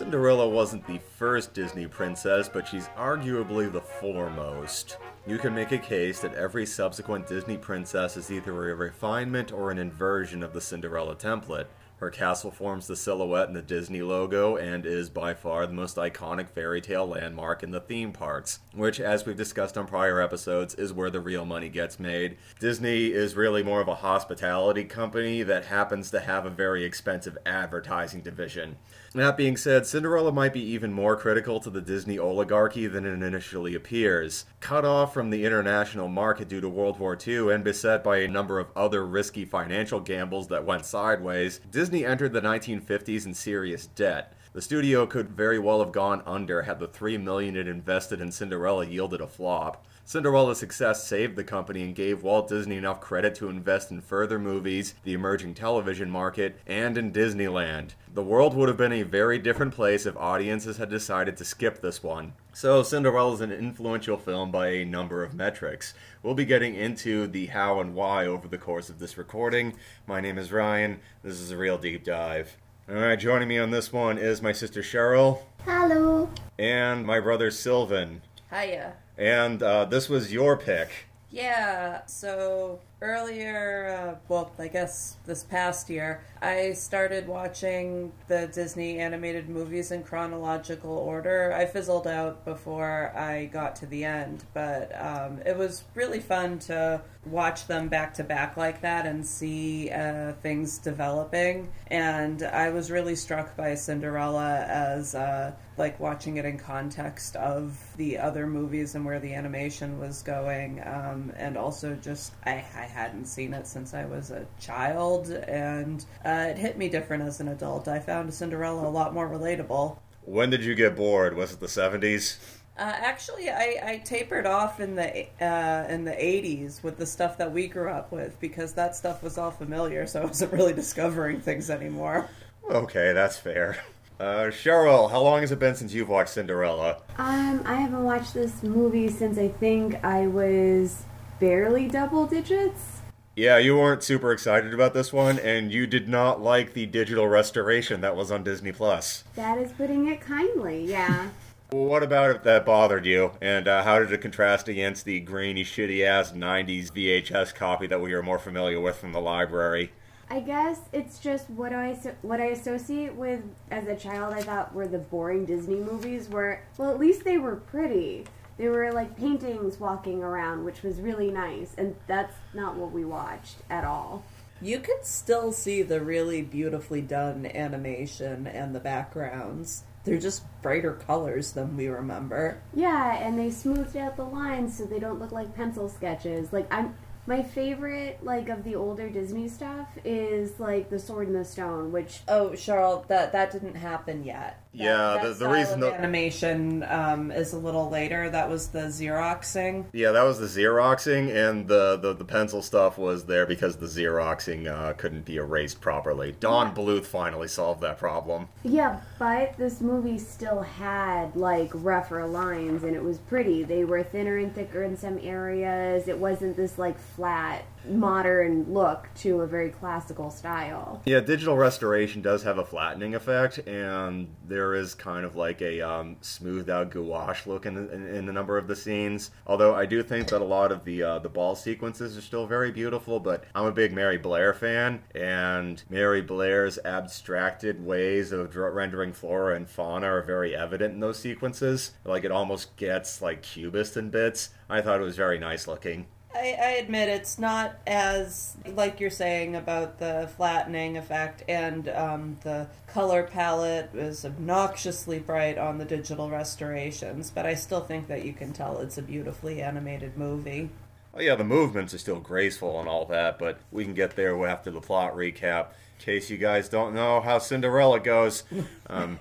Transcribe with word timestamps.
Cinderella 0.00 0.48
wasn't 0.48 0.86
the 0.86 0.98
first 1.18 1.52
Disney 1.52 1.86
princess, 1.86 2.48
but 2.48 2.66
she's 2.66 2.88
arguably 2.96 3.70
the 3.70 3.82
foremost. 3.82 4.96
You 5.26 5.36
can 5.36 5.54
make 5.54 5.72
a 5.72 5.78
case 5.78 6.20
that 6.20 6.32
every 6.32 6.64
subsequent 6.64 7.26
Disney 7.26 7.58
princess 7.58 8.16
is 8.16 8.32
either 8.32 8.70
a 8.70 8.74
refinement 8.74 9.52
or 9.52 9.70
an 9.70 9.76
inversion 9.76 10.42
of 10.42 10.54
the 10.54 10.60
Cinderella 10.62 11.16
template. 11.16 11.66
Her 12.00 12.08
castle 12.08 12.50
forms 12.50 12.86
the 12.86 12.96
silhouette 12.96 13.48
in 13.48 13.52
the 13.52 13.60
Disney 13.60 14.00
logo 14.00 14.56
and 14.56 14.86
is 14.86 15.10
by 15.10 15.34
far 15.34 15.66
the 15.66 15.74
most 15.74 15.96
iconic 15.96 16.48
fairy 16.48 16.80
tale 16.80 17.06
landmark 17.06 17.62
in 17.62 17.72
the 17.72 17.80
theme 17.80 18.10
parks, 18.10 18.60
which, 18.72 18.98
as 18.98 19.26
we've 19.26 19.36
discussed 19.36 19.76
on 19.76 19.86
prior 19.86 20.18
episodes, 20.18 20.74
is 20.76 20.94
where 20.94 21.10
the 21.10 21.20
real 21.20 21.44
money 21.44 21.68
gets 21.68 22.00
made. 22.00 22.38
Disney 22.58 23.08
is 23.08 23.36
really 23.36 23.62
more 23.62 23.82
of 23.82 23.88
a 23.88 23.96
hospitality 23.96 24.84
company 24.84 25.42
that 25.42 25.66
happens 25.66 26.10
to 26.10 26.20
have 26.20 26.46
a 26.46 26.50
very 26.50 26.84
expensive 26.84 27.36
advertising 27.44 28.22
division. 28.22 28.76
That 29.12 29.36
being 29.36 29.56
said, 29.56 29.86
Cinderella 29.86 30.30
might 30.30 30.52
be 30.52 30.62
even 30.62 30.92
more 30.92 31.16
critical 31.16 31.58
to 31.60 31.70
the 31.70 31.80
Disney 31.80 32.16
oligarchy 32.16 32.86
than 32.86 33.04
it 33.04 33.20
initially 33.20 33.74
appears. 33.74 34.44
Cut 34.60 34.84
off 34.84 35.12
from 35.12 35.30
the 35.30 35.44
international 35.44 36.06
market 36.06 36.48
due 36.48 36.60
to 36.60 36.68
World 36.68 37.00
War 37.00 37.18
II 37.26 37.52
and 37.52 37.64
beset 37.64 38.04
by 38.04 38.18
a 38.18 38.28
number 38.28 38.60
of 38.60 38.68
other 38.76 39.04
risky 39.04 39.44
financial 39.44 39.98
gambles 39.98 40.46
that 40.46 40.64
went 40.64 40.84
sideways, 40.84 41.60
Disney 41.72 42.06
entered 42.06 42.32
the 42.32 42.40
1950s 42.40 43.26
in 43.26 43.34
serious 43.34 43.88
debt. 43.88 44.32
The 44.52 44.62
studio 44.62 45.06
could 45.06 45.30
very 45.30 45.58
well 45.58 45.80
have 45.80 45.90
gone 45.90 46.22
under 46.24 46.62
had 46.62 46.78
the 46.78 46.86
3 46.86 47.18
million 47.18 47.56
it 47.56 47.66
invested 47.66 48.20
in 48.20 48.30
Cinderella 48.30 48.86
yielded 48.86 49.20
a 49.20 49.26
flop. 49.26 49.84
Cinderella's 50.10 50.58
success 50.58 51.06
saved 51.06 51.36
the 51.36 51.44
company 51.44 51.84
and 51.84 51.94
gave 51.94 52.24
Walt 52.24 52.48
Disney 52.48 52.76
enough 52.76 53.00
credit 53.00 53.36
to 53.36 53.48
invest 53.48 53.92
in 53.92 54.00
further 54.00 54.40
movies, 54.40 54.94
the 55.04 55.12
emerging 55.12 55.54
television 55.54 56.10
market, 56.10 56.58
and 56.66 56.98
in 56.98 57.12
Disneyland. 57.12 57.90
The 58.12 58.24
world 58.24 58.54
would 58.54 58.68
have 58.68 58.76
been 58.76 58.92
a 58.92 59.04
very 59.04 59.38
different 59.38 59.72
place 59.72 60.06
if 60.06 60.16
audiences 60.16 60.78
had 60.78 60.90
decided 60.90 61.36
to 61.36 61.44
skip 61.44 61.80
this 61.80 62.02
one. 62.02 62.32
So, 62.52 62.82
Cinderella 62.82 63.34
is 63.34 63.40
an 63.40 63.52
influential 63.52 64.16
film 64.16 64.50
by 64.50 64.70
a 64.70 64.84
number 64.84 65.22
of 65.22 65.32
metrics. 65.32 65.94
We'll 66.24 66.34
be 66.34 66.44
getting 66.44 66.74
into 66.74 67.28
the 67.28 67.46
how 67.46 67.78
and 67.78 67.94
why 67.94 68.26
over 68.26 68.48
the 68.48 68.58
course 68.58 68.88
of 68.88 68.98
this 68.98 69.16
recording. 69.16 69.74
My 70.08 70.20
name 70.20 70.38
is 70.38 70.50
Ryan. 70.50 70.98
This 71.22 71.38
is 71.38 71.52
a 71.52 71.56
real 71.56 71.78
deep 71.78 72.02
dive. 72.02 72.56
Alright, 72.90 73.20
joining 73.20 73.46
me 73.46 73.60
on 73.60 73.70
this 73.70 73.92
one 73.92 74.18
is 74.18 74.42
my 74.42 74.50
sister 74.50 74.82
Cheryl. 74.82 75.42
Hello. 75.64 76.28
And 76.58 77.06
my 77.06 77.20
brother 77.20 77.52
Sylvan. 77.52 78.22
Hiya. 78.50 78.94
And 79.16 79.62
uh, 79.62 79.84
this 79.84 80.08
was 80.08 80.32
your 80.32 80.56
pick. 80.56 80.90
Yeah, 81.32 82.04
so 82.06 82.80
earlier, 83.00 83.86
uh, 83.86 84.18
well, 84.28 84.50
I 84.58 84.66
guess 84.66 85.16
this 85.24 85.44
past 85.44 85.88
year, 85.88 86.24
I 86.42 86.72
started 86.72 87.28
watching 87.28 88.12
the 88.26 88.48
Disney 88.48 88.98
animated 88.98 89.48
movies 89.48 89.92
in 89.92 90.02
chronological 90.02 90.90
order. 90.90 91.52
I 91.52 91.66
fizzled 91.66 92.08
out 92.08 92.44
before 92.44 93.12
I 93.16 93.44
got 93.44 93.76
to 93.76 93.86
the 93.86 94.04
end, 94.04 94.42
but 94.54 94.90
um, 95.00 95.38
it 95.46 95.56
was 95.56 95.84
really 95.94 96.18
fun 96.18 96.58
to 96.60 97.00
watch 97.24 97.68
them 97.68 97.88
back 97.88 98.12
to 98.14 98.24
back 98.24 98.56
like 98.56 98.80
that 98.80 99.06
and 99.06 99.24
see 99.24 99.88
uh, 99.90 100.32
things 100.42 100.78
developing. 100.78 101.70
And 101.86 102.42
I 102.42 102.70
was 102.70 102.90
really 102.90 103.14
struck 103.14 103.56
by 103.56 103.76
Cinderella 103.76 104.64
as 104.66 105.14
uh, 105.14 105.52
like 105.80 105.98
watching 105.98 106.36
it 106.36 106.44
in 106.44 106.58
context 106.58 107.34
of 107.36 107.76
the 107.96 108.18
other 108.18 108.46
movies 108.46 108.94
and 108.94 109.04
where 109.04 109.18
the 109.18 109.34
animation 109.34 109.98
was 109.98 110.22
going, 110.22 110.80
um, 110.86 111.32
and 111.36 111.56
also 111.56 111.96
just 111.96 112.34
I, 112.44 112.52
I 112.52 112.86
hadn't 112.86 113.24
seen 113.24 113.54
it 113.54 113.66
since 113.66 113.94
I 113.94 114.04
was 114.04 114.30
a 114.30 114.46
child, 114.60 115.30
and 115.30 116.04
uh, 116.24 116.48
it 116.50 116.58
hit 116.58 116.78
me 116.78 116.88
different 116.88 117.24
as 117.24 117.40
an 117.40 117.48
adult. 117.48 117.88
I 117.88 117.98
found 117.98 118.32
Cinderella 118.32 118.86
a 118.86 118.90
lot 118.90 119.14
more 119.14 119.28
relatable. 119.28 119.96
When 120.22 120.50
did 120.50 120.62
you 120.62 120.74
get 120.74 120.94
bored? 120.94 121.34
Was 121.34 121.52
it 121.52 121.60
the 121.60 121.66
70s? 121.66 122.36
Uh, 122.78 122.82
actually, 122.82 123.50
I, 123.50 123.80
I 123.82 124.02
tapered 124.04 124.46
off 124.46 124.80
in 124.80 124.94
the 124.94 125.26
uh, 125.44 125.86
in 125.88 126.04
the 126.04 126.12
'80s 126.12 126.82
with 126.82 126.96
the 126.96 127.04
stuff 127.04 127.36
that 127.38 127.52
we 127.52 127.66
grew 127.66 127.90
up 127.90 128.12
with 128.12 128.38
because 128.40 128.72
that 128.74 128.96
stuff 128.96 129.22
was 129.22 129.36
all 129.36 129.50
familiar, 129.50 130.06
so 130.06 130.22
I 130.22 130.24
wasn't 130.26 130.52
really 130.52 130.72
discovering 130.72 131.40
things 131.40 131.68
anymore. 131.68 132.30
Okay, 132.70 133.12
that's 133.12 133.36
fair. 133.36 133.76
Uh, 134.20 134.50
Cheryl, 134.50 135.10
how 135.10 135.22
long 135.22 135.40
has 135.40 135.50
it 135.50 135.58
been 135.58 135.74
since 135.74 135.94
you've 135.94 136.10
watched 136.10 136.34
Cinderella? 136.34 136.98
Um, 137.16 137.62
I 137.64 137.76
haven't 137.76 138.04
watched 138.04 138.34
this 138.34 138.62
movie 138.62 139.08
since 139.08 139.38
I 139.38 139.48
think 139.48 140.04
I 140.04 140.26
was 140.26 141.04
barely 141.40 141.88
double 141.88 142.26
digits. 142.26 143.00
Yeah, 143.34 143.56
you 143.56 143.78
weren't 143.78 144.02
super 144.02 144.30
excited 144.32 144.74
about 144.74 144.92
this 144.92 145.10
one, 145.10 145.38
and 145.38 145.72
you 145.72 145.86
did 145.86 146.06
not 146.06 146.42
like 146.42 146.74
the 146.74 146.84
digital 146.84 147.28
restoration 147.28 148.02
that 148.02 148.14
was 148.14 148.30
on 148.30 148.44
Disney 148.44 148.72
Plus. 148.72 149.24
That 149.36 149.56
is 149.56 149.72
putting 149.72 150.06
it 150.08 150.20
kindly, 150.20 150.84
yeah. 150.84 151.30
What 151.70 152.02
about 152.02 152.30
it 152.30 152.42
that 152.42 152.66
bothered 152.66 153.06
you, 153.06 153.30
and 153.40 153.68
uh, 153.68 153.84
how 153.84 154.00
did 154.00 154.12
it 154.12 154.20
contrast 154.20 154.66
against 154.66 155.04
the 155.04 155.20
grainy, 155.20 155.62
shitty 155.62 156.04
ass 156.04 156.32
90s 156.32 156.90
VHS 156.90 157.54
copy 157.54 157.86
that 157.86 158.00
we 158.00 158.12
are 158.12 158.24
more 158.24 158.40
familiar 158.40 158.80
with 158.80 158.96
from 158.96 159.12
the 159.12 159.20
library? 159.20 159.92
I 160.30 160.38
guess 160.40 160.78
it's 160.92 161.18
just 161.18 161.50
what 161.50 161.72
I 161.72 161.92
what 162.22 162.40
I 162.40 162.46
associate 162.46 163.14
with 163.16 163.42
as 163.70 163.88
a 163.88 163.96
child. 163.96 164.32
I 164.32 164.42
thought 164.42 164.72
were 164.72 164.86
the 164.86 164.98
boring 164.98 165.44
Disney 165.44 165.80
movies. 165.80 166.28
Where 166.28 166.64
well, 166.78 166.90
at 166.90 167.00
least 167.00 167.24
they 167.24 167.38
were 167.38 167.56
pretty. 167.56 168.26
They 168.56 168.68
were 168.68 168.92
like 168.92 169.16
paintings 169.16 169.80
walking 169.80 170.22
around, 170.22 170.64
which 170.64 170.82
was 170.82 171.00
really 171.00 171.30
nice, 171.30 171.74
and 171.76 171.96
that's 172.06 172.34
not 172.54 172.76
what 172.76 172.92
we 172.92 173.04
watched 173.04 173.56
at 173.70 173.84
all. 173.84 174.22
You 174.62 174.78
could 174.78 175.04
still 175.04 175.52
see 175.52 175.82
the 175.82 176.00
really 176.00 176.42
beautifully 176.42 177.00
done 177.00 177.46
animation 177.46 178.46
and 178.46 178.74
the 178.74 178.80
backgrounds. 178.80 179.84
They're 180.04 180.18
just 180.18 180.44
brighter 180.62 180.92
colors 180.92 181.52
than 181.52 181.76
we 181.76 181.88
remember. 181.88 182.62
Yeah, 182.74 183.16
and 183.16 183.38
they 183.38 183.50
smoothed 183.50 183.96
out 183.96 184.16
the 184.16 184.24
lines 184.24 184.76
so 184.76 184.84
they 184.84 184.98
don't 184.98 185.18
look 185.18 185.32
like 185.32 185.56
pencil 185.56 185.88
sketches. 185.88 186.52
Like 186.52 186.72
I'm 186.72 186.94
my 187.26 187.42
favorite 187.42 188.18
like 188.22 188.48
of 188.48 188.64
the 188.64 188.74
older 188.74 189.08
Disney 189.08 189.48
stuff 189.48 189.88
is 190.04 190.58
like 190.58 190.90
the 190.90 190.98
Sword 190.98 191.28
in 191.28 191.34
the 191.34 191.44
Stone, 191.44 191.92
which 191.92 192.20
oh, 192.28 192.50
Cheryl, 192.50 193.06
that 193.08 193.32
that 193.32 193.52
didn't 193.52 193.76
happen 193.76 194.24
yet. 194.24 194.62
Yeah, 194.72 195.18
that 195.20 195.38
the, 195.38 195.46
the 195.46 195.48
reason 195.48 195.80
the 195.80 195.92
animation 195.92 196.84
um, 196.84 197.30
is 197.30 197.52
a 197.52 197.58
little 197.58 197.90
later. 197.90 198.30
That 198.30 198.48
was 198.48 198.68
the 198.68 198.82
Xeroxing. 198.82 199.86
Yeah, 199.92 200.12
that 200.12 200.22
was 200.22 200.38
the 200.38 200.46
Xeroxing, 200.46 201.34
and 201.34 201.66
the 201.66 201.96
the, 201.96 202.14
the 202.14 202.24
pencil 202.24 202.62
stuff 202.62 202.96
was 202.96 203.24
there 203.24 203.46
because 203.46 203.76
the 203.76 203.86
Xeroxing 203.86 204.68
uh, 204.68 204.92
couldn't 204.92 205.24
be 205.24 205.36
erased 205.36 205.80
properly. 205.80 206.36
Don 206.38 206.68
yeah. 206.68 206.74
Bluth 206.74 207.04
finally 207.04 207.48
solved 207.48 207.80
that 207.80 207.98
problem. 207.98 208.48
Yeah, 208.62 209.00
but 209.18 209.56
this 209.58 209.80
movie 209.80 210.18
still 210.18 210.62
had 210.62 211.34
like 211.34 211.70
rougher 211.74 212.26
lines, 212.26 212.84
and 212.84 212.94
it 212.94 213.02
was 213.02 213.18
pretty. 213.18 213.64
They 213.64 213.84
were 213.84 214.02
thinner 214.04 214.36
and 214.36 214.54
thicker 214.54 214.84
in 214.84 214.96
some 214.96 215.18
areas. 215.20 216.06
It 216.06 216.18
wasn't 216.18 216.56
this 216.56 216.78
like 216.78 216.98
flat 216.98 217.64
modern 217.88 218.72
look 218.72 219.08
to 219.16 219.40
a 219.40 219.46
very 219.46 219.70
classical 219.70 220.30
style. 220.30 221.00
Yeah, 221.04 221.20
digital 221.20 221.56
restoration 221.56 222.22
does 222.22 222.42
have 222.42 222.58
a 222.58 222.64
flattening 222.64 223.14
effect, 223.14 223.58
and 223.58 224.34
there 224.46 224.74
is 224.74 224.94
kind 224.94 225.24
of 225.24 225.36
like 225.36 225.60
a 225.62 225.80
um, 225.80 226.16
smoothed 226.20 226.70
out 226.70 226.90
gouache 226.90 227.48
look 227.48 227.66
in, 227.66 227.76
in, 227.76 228.06
in, 228.06 228.28
a 228.28 228.32
number 228.32 228.58
of 228.58 228.68
the 228.68 228.76
scenes. 228.76 229.30
Although 229.46 229.74
I 229.74 229.86
do 229.86 230.02
think 230.02 230.28
that 230.28 230.40
a 230.40 230.44
lot 230.44 230.72
of 230.72 230.84
the 230.84 231.02
uh, 231.02 231.18
the 231.18 231.28
ball 231.28 231.54
sequences 231.54 232.16
are 232.16 232.22
still 232.22 232.46
very 232.46 232.70
beautiful. 232.70 233.20
But 233.20 233.44
I'm 233.54 233.66
a 233.66 233.72
big 233.72 233.92
Mary 233.92 234.18
Blair 234.18 234.52
fan, 234.54 235.02
and 235.14 235.82
Mary 235.88 236.22
Blair's 236.22 236.78
abstracted 236.84 237.84
ways 237.84 238.32
of 238.32 238.54
rendering 238.56 239.12
flora 239.12 239.56
and 239.56 239.68
fauna 239.68 240.06
are 240.06 240.22
very 240.22 240.54
evident 240.54 240.94
in 240.94 241.00
those 241.00 241.18
sequences. 241.18 241.92
Like 242.04 242.24
it 242.24 242.30
almost 242.30 242.76
gets 242.76 243.22
like 243.22 243.42
cubist 243.42 243.96
in 243.96 244.10
bits. 244.10 244.50
I 244.68 244.80
thought 244.80 245.00
it 245.00 245.04
was 245.04 245.16
very 245.16 245.38
nice 245.38 245.66
looking. 245.66 246.06
I, 246.34 246.56
I, 246.60 246.70
admit 246.78 247.08
it's 247.08 247.38
not 247.38 247.76
as 247.86 248.56
like 248.64 249.00
you're 249.00 249.10
saying 249.10 249.56
about 249.56 249.98
the 249.98 250.30
flattening 250.36 250.96
effect 250.96 251.42
and 251.48 251.88
um, 251.88 252.38
the 252.42 252.68
color 252.86 253.24
palette 253.24 253.90
is 253.94 254.24
obnoxiously 254.24 255.18
bright 255.18 255.58
on 255.58 255.78
the 255.78 255.84
digital 255.84 256.30
restorations, 256.30 257.30
but 257.30 257.46
I 257.46 257.54
still 257.54 257.80
think 257.80 258.06
that 258.08 258.24
you 258.24 258.32
can 258.32 258.52
tell 258.52 258.78
it's 258.78 258.96
a 258.96 259.02
beautifully 259.02 259.60
animated 259.60 260.16
movie. 260.16 260.70
Oh 261.14 261.20
yeah, 261.20 261.34
the 261.34 261.44
movements 261.44 261.92
are 261.92 261.98
still 261.98 262.20
graceful 262.20 262.78
and 262.78 262.88
all 262.88 263.04
that, 263.06 263.38
but 263.38 263.58
we 263.72 263.84
can 263.84 263.94
get 263.94 264.14
there 264.16 264.46
after 264.46 264.70
the 264.70 264.80
plot 264.80 265.14
recap 265.16 265.66
In 265.98 266.04
case 266.04 266.30
you 266.30 266.36
guys 266.38 266.68
don't 266.68 266.94
know 266.94 267.20
how 267.20 267.38
Cinderella 267.38 268.00
goes. 268.00 268.44
Um, 268.90 269.18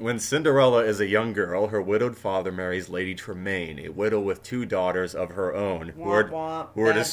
when 0.00 0.18
Cinderella 0.18 0.82
is 0.84 0.98
a 0.98 1.06
young 1.06 1.34
girl, 1.34 1.68
her 1.68 1.80
widowed 1.80 2.16
father 2.18 2.50
marries 2.50 2.88
Lady 2.88 3.14
Tremaine, 3.14 3.78
a 3.78 3.90
widow 3.90 4.18
with 4.18 4.42
two 4.42 4.66
daughters 4.66 5.14
of 5.14 5.30
her 5.30 5.54
own, 5.54 5.90
who 5.90 6.02
are, 6.10 6.24
who, 6.74 6.80
are 6.80 6.92
des- 6.92 7.04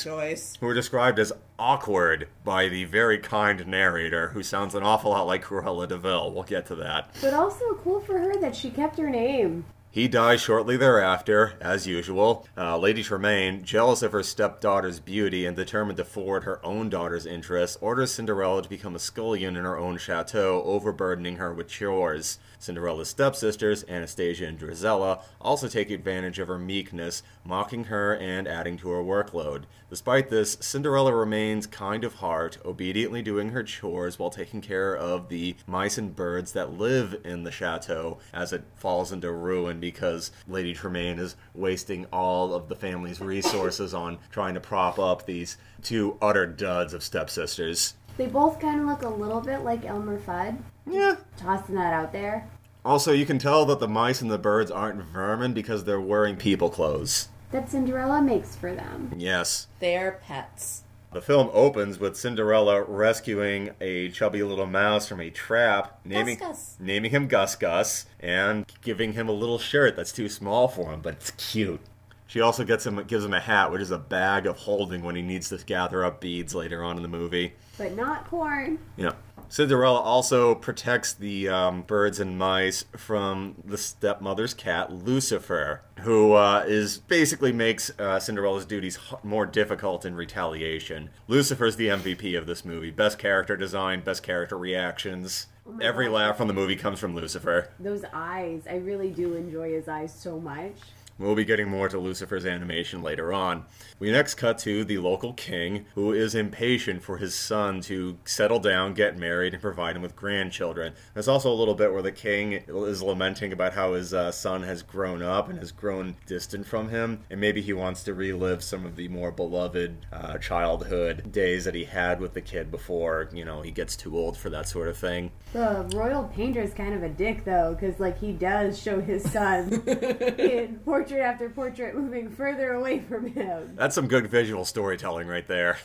who 0.59 0.67
are 0.67 0.73
described 0.73 1.19
as 1.19 1.31
awkward 1.59 2.27
by 2.43 2.69
the 2.69 2.85
very 2.85 3.19
kind 3.19 3.67
narrator, 3.67 4.29
who 4.29 4.41
sounds 4.41 4.73
an 4.73 4.81
awful 4.81 5.11
lot 5.11 5.27
like 5.27 5.43
Cruella 5.43 5.87
de 5.87 5.99
Vil. 5.99 6.31
We'll 6.31 6.41
get 6.41 6.65
to 6.67 6.75
that. 6.77 7.13
But 7.21 7.35
also 7.35 7.75
cool 7.83 7.99
for 7.99 8.17
her 8.17 8.35
that 8.41 8.55
she 8.55 8.71
kept 8.71 8.97
her 8.97 9.11
name. 9.11 9.63
He 9.93 10.07
dies 10.07 10.39
shortly 10.39 10.77
thereafter, 10.77 11.55
as 11.59 11.85
usual. 11.85 12.47
Uh, 12.57 12.77
Lady 12.77 13.03
Tremaine, 13.03 13.65
jealous 13.65 14.01
of 14.01 14.13
her 14.13 14.23
stepdaughter's 14.23 15.01
beauty 15.01 15.45
and 15.45 15.53
determined 15.53 15.97
to 15.97 16.05
forward 16.05 16.45
her 16.45 16.65
own 16.65 16.89
daughter's 16.89 17.25
interests, 17.25 17.77
orders 17.81 18.13
Cinderella 18.13 18.63
to 18.63 18.69
become 18.69 18.95
a 18.95 18.99
scullion 18.99 19.57
in 19.57 19.65
her 19.65 19.77
own 19.77 19.97
chateau, 19.97 20.63
overburdening 20.63 21.35
her 21.35 21.53
with 21.53 21.67
chores. 21.67 22.39
Cinderella's 22.61 23.09
stepsisters, 23.09 23.83
Anastasia 23.89 24.45
and 24.45 24.59
Drizella, 24.59 25.21
also 25.41 25.67
take 25.67 25.89
advantage 25.89 26.37
of 26.37 26.47
her 26.47 26.59
meekness, 26.59 27.23
mocking 27.43 27.85
her 27.85 28.15
and 28.15 28.47
adding 28.47 28.77
to 28.77 28.89
her 28.89 29.01
workload. 29.01 29.63
Despite 29.89 30.29
this, 30.29 30.57
Cinderella 30.61 31.13
remains 31.13 31.65
kind 31.65 32.03
of 32.03 32.15
heart, 32.15 32.59
obediently 32.63 33.23
doing 33.23 33.49
her 33.49 33.63
chores 33.63 34.19
while 34.19 34.29
taking 34.29 34.61
care 34.61 34.95
of 34.95 35.27
the 35.29 35.55
mice 35.65 35.97
and 35.97 36.15
birds 36.15 36.53
that 36.53 36.77
live 36.77 37.19
in 37.25 37.43
the 37.43 37.51
chateau 37.51 38.19
as 38.31 38.53
it 38.53 38.63
falls 38.75 39.11
into 39.11 39.31
ruin 39.31 39.79
because 39.79 40.31
Lady 40.47 40.73
Tremaine 40.73 41.17
is 41.17 41.35
wasting 41.55 42.05
all 42.13 42.53
of 42.53 42.69
the 42.69 42.75
family's 42.75 43.19
resources 43.19 43.93
on 43.93 44.19
trying 44.29 44.53
to 44.53 44.59
prop 44.59 44.99
up 44.99 45.25
these 45.25 45.57
two 45.81 46.15
utter 46.21 46.45
duds 46.45 46.93
of 46.93 47.03
stepsisters. 47.03 47.95
They 48.17 48.27
both 48.27 48.59
kind 48.59 48.79
of 48.81 48.85
look 48.85 49.01
a 49.03 49.09
little 49.09 49.41
bit 49.41 49.59
like 49.59 49.85
Elmer 49.85 50.19
Fudd. 50.19 50.57
Yeah. 50.89 51.17
Tossing 51.37 51.75
that 51.75 51.93
out 51.93 52.11
there. 52.11 52.47
Also, 52.83 53.11
you 53.11 53.25
can 53.25 53.37
tell 53.37 53.65
that 53.65 53.79
the 53.79 53.87
mice 53.87 54.21
and 54.21 54.31
the 54.31 54.37
birds 54.37 54.71
aren't 54.71 55.03
vermin 55.03 55.53
because 55.53 55.83
they're 55.83 56.01
wearing 56.01 56.35
people 56.35 56.69
clothes. 56.69 57.29
That 57.51 57.69
Cinderella 57.69 58.21
makes 58.21 58.55
for 58.55 58.73
them. 58.73 59.13
Yes. 59.17 59.67
They 59.79 59.97
are 59.97 60.19
pets. 60.25 60.83
The 61.13 61.21
film 61.21 61.49
opens 61.51 61.99
with 61.99 62.15
Cinderella 62.15 62.83
rescuing 62.83 63.71
a 63.81 64.09
chubby 64.11 64.41
little 64.43 64.65
mouse 64.65 65.09
from 65.09 65.19
a 65.19 65.29
trap, 65.29 65.99
naming 66.05 66.37
Gus. 66.37 66.77
naming 66.79 67.11
him 67.11 67.27
Gus 67.27 67.55
Gus, 67.55 68.05
and 68.21 68.65
giving 68.81 69.13
him 69.13 69.27
a 69.27 69.33
little 69.33 69.59
shirt 69.59 69.97
that's 69.97 70.13
too 70.13 70.29
small 70.29 70.69
for 70.69 70.93
him, 70.93 71.01
but 71.01 71.15
it's 71.15 71.31
cute. 71.31 71.81
She 72.27 72.39
also 72.39 72.63
gets 72.63 72.85
him 72.85 73.03
gives 73.07 73.25
him 73.25 73.33
a 73.33 73.41
hat, 73.41 73.73
which 73.73 73.81
is 73.81 73.91
a 73.91 73.97
bag 73.97 74.45
of 74.45 74.55
holding 74.55 75.03
when 75.03 75.17
he 75.17 75.21
needs 75.21 75.49
to 75.49 75.57
gather 75.57 76.05
up 76.05 76.21
beads 76.21 76.55
later 76.55 76.81
on 76.81 76.95
in 76.95 77.03
the 77.03 77.09
movie. 77.09 77.55
But 77.81 77.95
not 77.95 78.29
corn. 78.29 78.77
Yeah. 78.95 79.13
Cinderella 79.49 79.99
also 79.99 80.53
protects 80.53 81.13
the 81.13 81.49
um, 81.49 81.81
birds 81.81 82.19
and 82.19 82.37
mice 82.37 82.85
from 82.95 83.55
the 83.65 83.77
stepmother's 83.77 84.53
cat, 84.53 84.93
Lucifer, 84.93 85.81
who 86.01 86.33
uh, 86.33 86.63
is 86.67 86.99
basically 86.99 87.51
makes 87.51 87.89
uh, 87.99 88.19
Cinderella's 88.19 88.65
duties 88.65 88.99
more 89.23 89.47
difficult 89.47 90.05
in 90.05 90.13
retaliation. 90.13 91.09
Lucifer's 91.27 91.75
the 91.75 91.87
MVP 91.87 92.37
of 92.37 92.45
this 92.45 92.63
movie. 92.63 92.91
Best 92.91 93.17
character 93.17 93.57
design, 93.57 94.01
best 94.01 94.21
character 94.21 94.59
reactions. 94.59 95.47
my 95.65 95.83
Every 95.83 96.07
laugh 96.07 96.37
from 96.37 96.49
the 96.49 96.53
movie 96.53 96.75
comes 96.75 96.99
from 96.99 97.15
Lucifer. 97.15 97.73
Those 97.79 98.05
eyes. 98.13 98.61
I 98.69 98.75
really 98.75 99.09
do 99.09 99.33
enjoy 99.33 99.71
his 99.71 99.87
eyes 99.87 100.13
so 100.13 100.39
much. 100.39 100.75
We'll 101.21 101.35
be 101.35 101.45
getting 101.45 101.69
more 101.69 101.87
to 101.87 101.99
Lucifer's 101.99 102.47
animation 102.47 103.03
later 103.03 103.31
on. 103.31 103.65
We 103.99 104.11
next 104.11 104.35
cut 104.35 104.57
to 104.59 104.83
the 104.83 104.97
local 104.97 105.33
king, 105.33 105.85
who 105.93 106.11
is 106.13 106.33
impatient 106.33 107.03
for 107.03 107.17
his 107.17 107.35
son 107.35 107.81
to 107.81 108.17
settle 108.25 108.57
down, 108.57 108.95
get 108.95 109.19
married, 109.19 109.53
and 109.53 109.61
provide 109.61 109.95
him 109.95 110.01
with 110.01 110.15
grandchildren. 110.15 110.93
There's 111.13 111.27
also 111.27 111.51
a 111.51 111.53
little 111.53 111.75
bit 111.75 111.93
where 111.93 112.01
the 112.01 112.11
king 112.11 112.53
is 112.53 113.03
lamenting 113.03 113.53
about 113.53 113.73
how 113.73 113.93
his 113.93 114.15
uh, 114.15 114.31
son 114.31 114.63
has 114.63 114.81
grown 114.81 115.21
up 115.21 115.47
and 115.47 115.59
has 115.59 115.71
grown 115.71 116.15
distant 116.25 116.65
from 116.65 116.89
him, 116.89 117.19
and 117.29 117.39
maybe 117.39 117.61
he 117.61 117.73
wants 117.73 118.01
to 118.03 118.15
relive 118.15 118.63
some 118.63 118.83
of 118.83 118.95
the 118.95 119.07
more 119.07 119.31
beloved 119.31 120.07
uh, 120.11 120.39
childhood 120.39 121.31
days 121.31 121.65
that 121.65 121.75
he 121.75 121.83
had 121.83 122.19
with 122.19 122.33
the 122.33 122.41
kid 122.41 122.71
before, 122.71 123.29
you 123.31 123.45
know, 123.45 123.61
he 123.61 123.69
gets 123.69 123.95
too 123.95 124.17
old 124.17 124.37
for 124.37 124.49
that 124.49 124.67
sort 124.67 124.87
of 124.87 124.97
thing. 124.97 125.31
The 125.53 125.87
royal 125.93 126.23
painter 126.23 126.61
is 126.61 126.73
kind 126.73 126.95
of 126.95 127.03
a 127.03 127.09
dick, 127.09 127.45
though, 127.45 127.77
because 127.79 127.99
like 127.99 128.19
he 128.19 128.31
does 128.31 128.81
show 128.81 128.99
his 128.99 129.29
son 129.29 129.71
in 129.87 130.79
portrait 130.83 131.10
after 131.19 131.49
portrait 131.49 131.95
moving 131.95 132.29
further 132.29 132.73
away 132.73 132.99
from 132.99 133.27
him. 133.27 133.73
That's 133.75 133.95
some 133.95 134.07
good 134.07 134.27
visual 134.27 134.65
storytelling 134.65 135.27
right 135.27 135.47
there. 135.47 135.77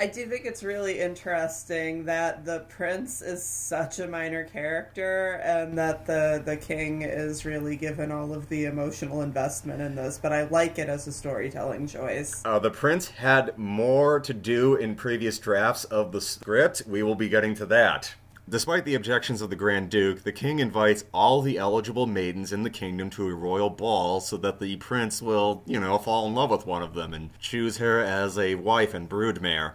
I 0.00 0.06
do 0.06 0.26
think 0.26 0.44
it's 0.44 0.62
really 0.62 1.00
interesting 1.00 2.04
that 2.04 2.44
the 2.44 2.60
prince 2.68 3.20
is 3.20 3.42
such 3.42 3.98
a 3.98 4.06
minor 4.06 4.44
character 4.44 5.40
and 5.44 5.76
that 5.76 6.06
the 6.06 6.42
the 6.44 6.56
king 6.56 7.02
is 7.02 7.44
really 7.44 7.76
given 7.76 8.12
all 8.12 8.32
of 8.32 8.48
the 8.48 8.66
emotional 8.66 9.22
investment 9.22 9.80
in 9.80 9.94
this, 9.96 10.18
but 10.20 10.32
I 10.32 10.44
like 10.44 10.78
it 10.78 10.88
as 10.88 11.06
a 11.06 11.12
storytelling 11.12 11.86
choice. 11.86 12.42
Uh, 12.44 12.58
the 12.58 12.70
prince 12.70 13.08
had 13.08 13.58
more 13.58 14.20
to 14.20 14.32
do 14.32 14.76
in 14.76 14.94
previous 14.94 15.38
drafts 15.38 15.84
of 15.84 16.12
the 16.12 16.20
script. 16.20 16.82
We 16.86 17.02
will 17.02 17.16
be 17.16 17.28
getting 17.28 17.54
to 17.54 17.66
that. 17.66 18.14
Despite 18.50 18.86
the 18.86 18.94
objections 18.94 19.42
of 19.42 19.50
the 19.50 19.56
Grand 19.56 19.90
Duke, 19.90 20.22
the 20.22 20.32
king 20.32 20.58
invites 20.58 21.04
all 21.12 21.42
the 21.42 21.58
eligible 21.58 22.06
maidens 22.06 22.50
in 22.50 22.62
the 22.62 22.70
kingdom 22.70 23.10
to 23.10 23.28
a 23.28 23.34
royal 23.34 23.68
ball 23.68 24.20
so 24.20 24.38
that 24.38 24.58
the 24.58 24.76
prince 24.76 25.20
will, 25.20 25.62
you 25.66 25.78
know, 25.78 25.98
fall 25.98 26.26
in 26.26 26.34
love 26.34 26.48
with 26.50 26.64
one 26.64 26.82
of 26.82 26.94
them 26.94 27.12
and 27.12 27.28
choose 27.38 27.76
her 27.76 28.00
as 28.00 28.38
a 28.38 28.54
wife 28.54 28.94
and 28.94 29.06
broodmare. 29.06 29.72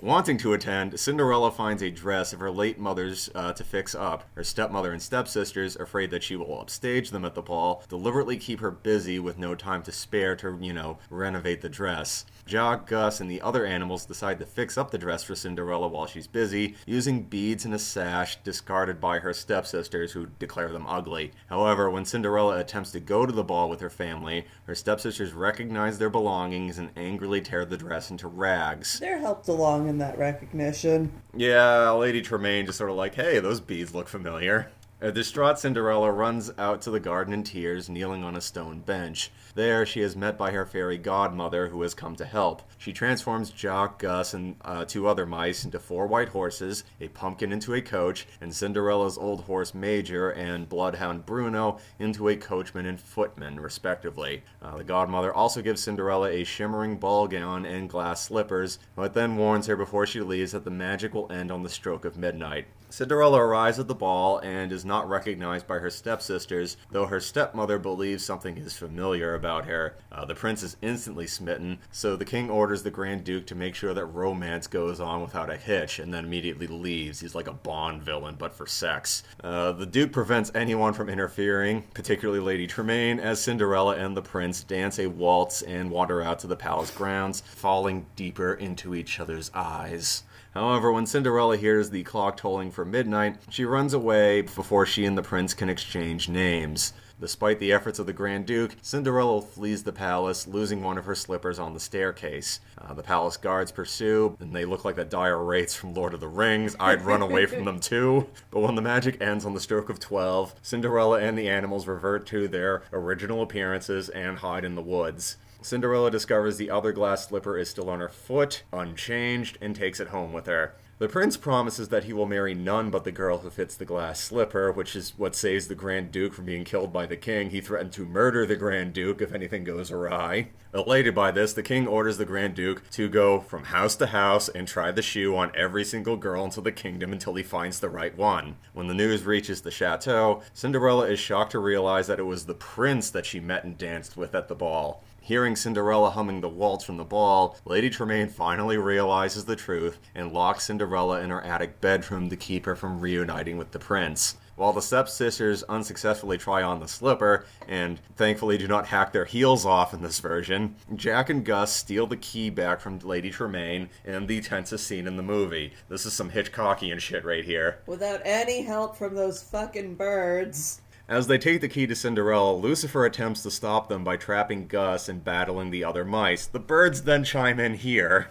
Wanting 0.00 0.38
to 0.38 0.52
attend, 0.52 1.00
Cinderella 1.00 1.50
finds 1.50 1.82
a 1.82 1.90
dress 1.90 2.32
of 2.32 2.38
her 2.38 2.52
late 2.52 2.78
mother's 2.78 3.28
uh, 3.34 3.52
to 3.54 3.64
fix 3.64 3.96
up. 3.96 4.22
Her 4.36 4.44
stepmother 4.44 4.92
and 4.92 5.02
stepsisters, 5.02 5.74
afraid 5.74 6.12
that 6.12 6.22
she 6.22 6.36
will 6.36 6.60
upstage 6.60 7.10
them 7.10 7.24
at 7.24 7.34
the 7.34 7.42
ball, 7.42 7.82
deliberately 7.88 8.36
keep 8.36 8.60
her 8.60 8.70
busy 8.70 9.18
with 9.18 9.38
no 9.38 9.56
time 9.56 9.82
to 9.82 9.90
spare 9.90 10.36
to, 10.36 10.56
you 10.60 10.72
know, 10.72 10.98
renovate 11.10 11.62
the 11.62 11.68
dress. 11.68 12.26
Jaq, 12.46 12.86
Gus, 12.86 13.20
and 13.20 13.28
the 13.28 13.42
other 13.42 13.66
animals 13.66 14.06
decide 14.06 14.38
to 14.38 14.46
fix 14.46 14.78
up 14.78 14.92
the 14.92 14.98
dress 14.98 15.24
for 15.24 15.34
Cinderella 15.34 15.88
while 15.88 16.06
she's 16.06 16.28
busy, 16.28 16.76
using 16.86 17.24
beads 17.24 17.64
and 17.64 17.74
a 17.74 17.78
sash 17.78 18.36
discarded 18.44 19.00
by 19.00 19.18
her 19.18 19.32
stepsisters 19.32 20.12
who 20.12 20.28
declare 20.38 20.70
them 20.70 20.86
ugly. 20.86 21.32
However, 21.48 21.90
when 21.90 22.04
Cinderella 22.04 22.60
attempts 22.60 22.92
to 22.92 23.00
go 23.00 23.26
to 23.26 23.32
the 23.32 23.42
ball 23.42 23.68
with 23.68 23.80
her 23.80 23.90
family, 23.90 24.46
her 24.66 24.76
stepsisters 24.76 25.32
recognize 25.32 25.98
their 25.98 26.08
belongings 26.08 26.78
and 26.78 26.90
angrily 26.96 27.40
tear 27.40 27.64
the 27.64 27.76
dress 27.76 28.12
into 28.12 28.28
rags. 28.28 29.00
They're 29.00 29.18
helped 29.18 29.48
along 29.48 29.87
in 29.88 29.98
that 29.98 30.18
recognition. 30.18 31.10
Yeah, 31.34 31.90
Lady 31.90 32.22
Tremaine 32.22 32.66
just 32.66 32.78
sort 32.78 32.90
of 32.90 32.96
like, 32.96 33.14
hey, 33.14 33.40
those 33.40 33.60
beads 33.60 33.94
look 33.94 34.08
familiar. 34.08 34.70
A 35.00 35.12
distraught 35.12 35.58
Cinderella 35.58 36.10
runs 36.10 36.50
out 36.58 36.82
to 36.82 36.90
the 36.90 37.00
garden 37.00 37.32
in 37.32 37.44
tears, 37.44 37.88
kneeling 37.88 38.24
on 38.24 38.36
a 38.36 38.40
stone 38.40 38.80
bench. 38.80 39.30
There, 39.58 39.84
she 39.84 40.02
is 40.02 40.14
met 40.14 40.38
by 40.38 40.52
her 40.52 40.64
fairy 40.64 40.98
godmother, 40.98 41.66
who 41.66 41.82
has 41.82 41.92
come 41.92 42.14
to 42.14 42.24
help. 42.24 42.62
She 42.78 42.92
transforms 42.92 43.50
Jaq, 43.50 43.98
Gus, 43.98 44.32
and 44.32 44.54
uh, 44.64 44.84
two 44.84 45.08
other 45.08 45.26
mice 45.26 45.64
into 45.64 45.80
four 45.80 46.06
white 46.06 46.28
horses, 46.28 46.84
a 47.00 47.08
pumpkin 47.08 47.50
into 47.50 47.74
a 47.74 47.82
coach, 47.82 48.24
and 48.40 48.54
Cinderella's 48.54 49.18
old 49.18 49.40
horse 49.40 49.74
Major 49.74 50.30
and 50.30 50.68
bloodhound 50.68 51.26
Bruno 51.26 51.80
into 51.98 52.28
a 52.28 52.36
coachman 52.36 52.86
and 52.86 53.00
footman, 53.00 53.58
respectively. 53.58 54.44
Uh, 54.62 54.76
the 54.76 54.84
godmother 54.84 55.34
also 55.34 55.60
gives 55.60 55.82
Cinderella 55.82 56.30
a 56.30 56.44
shimmering 56.44 56.96
ball 56.96 57.26
gown 57.26 57.66
and 57.66 57.90
glass 57.90 58.22
slippers, 58.22 58.78
but 58.94 59.12
then 59.12 59.36
warns 59.36 59.66
her 59.66 59.74
before 59.74 60.06
she 60.06 60.20
leaves 60.20 60.52
that 60.52 60.62
the 60.62 60.70
magic 60.70 61.14
will 61.14 61.32
end 61.32 61.50
on 61.50 61.64
the 61.64 61.68
stroke 61.68 62.04
of 62.04 62.16
midnight. 62.16 62.68
Cinderella 62.90 63.38
arrives 63.38 63.78
at 63.78 63.86
the 63.86 63.94
ball 63.94 64.38
and 64.38 64.72
is 64.72 64.84
not 64.84 65.08
recognized 65.08 65.66
by 65.66 65.78
her 65.78 65.90
stepsisters, 65.90 66.78
though 66.90 67.04
her 67.04 67.20
stepmother 67.20 67.78
believes 67.78 68.24
something 68.24 68.56
is 68.56 68.78
familiar 68.78 69.34
about 69.34 69.47
her. 69.48 69.96
Uh, 70.12 70.24
the 70.24 70.34
prince 70.34 70.62
is 70.62 70.76
instantly 70.82 71.26
smitten, 71.26 71.78
so 71.90 72.16
the 72.16 72.24
king 72.24 72.50
orders 72.50 72.82
the 72.82 72.90
Grand 72.90 73.24
Duke 73.24 73.46
to 73.46 73.54
make 73.54 73.74
sure 73.74 73.94
that 73.94 74.06
romance 74.06 74.66
goes 74.66 75.00
on 75.00 75.22
without 75.22 75.50
a 75.50 75.56
hitch, 75.56 75.98
and 75.98 76.12
then 76.12 76.24
immediately 76.24 76.66
leaves. 76.66 77.20
He's 77.20 77.34
like 77.34 77.48
a 77.48 77.52
Bond 77.52 78.02
villain, 78.02 78.36
but 78.38 78.54
for 78.54 78.66
sex. 78.66 79.22
Uh, 79.42 79.72
the 79.72 79.86
Duke 79.86 80.12
prevents 80.12 80.52
anyone 80.54 80.92
from 80.92 81.08
interfering, 81.08 81.82
particularly 81.94 82.40
Lady 82.40 82.66
Tremaine, 82.66 83.18
as 83.18 83.40
Cinderella 83.40 83.96
and 83.96 84.16
the 84.16 84.22
prince 84.22 84.62
dance 84.62 84.98
a 84.98 85.06
waltz 85.08 85.62
and 85.62 85.90
wander 85.90 86.22
out 86.22 86.38
to 86.40 86.46
the 86.46 86.56
palace 86.56 86.90
grounds, 86.90 87.40
falling 87.40 88.06
deeper 88.16 88.54
into 88.54 88.94
each 88.94 89.18
other's 89.18 89.50
eyes. 89.54 90.22
However, 90.54 90.90
when 90.90 91.06
Cinderella 91.06 91.56
hears 91.56 91.90
the 91.90 92.02
clock 92.02 92.36
tolling 92.36 92.70
for 92.70 92.84
midnight, 92.84 93.36
she 93.48 93.64
runs 93.64 93.92
away 93.92 94.40
before 94.40 94.86
she 94.86 95.04
and 95.04 95.16
the 95.16 95.22
prince 95.22 95.54
can 95.54 95.68
exchange 95.68 96.28
names. 96.28 96.92
Despite 97.20 97.58
the 97.58 97.72
efforts 97.72 97.98
of 97.98 98.06
the 98.06 98.12
Grand 98.12 98.46
Duke, 98.46 98.76
Cinderella 98.80 99.42
flees 99.42 99.82
the 99.82 99.92
palace, 99.92 100.46
losing 100.46 100.82
one 100.82 100.98
of 100.98 101.04
her 101.04 101.16
slippers 101.16 101.58
on 101.58 101.74
the 101.74 101.80
staircase. 101.80 102.60
Uh, 102.80 102.94
the 102.94 103.02
palace 103.02 103.36
guards 103.36 103.72
pursue, 103.72 104.36
and 104.38 104.54
they 104.54 104.64
look 104.64 104.84
like 104.84 104.94
the 104.94 105.04
dire 105.04 105.42
wraiths 105.42 105.74
from 105.74 105.94
Lord 105.94 106.14
of 106.14 106.20
the 106.20 106.28
Rings. 106.28 106.76
I'd 106.78 107.02
run 107.02 107.20
away 107.20 107.46
from 107.46 107.64
them 107.64 107.80
too. 107.80 108.28
But 108.52 108.60
when 108.60 108.76
the 108.76 108.82
magic 108.82 109.20
ends 109.20 109.44
on 109.44 109.54
the 109.54 109.60
stroke 109.60 109.88
of 109.90 109.98
12, 109.98 110.54
Cinderella 110.62 111.20
and 111.20 111.36
the 111.36 111.48
animals 111.48 111.88
revert 111.88 112.24
to 112.28 112.46
their 112.46 112.82
original 112.92 113.42
appearances 113.42 114.08
and 114.10 114.38
hide 114.38 114.64
in 114.64 114.76
the 114.76 114.82
woods. 114.82 115.38
Cinderella 115.60 116.12
discovers 116.12 116.56
the 116.56 116.70
other 116.70 116.92
glass 116.92 117.26
slipper 117.26 117.58
is 117.58 117.68
still 117.68 117.90
on 117.90 117.98
her 117.98 118.08
foot, 118.08 118.62
unchanged, 118.72 119.58
and 119.60 119.74
takes 119.74 119.98
it 119.98 120.08
home 120.08 120.32
with 120.32 120.46
her. 120.46 120.74
The 120.98 121.08
prince 121.08 121.36
promises 121.36 121.90
that 121.90 122.04
he 122.04 122.12
will 122.12 122.26
marry 122.26 122.54
none 122.54 122.90
but 122.90 123.04
the 123.04 123.12
girl 123.12 123.38
who 123.38 123.50
fits 123.50 123.76
the 123.76 123.84
glass 123.84 124.18
slipper, 124.18 124.72
which 124.72 124.96
is 124.96 125.16
what 125.16 125.36
saves 125.36 125.68
the 125.68 125.76
Grand 125.76 126.10
Duke 126.10 126.34
from 126.34 126.46
being 126.46 126.64
killed 126.64 126.92
by 126.92 127.06
the 127.06 127.16
king. 127.16 127.50
He 127.50 127.60
threatened 127.60 127.92
to 127.92 128.04
murder 128.04 128.44
the 128.44 128.56
Grand 128.56 128.94
Duke 128.94 129.22
if 129.22 129.32
anything 129.32 129.62
goes 129.62 129.92
awry. 129.92 130.48
Elated 130.74 131.14
by 131.14 131.30
this, 131.30 131.52
the 131.52 131.62
king 131.62 131.86
orders 131.86 132.18
the 132.18 132.24
Grand 132.24 132.56
Duke 132.56 132.90
to 132.90 133.08
go 133.08 133.38
from 133.38 133.66
house 133.66 133.94
to 133.94 134.06
house 134.06 134.48
and 134.48 134.66
try 134.66 134.90
the 134.90 135.00
shoe 135.00 135.36
on 135.36 135.52
every 135.54 135.84
single 135.84 136.16
girl 136.16 136.44
into 136.44 136.60
the 136.60 136.72
kingdom 136.72 137.12
until 137.12 137.36
he 137.36 137.44
finds 137.44 137.78
the 137.78 137.88
right 137.88 138.18
one. 138.18 138.56
When 138.72 138.88
the 138.88 138.94
news 138.94 139.24
reaches 139.24 139.60
the 139.60 139.70
chateau, 139.70 140.42
Cinderella 140.52 141.06
is 141.06 141.20
shocked 141.20 141.52
to 141.52 141.60
realize 141.60 142.08
that 142.08 142.18
it 142.18 142.24
was 142.24 142.46
the 142.46 142.54
prince 142.54 143.08
that 143.10 143.24
she 143.24 143.38
met 143.38 143.62
and 143.62 143.78
danced 143.78 144.16
with 144.16 144.34
at 144.34 144.48
the 144.48 144.56
ball. 144.56 145.04
Hearing 145.28 145.56
Cinderella 145.56 146.08
humming 146.08 146.40
the 146.40 146.48
waltz 146.48 146.86
from 146.86 146.96
the 146.96 147.04
ball, 147.04 147.58
Lady 147.66 147.90
Tremaine 147.90 148.30
finally 148.30 148.78
realizes 148.78 149.44
the 149.44 149.56
truth 149.56 149.98
and 150.14 150.32
locks 150.32 150.64
Cinderella 150.64 151.20
in 151.20 151.28
her 151.28 151.42
attic 151.42 151.82
bedroom 151.82 152.30
to 152.30 152.36
keep 152.36 152.64
her 152.64 152.74
from 152.74 152.98
reuniting 152.98 153.58
with 153.58 153.72
the 153.72 153.78
prince. 153.78 154.38
While 154.56 154.72
the 154.72 154.80
stepsisters 154.80 155.62
unsuccessfully 155.64 156.38
try 156.38 156.62
on 156.62 156.80
the 156.80 156.88
slipper, 156.88 157.44
and 157.68 158.00
thankfully 158.16 158.56
do 158.56 158.66
not 158.66 158.86
hack 158.86 159.12
their 159.12 159.26
heels 159.26 159.66
off 159.66 159.92
in 159.92 160.00
this 160.00 160.18
version, 160.18 160.76
Jack 160.96 161.28
and 161.28 161.44
Gus 161.44 161.74
steal 161.74 162.06
the 162.06 162.16
key 162.16 162.48
back 162.48 162.80
from 162.80 162.98
Lady 163.00 163.28
Tremaine 163.28 163.90
in 164.06 164.28
the 164.28 164.40
tensest 164.40 164.86
scene 164.86 165.06
in 165.06 165.18
the 165.18 165.22
movie. 165.22 165.74
This 165.90 166.06
is 166.06 166.14
some 166.14 166.30
Hitchcockian 166.30 167.00
shit 167.00 167.26
right 167.26 167.44
here. 167.44 167.80
Without 167.86 168.22
any 168.24 168.62
help 168.62 168.96
from 168.96 169.14
those 169.14 169.42
fucking 169.42 169.96
birds. 169.96 170.80
As 171.08 171.26
they 171.26 171.38
take 171.38 171.62
the 171.62 171.68
key 171.68 171.86
to 171.86 171.94
Cinderella, 171.94 172.54
Lucifer 172.54 173.06
attempts 173.06 173.42
to 173.42 173.50
stop 173.50 173.88
them 173.88 174.04
by 174.04 174.18
trapping 174.18 174.66
Gus 174.66 175.08
and 175.08 175.24
battling 175.24 175.70
the 175.70 175.82
other 175.82 176.04
mice. 176.04 176.44
The 176.44 176.58
birds 176.58 177.04
then 177.04 177.24
chime 177.24 177.58
in 177.58 177.74
here. 177.74 178.28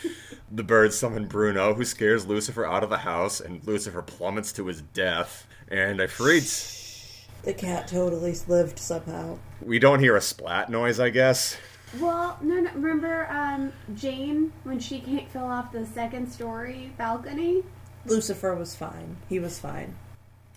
the 0.52 0.62
birds 0.62 0.98
summon 0.98 1.26
Bruno, 1.26 1.72
who 1.72 1.86
scares 1.86 2.26
Lucifer 2.26 2.66
out 2.66 2.84
of 2.84 2.90
the 2.90 2.98
house, 2.98 3.40
and 3.40 3.66
Lucifer 3.66 4.02
plummets 4.02 4.52
to 4.52 4.66
his 4.66 4.82
death. 4.82 5.46
And 5.70 6.00
Ifrit. 6.00 7.24
The 7.44 7.54
cat 7.54 7.88
totally 7.88 8.36
lived 8.46 8.78
somehow. 8.78 9.38
We 9.62 9.78
don't 9.78 10.00
hear 10.00 10.14
a 10.14 10.20
splat 10.20 10.68
noise, 10.68 11.00
I 11.00 11.08
guess. 11.08 11.56
Well, 11.98 12.38
no, 12.42 12.56
no. 12.56 12.70
Remember 12.74 13.26
um, 13.30 13.72
Jane 13.94 14.52
when 14.64 14.80
she 14.80 15.00
can't 15.00 15.30
fell 15.30 15.46
off 15.46 15.72
the 15.72 15.86
second 15.86 16.30
story 16.30 16.92
balcony? 16.98 17.62
Lucifer 18.04 18.54
was 18.54 18.76
fine. 18.76 19.16
He 19.30 19.38
was 19.38 19.58
fine 19.58 19.94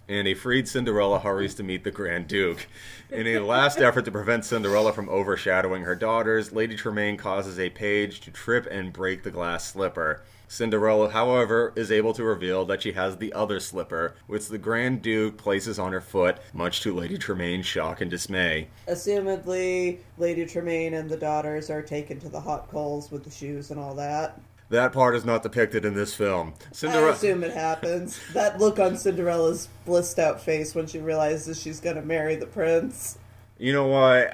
and 0.08 0.28
a 0.28 0.34
freed 0.34 0.68
Cinderella 0.68 1.20
hurries 1.20 1.56
to 1.56 1.64
meet 1.64 1.84
the 1.84 1.92
Grand 1.92 2.28
Duke. 2.28 2.68
In 3.10 3.28
a 3.28 3.40
last 3.40 3.80
effort 3.80 4.06
to 4.06 4.12
prevent 4.12 4.46
Cinderella 4.46 4.94
from 4.94 5.10
overshadowing 5.10 5.84
her 5.84 5.96
daughters, 5.96 6.52
Lady 6.52 6.76
Tremaine 6.76 7.18
causes 7.18 7.60
a 7.60 7.70
page 7.70 8.22
to 8.22 8.32
trip 8.32 8.68
and 8.70 8.94
break 8.94 9.24
the 9.24 9.32
glass 9.32 9.66
slipper. 9.66 10.22
Cinderella, 10.52 11.12
however, 11.12 11.72
is 11.78 11.94
able 11.94 12.12
to 12.14 12.26
reveal 12.26 12.66
that 12.66 12.82
she 12.82 12.92
has 12.92 13.16
the 13.16 13.32
other 13.32 13.58
slipper, 13.62 14.16
which 14.28 14.50
the 14.50 14.58
Grand 14.58 15.02
Duke 15.02 15.38
places 15.38 15.80
on 15.80 15.94
her 15.94 16.02
foot, 16.02 16.40
much 16.54 16.82
to 16.82 16.94
Lady 16.94 17.18
Tremaine's 17.18 17.66
shock 17.66 18.02
and 18.02 18.12
dismay. 18.12 18.68
Assumedly, 18.86 20.00
Lady 20.18 20.46
Tremaine 20.46 20.94
and 20.94 21.10
the 21.10 21.16
daughters 21.16 21.70
are 21.70 21.82
taken 21.82 22.20
to 22.20 22.28
the 22.28 22.42
hot 22.42 22.70
coals 22.70 23.12
with 23.12 23.24
the 23.24 23.32
shoes 23.32 23.72
and 23.72 23.80
all 23.80 23.96
that. 23.96 24.42
That 24.72 24.94
part 24.94 25.16
is 25.16 25.26
not 25.26 25.44
depicted 25.44 25.84
in 25.84 25.96
this 25.96 26.14
film. 26.16 26.54
Cinderella- 26.72 27.10
I 27.10 27.12
assume 27.12 27.44
it 27.44 27.52
happens. 27.52 28.18
That 28.34 28.58
look 28.58 28.80
on 28.80 28.98
Cinderella's 28.98 29.68
blissed 29.86 30.18
out 30.18 30.42
face 30.42 30.74
when 30.74 30.88
she 30.88 31.00
realizes 31.00 31.60
she's 31.62 31.82
going 31.82 31.98
to 31.98 32.02
marry 32.02 32.38
the 32.38 32.46
prince. 32.46 33.18
You 33.62 33.74
know 33.74 33.86
what? 33.86 34.34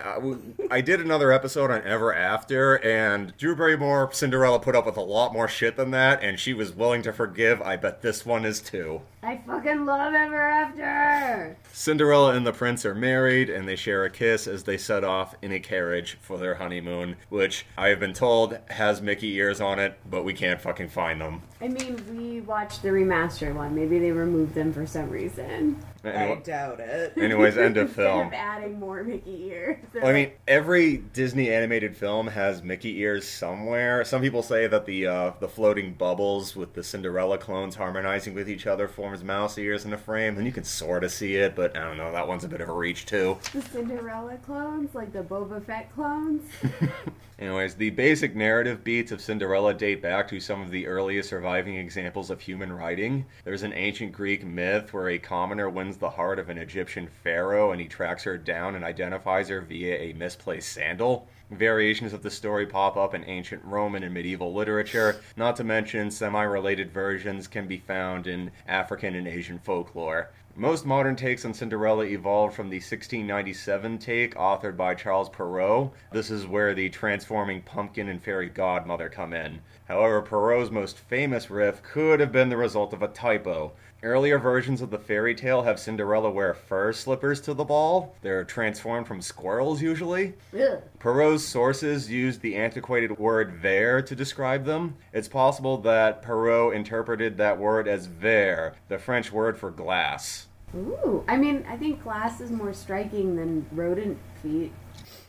I, 0.72 0.79
did 0.79 1.01
another 1.01 1.34
episode 1.34 1.69
on 1.69 1.84
Ever 1.84 2.15
After, 2.15 2.75
and 2.75 3.36
Drew 3.36 3.57
Barrymore, 3.57 4.10
Cinderella 4.13 4.57
put 4.57 4.74
up 4.74 4.86
with 4.86 4.96
a 4.96 5.01
lot 5.01 5.34
more 5.34 5.50
shit 5.50 5.75
than 5.75 5.91
that, 5.91 6.24
and 6.24 6.39
she 6.39 6.53
was 6.53 6.72
willing 6.72 7.01
to 7.01 7.12
forgive. 7.12 7.62
I 7.62 7.75
bet 7.75 8.01
this 8.01 8.25
one 8.25 8.46
is 8.46 8.62
too. 8.62 9.01
I 9.22 9.41
fucking 9.46 9.86
love 9.86 10.13
Ever 10.13 10.50
After! 10.50 11.57
Cinderella 11.74 12.36
and 12.36 12.48
the 12.48 12.53
prince 12.53 12.86
are 12.86 12.96
married, 12.96 13.50
and 13.50 13.67
they 13.67 13.75
share 13.75 14.05
a 14.05 14.10
kiss 14.10 14.48
as 14.48 14.63
they 14.63 14.77
set 14.77 15.03
off 15.03 15.36
in 15.41 15.51
a 15.51 15.60
carriage 15.60 16.17
for 16.22 16.38
their 16.38 16.55
honeymoon, 16.55 17.17
which 17.27 17.65
I 17.77 17.89
have 17.89 18.00
been 18.00 18.13
told 18.13 18.57
has 18.69 19.01
Mickey 19.01 19.34
ears 19.34 19.60
on 19.60 19.77
it, 19.77 20.00
but 20.10 20.24
we 20.24 20.31
can't 20.31 20.62
fucking 20.62 20.88
find 20.88 21.19
them. 21.19 21.41
I 21.60 21.67
mean, 21.67 22.01
we 22.15 22.39
watched 22.39 22.81
the 22.81 22.89
remastered 22.89 23.55
one. 23.55 23.75
Maybe 23.75 24.00
they 24.00 24.12
removed 24.12 24.53
them 24.53 24.72
for 24.72 24.86
some 24.86 25.10
reason. 25.10 25.84
Anyway, 26.07 26.37
I 26.37 26.41
doubt 26.41 26.79
it. 26.79 27.13
Anyways, 27.17 27.57
end 27.57 27.77
of 27.77 27.91
film. 27.91 28.21
Instead 28.27 28.27
of 28.27 28.33
adding 28.33 28.79
more 28.79 29.03
Mickey 29.03 29.47
ears. 29.49 29.77
Well, 29.93 30.07
I 30.07 30.13
mean, 30.13 30.31
every 30.47 30.97
Disney 30.97 31.51
animated 31.51 31.95
film 31.95 32.27
has 32.27 32.63
Mickey 32.63 32.99
ears 32.99 33.27
somewhere. 33.27 34.03
Some 34.05 34.21
people 34.21 34.43
say 34.43 34.67
that 34.67 34.85
the 34.85 35.07
uh, 35.07 35.31
the 35.39 35.47
floating 35.47 35.93
bubbles 35.93 36.55
with 36.55 36.73
the 36.73 36.83
Cinderella 36.83 37.37
clones 37.37 37.75
harmonizing 37.75 38.33
with 38.33 38.49
each 38.49 38.67
other 38.67 38.87
forms 38.87 39.23
mouse 39.23 39.57
ears 39.57 39.85
in 39.85 39.91
the 39.91 39.97
frame, 39.97 40.37
and 40.37 40.45
you 40.45 40.51
can 40.51 40.63
sort 40.63 41.03
of 41.03 41.11
see 41.11 41.35
it, 41.35 41.55
but 41.55 41.75
I 41.77 41.81
don't 41.81 41.97
know. 41.97 42.11
That 42.11 42.27
one's 42.27 42.43
a 42.43 42.49
bit 42.49 42.61
of 42.61 42.69
a 42.69 42.73
reach 42.73 43.05
too. 43.05 43.37
The 43.53 43.61
Cinderella 43.61 44.37
clones, 44.37 44.95
like 44.95 45.13
the 45.13 45.23
Boba 45.23 45.63
Fett 45.65 45.93
clones. 45.93 46.43
Anyways, 47.39 47.75
the 47.75 47.91
basic 47.91 48.36
narrative 48.36 48.84
beats 48.84 49.12
of 49.12 49.22
Cinderella 49.22 49.72
date 49.72 50.01
back 50.01 50.27
to 50.29 50.39
some 50.39 50.60
of 50.60 50.72
the 50.72 50.88
earliest 50.88 51.29
surviving 51.29 51.75
examples 51.75 52.32
of 52.32 52.41
human 52.41 52.74
writing. 52.74 53.25
There's 53.44 53.62
an 53.62 53.74
ancient 53.74 54.12
Greek 54.12 54.44
myth 54.44 54.91
where 54.91 55.10
a 55.10 55.20
commoner 55.20 55.70
wins 55.70 55.98
the 55.98 56.10
heart 56.10 56.39
of 56.39 56.50
an 56.50 56.58
Egyptian 56.58 57.08
pharaoh 57.08 57.72
and 57.72 57.79
he 57.79 57.88
tracks 57.88 58.24
her 58.24 58.39
down 58.39 58.74
and 58.74 58.84
identifies 58.84 59.50
her 59.50 59.62
via 59.62 59.98
a 59.98 60.13
misplaced 60.13 60.72
sandal. 60.72 61.27
Variations 61.49 62.11
of 62.11 62.23
the 62.23 62.29
story 62.29 62.65
pop 62.65 62.97
up 62.97 63.13
in 63.13 63.23
ancient 63.23 63.63
Roman 63.63 64.03
and 64.03 64.13
medieval 64.13 64.53
literature, 64.53 65.21
not 65.37 65.55
to 65.55 65.63
mention 65.63 66.11
semi 66.11 66.43
related 66.43 66.91
versions 66.91 67.47
can 67.47 67.67
be 67.67 67.77
found 67.77 68.27
in 68.27 68.51
African 68.67 69.15
and 69.15 69.29
Asian 69.29 69.57
folklore. 69.57 70.29
Most 70.57 70.85
modern 70.85 71.15
takes 71.15 71.45
on 71.45 71.53
Cinderella 71.53 72.03
evolved 72.03 72.53
from 72.53 72.69
the 72.69 72.77
1697 72.77 73.97
take 73.99 74.35
authored 74.35 74.75
by 74.75 74.93
Charles 74.93 75.29
Perrault. 75.29 75.93
This 76.11 76.29
is 76.29 76.45
where 76.45 76.73
the 76.73 76.89
transforming 76.89 77.61
pumpkin 77.61 78.09
and 78.09 78.21
fairy 78.21 78.49
godmother 78.49 79.07
come 79.07 79.31
in. 79.31 79.61
However, 79.87 80.21
Perrault's 80.21 80.69
most 80.69 80.97
famous 80.97 81.49
riff 81.49 81.81
could 81.81 82.19
have 82.19 82.33
been 82.33 82.49
the 82.49 82.57
result 82.57 82.91
of 82.91 83.01
a 83.01 83.07
typo. 83.07 83.71
Earlier 84.07 84.39
versions 84.39 84.81
of 84.81 84.89
the 84.89 84.97
fairy 84.97 85.35
tale 85.35 85.63
have 85.63 85.81
Cinderella 85.81 86.31
wear 86.31 86.53
fur 86.53 86.93
slippers 86.93 87.41
to 87.41 87.53
the 87.53 87.65
ball. 87.65 88.15
They're 88.21 88.45
transformed 88.45 89.05
from 89.05 89.21
squirrels 89.21 89.81
usually. 89.81 90.35
Ugh. 90.57 90.81
Perrault's 90.97 91.43
sources 91.43 92.09
used 92.09 92.39
the 92.39 92.55
antiquated 92.55 93.19
word 93.19 93.51
vair 93.51 94.01
to 94.01 94.15
describe 94.15 94.63
them. 94.63 94.95
It's 95.11 95.27
possible 95.27 95.77
that 95.79 96.21
Perrault 96.21 96.73
interpreted 96.73 97.35
that 97.35 97.59
word 97.59 97.89
as 97.89 98.07
verre, 98.07 98.75
the 98.87 98.97
French 98.97 99.33
word 99.33 99.57
for 99.57 99.71
glass. 99.71 100.47
Ooh, 100.73 101.25
I 101.27 101.35
mean, 101.35 101.65
I 101.67 101.75
think 101.75 102.01
glass 102.01 102.39
is 102.39 102.49
more 102.49 102.71
striking 102.71 103.35
than 103.35 103.65
rodent 103.73 104.19
feet. 104.41 104.71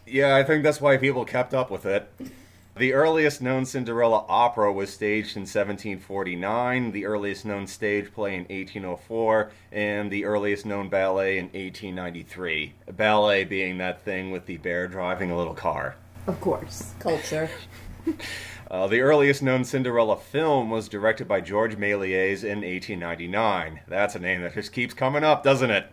Yeah, 0.06 0.36
I 0.36 0.44
think 0.44 0.62
that's 0.62 0.80
why 0.80 0.98
people 0.98 1.24
kept 1.24 1.52
up 1.52 1.68
with 1.68 1.84
it. 1.84 2.08
The 2.78 2.94
earliest 2.94 3.42
known 3.42 3.64
Cinderella 3.64 4.24
opera 4.28 4.72
was 4.72 4.90
staged 4.90 5.36
in 5.36 5.42
1749, 5.42 6.92
the 6.92 7.06
earliest 7.06 7.44
known 7.44 7.66
stage 7.66 8.12
play 8.12 8.34
in 8.34 8.42
1804, 8.42 9.50
and 9.72 10.12
the 10.12 10.24
earliest 10.24 10.64
known 10.64 10.88
ballet 10.88 11.38
in 11.38 11.46
1893. 11.46 12.74
ballet 12.92 13.42
being 13.42 13.78
that 13.78 14.02
thing 14.02 14.30
with 14.30 14.46
the 14.46 14.58
bear 14.58 14.86
driving 14.86 15.32
a 15.32 15.36
little 15.36 15.54
car. 15.54 15.96
Of 16.28 16.40
course. 16.40 16.94
Culture. 17.00 17.50
Uh, 18.70 18.86
the 18.86 19.00
earliest 19.00 19.42
known 19.42 19.64
Cinderella 19.64 20.14
film 20.14 20.68
was 20.68 20.90
directed 20.90 21.26
by 21.26 21.40
George 21.40 21.78
Méliès 21.78 22.44
in 22.44 22.60
1899. 22.60 23.80
That's 23.88 24.14
a 24.14 24.18
name 24.18 24.42
that 24.42 24.52
just 24.52 24.74
keeps 24.74 24.92
coming 24.92 25.24
up, 25.24 25.42
doesn't 25.42 25.70
it? 25.70 25.86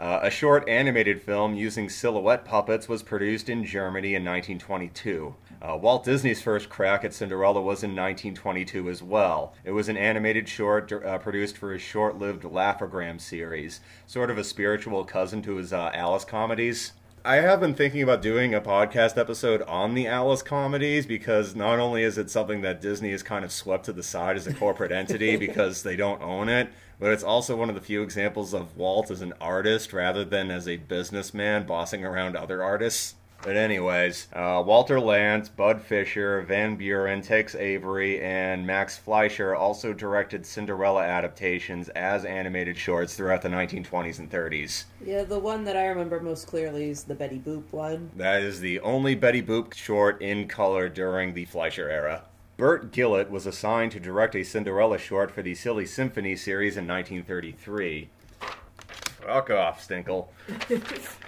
Uh, 0.00 0.18
a 0.22 0.30
short 0.30 0.68
animated 0.68 1.22
film 1.22 1.54
using 1.54 1.88
silhouette 1.88 2.44
puppets 2.44 2.88
was 2.88 3.04
produced 3.04 3.48
in 3.48 3.64
Germany 3.64 4.16
in 4.16 4.24
1922. 4.24 5.36
Uh, 5.60 5.76
Walt 5.76 6.04
Disney's 6.04 6.40
first 6.40 6.68
crack 6.68 7.04
at 7.04 7.12
Cinderella 7.12 7.60
was 7.60 7.82
in 7.82 7.90
1922 7.90 8.88
as 8.88 9.02
well. 9.02 9.54
It 9.64 9.72
was 9.72 9.88
an 9.88 9.96
animated 9.96 10.48
short 10.48 10.92
uh, 10.92 11.18
produced 11.18 11.58
for 11.58 11.72
his 11.72 11.82
short 11.82 12.16
lived 12.16 12.44
Laugh-O-Gram 12.44 13.18
series, 13.18 13.80
sort 14.06 14.30
of 14.30 14.38
a 14.38 14.44
spiritual 14.44 15.04
cousin 15.04 15.42
to 15.42 15.56
his 15.56 15.72
uh, 15.72 15.90
Alice 15.92 16.24
comedies. 16.24 16.92
I 17.24 17.36
have 17.36 17.58
been 17.58 17.74
thinking 17.74 18.02
about 18.02 18.22
doing 18.22 18.54
a 18.54 18.60
podcast 18.60 19.18
episode 19.18 19.62
on 19.62 19.94
the 19.94 20.06
Alice 20.06 20.42
comedies 20.42 21.04
because 21.04 21.56
not 21.56 21.80
only 21.80 22.04
is 22.04 22.16
it 22.16 22.30
something 22.30 22.60
that 22.60 22.80
Disney 22.80 23.10
has 23.10 23.24
kind 23.24 23.44
of 23.44 23.50
swept 23.50 23.84
to 23.86 23.92
the 23.92 24.04
side 24.04 24.36
as 24.36 24.46
a 24.46 24.54
corporate 24.54 24.92
entity 24.92 25.36
because 25.36 25.82
they 25.82 25.96
don't 25.96 26.22
own 26.22 26.48
it, 26.48 26.70
but 27.00 27.12
it's 27.12 27.24
also 27.24 27.56
one 27.56 27.68
of 27.68 27.74
the 27.74 27.80
few 27.80 28.02
examples 28.02 28.54
of 28.54 28.76
Walt 28.76 29.10
as 29.10 29.22
an 29.22 29.34
artist 29.40 29.92
rather 29.92 30.24
than 30.24 30.52
as 30.52 30.68
a 30.68 30.76
businessman 30.76 31.66
bossing 31.66 32.04
around 32.04 32.36
other 32.36 32.62
artists. 32.62 33.16
But 33.42 33.56
anyways, 33.56 34.26
uh, 34.32 34.62
Walter 34.66 34.98
Lantz, 34.98 35.48
Bud 35.54 35.80
Fisher, 35.80 36.42
Van 36.42 36.74
Buren, 36.74 37.22
Tex 37.22 37.54
Avery, 37.54 38.20
and 38.20 38.66
Max 38.66 38.98
Fleischer 38.98 39.54
also 39.54 39.92
directed 39.92 40.44
Cinderella 40.44 41.02
adaptations 41.02 41.88
as 41.90 42.24
animated 42.24 42.76
shorts 42.76 43.14
throughout 43.14 43.42
the 43.42 43.48
1920s 43.48 44.18
and 44.18 44.28
30s. 44.28 44.84
Yeah, 45.04 45.22
the 45.22 45.38
one 45.38 45.64
that 45.64 45.76
I 45.76 45.86
remember 45.86 46.18
most 46.20 46.48
clearly 46.48 46.90
is 46.90 47.04
the 47.04 47.14
Betty 47.14 47.38
Boop 47.38 47.62
one. 47.70 48.10
That 48.16 48.42
is 48.42 48.58
the 48.58 48.80
only 48.80 49.14
Betty 49.14 49.42
Boop 49.42 49.72
short 49.72 50.20
in 50.20 50.48
color 50.48 50.88
during 50.88 51.34
the 51.34 51.44
Fleischer 51.44 51.88
era. 51.88 52.24
Burt 52.56 52.90
Gillett 52.90 53.30
was 53.30 53.46
assigned 53.46 53.92
to 53.92 54.00
direct 54.00 54.34
a 54.34 54.42
Cinderella 54.42 54.98
short 54.98 55.30
for 55.30 55.42
the 55.42 55.54
Silly 55.54 55.86
Symphony 55.86 56.34
series 56.34 56.76
in 56.76 56.88
1933. 56.88 58.08
Fuck 59.20 59.50
off, 59.50 59.86
Stinkle. 59.86 60.26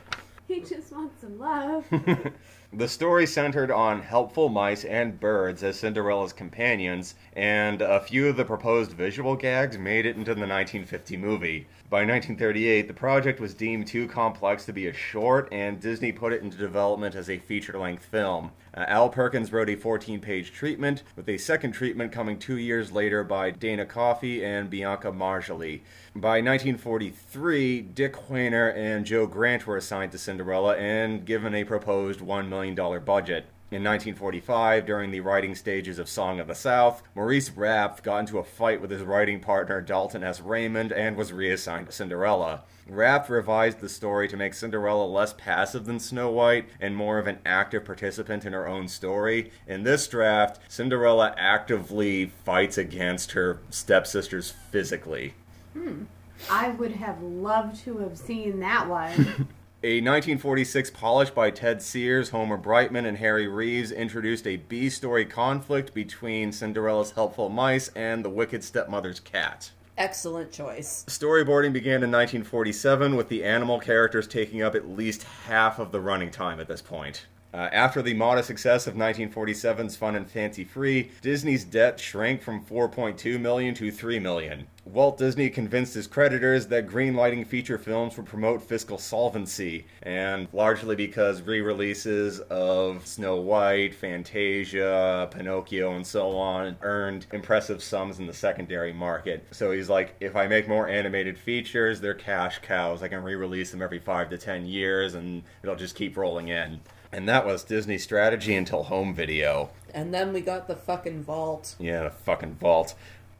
He 0.50 0.58
just 0.58 0.90
wants 0.90 1.20
some 1.20 1.38
love. 1.38 1.84
The 2.72 2.86
story 2.86 3.26
centered 3.26 3.72
on 3.72 4.00
helpful 4.00 4.48
mice 4.48 4.84
and 4.84 5.18
birds 5.18 5.64
as 5.64 5.76
Cinderella's 5.76 6.32
companions, 6.32 7.16
and 7.32 7.82
a 7.82 7.98
few 7.98 8.28
of 8.28 8.36
the 8.36 8.44
proposed 8.44 8.92
visual 8.92 9.34
gags 9.34 9.76
made 9.76 10.06
it 10.06 10.14
into 10.14 10.34
the 10.34 10.46
1950 10.46 11.16
movie. 11.16 11.66
By 11.90 12.02
1938, 12.02 12.86
the 12.86 12.94
project 12.94 13.40
was 13.40 13.52
deemed 13.52 13.88
too 13.88 14.06
complex 14.06 14.64
to 14.66 14.72
be 14.72 14.86
a 14.86 14.92
short, 14.92 15.48
and 15.50 15.80
Disney 15.80 16.12
put 16.12 16.32
it 16.32 16.40
into 16.40 16.56
development 16.56 17.16
as 17.16 17.28
a 17.28 17.38
feature 17.40 17.76
length 17.76 18.04
film. 18.04 18.52
Uh, 18.72 18.84
Al 18.86 19.08
Perkins 19.08 19.52
wrote 19.52 19.68
a 19.68 19.74
14 19.74 20.20
page 20.20 20.52
treatment, 20.52 21.02
with 21.16 21.28
a 21.28 21.36
second 21.36 21.72
treatment 21.72 22.12
coming 22.12 22.38
two 22.38 22.58
years 22.58 22.92
later 22.92 23.24
by 23.24 23.50
Dana 23.50 23.84
Coffey 23.84 24.44
and 24.44 24.70
Bianca 24.70 25.10
Majolie. 25.10 25.80
By 26.14 26.40
1943, 26.40 27.80
Dick 27.80 28.14
Huemer 28.14 28.72
and 28.76 29.04
Joe 29.04 29.26
Grant 29.26 29.66
were 29.66 29.76
assigned 29.76 30.12
to 30.12 30.18
Cinderella 30.18 30.76
and 30.76 31.24
given 31.24 31.56
a 31.56 31.64
proposed 31.64 32.20
$1 32.20 32.48
million 32.48 32.76
budget. 33.04 33.46
In 33.72 33.84
1945, 33.84 34.84
during 34.84 35.12
the 35.12 35.20
writing 35.20 35.54
stages 35.54 36.00
of 36.00 36.08
Song 36.08 36.40
of 36.40 36.48
the 36.48 36.56
South, 36.56 37.04
Maurice 37.14 37.50
Rapf 37.50 38.02
got 38.02 38.18
into 38.18 38.38
a 38.38 38.44
fight 38.44 38.80
with 38.80 38.90
his 38.90 39.02
writing 39.02 39.38
partner 39.38 39.80
Dalton 39.80 40.24
S. 40.24 40.40
Raymond 40.40 40.90
and 40.90 41.16
was 41.16 41.32
reassigned 41.32 41.86
to 41.86 41.92
Cinderella. 41.92 42.64
Rapf 42.90 43.28
revised 43.28 43.78
the 43.78 43.88
story 43.88 44.26
to 44.26 44.36
make 44.36 44.54
Cinderella 44.54 45.04
less 45.06 45.32
passive 45.34 45.84
than 45.84 46.00
Snow 46.00 46.32
White 46.32 46.68
and 46.80 46.96
more 46.96 47.20
of 47.20 47.28
an 47.28 47.38
active 47.46 47.84
participant 47.84 48.44
in 48.44 48.54
her 48.54 48.66
own 48.66 48.88
story. 48.88 49.52
In 49.68 49.84
this 49.84 50.08
draft, 50.08 50.58
Cinderella 50.66 51.32
actively 51.38 52.32
fights 52.44 52.76
against 52.76 53.30
her 53.32 53.60
stepsisters 53.70 54.52
physically. 54.72 55.34
Hmm. 55.74 56.06
I 56.50 56.70
would 56.70 56.92
have 56.92 57.22
loved 57.22 57.84
to 57.84 57.98
have 57.98 58.18
seen 58.18 58.58
that 58.58 58.88
one. 58.88 59.46
A 59.82 59.96
1946 60.02 60.90
polish 60.90 61.30
by 61.30 61.50
Ted 61.50 61.80
Sears, 61.80 62.28
Homer 62.28 62.58
Brightman, 62.58 63.06
and 63.06 63.16
Harry 63.16 63.48
Reeves 63.48 63.90
introduced 63.90 64.46
a 64.46 64.58
B 64.58 64.90
story 64.90 65.24
conflict 65.24 65.94
between 65.94 66.52
Cinderella's 66.52 67.12
helpful 67.12 67.48
mice 67.48 67.88
and 67.96 68.22
the 68.22 68.28
wicked 68.28 68.62
stepmother's 68.62 69.20
cat. 69.20 69.70
Excellent 69.96 70.52
choice. 70.52 71.06
Storyboarding 71.08 71.72
began 71.72 72.02
in 72.02 72.10
1947, 72.10 73.16
with 73.16 73.30
the 73.30 73.42
animal 73.42 73.80
characters 73.80 74.26
taking 74.26 74.60
up 74.60 74.74
at 74.74 74.86
least 74.86 75.22
half 75.46 75.78
of 75.78 75.92
the 75.92 76.00
running 76.00 76.30
time 76.30 76.60
at 76.60 76.68
this 76.68 76.82
point. 76.82 77.24
Uh, 77.52 77.68
after 77.72 78.00
the 78.00 78.14
modest 78.14 78.46
success 78.46 78.86
of 78.86 78.94
1947's 78.94 79.96
Fun 79.96 80.14
and 80.14 80.30
Fancy 80.30 80.62
Free, 80.62 81.10
Disney's 81.20 81.64
debt 81.64 81.98
shrank 81.98 82.42
from 82.42 82.64
4.2 82.64 83.40
million 83.40 83.74
to 83.74 83.90
3 83.90 84.20
million. 84.20 84.68
Walt 84.84 85.18
Disney 85.18 85.50
convinced 85.50 85.94
his 85.94 86.06
creditors 86.06 86.68
that 86.68 86.86
greenlighting 86.86 87.46
feature 87.46 87.76
films 87.76 88.16
would 88.16 88.26
promote 88.26 88.62
fiscal 88.62 88.98
solvency, 88.98 89.86
and 90.02 90.48
largely 90.52 90.96
because 90.96 91.42
re-releases 91.42 92.40
of 92.40 93.06
Snow 93.06 93.36
White, 93.36 93.94
Fantasia, 93.94 95.28
Pinocchio, 95.32 95.94
and 95.94 96.06
so 96.06 96.36
on 96.36 96.76
earned 96.82 97.26
impressive 97.32 97.82
sums 97.82 98.18
in 98.18 98.26
the 98.26 98.32
secondary 98.32 98.92
market. 98.92 99.44
So 99.50 99.72
he's 99.72 99.88
like, 99.88 100.14
if 100.20 100.34
I 100.34 100.46
make 100.46 100.68
more 100.68 100.88
animated 100.88 101.38
features, 101.38 102.00
they're 102.00 102.14
cash 102.14 102.60
cows. 102.60 103.02
I 103.02 103.08
can 103.08 103.22
re-release 103.22 103.70
them 103.70 103.82
every 103.82 103.98
five 103.98 104.30
to 104.30 104.38
ten 104.38 104.66
years, 104.66 105.14
and 105.14 105.42
it'll 105.62 105.76
just 105.76 105.94
keep 105.94 106.16
rolling 106.16 106.48
in. 106.48 106.80
And 107.12 107.28
that 107.28 107.44
was 107.44 107.64
Disney's 107.64 108.04
strategy 108.04 108.54
until 108.54 108.84
home 108.84 109.14
video. 109.14 109.70
And 109.92 110.14
then 110.14 110.32
we 110.32 110.40
got 110.40 110.68
the 110.68 110.76
fucking 110.76 111.24
vault. 111.24 111.74
Yeah, 111.78 112.04
the 112.04 112.10
fucking 112.10 112.54
vault. 112.54 112.94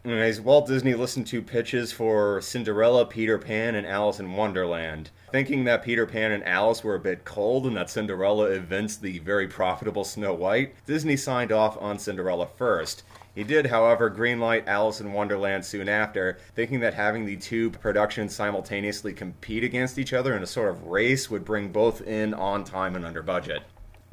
Anyways, 0.05 0.41
Walt 0.41 0.67
Disney 0.67 0.95
listened 0.95 1.27
to 1.27 1.43
pitches 1.43 1.93
for 1.93 2.41
Cinderella, 2.41 3.05
Peter 3.05 3.37
Pan, 3.37 3.75
and 3.75 3.87
Alice 3.87 4.19
in 4.19 4.33
Wonderland. 4.33 5.11
Thinking 5.31 5.65
that 5.65 5.85
Peter 5.85 6.07
Pan 6.07 6.33
and 6.33 6.43
Alice 6.45 6.83
were 6.83 6.95
a 6.95 7.01
bit 7.01 7.27
cold 7.27 7.67
and 7.67 7.77
that 7.77 7.91
Cinderella 7.91 8.47
evinced 8.47 9.03
the 9.03 9.19
very 9.19 9.47
profitable 9.47 10.05
Snow 10.05 10.33
White, 10.33 10.75
Disney 10.87 11.17
signed 11.17 11.53
off 11.53 11.77
on 11.81 11.99
Cinderella 11.99 12.49
first. 12.57 13.03
He 13.35 13.45
did, 13.45 13.67
however, 13.67 14.11
greenlight 14.11 14.67
Alice 14.67 15.01
in 15.01 15.13
Wonderland 15.13 15.65
soon 15.65 15.89
after, 15.89 16.39
thinking 16.55 16.81
that 16.81 16.95
having 16.95 17.27
the 17.27 17.37
two 17.37 17.71
productions 17.71 18.35
simultaneously 18.35 19.13
compete 19.13 19.63
against 19.63 19.99
each 19.99 20.13
other 20.13 20.37
in 20.37 20.43
a 20.43 20.47
sort 20.47 20.71
of 20.71 20.87
race 20.87 21.31
would 21.31 21.45
bring 21.45 21.71
both 21.71 22.03
in 22.03 22.35
on 22.35 22.65
time 22.65 22.97
and 22.97 23.05
under 23.05 23.23
budget. 23.23 23.63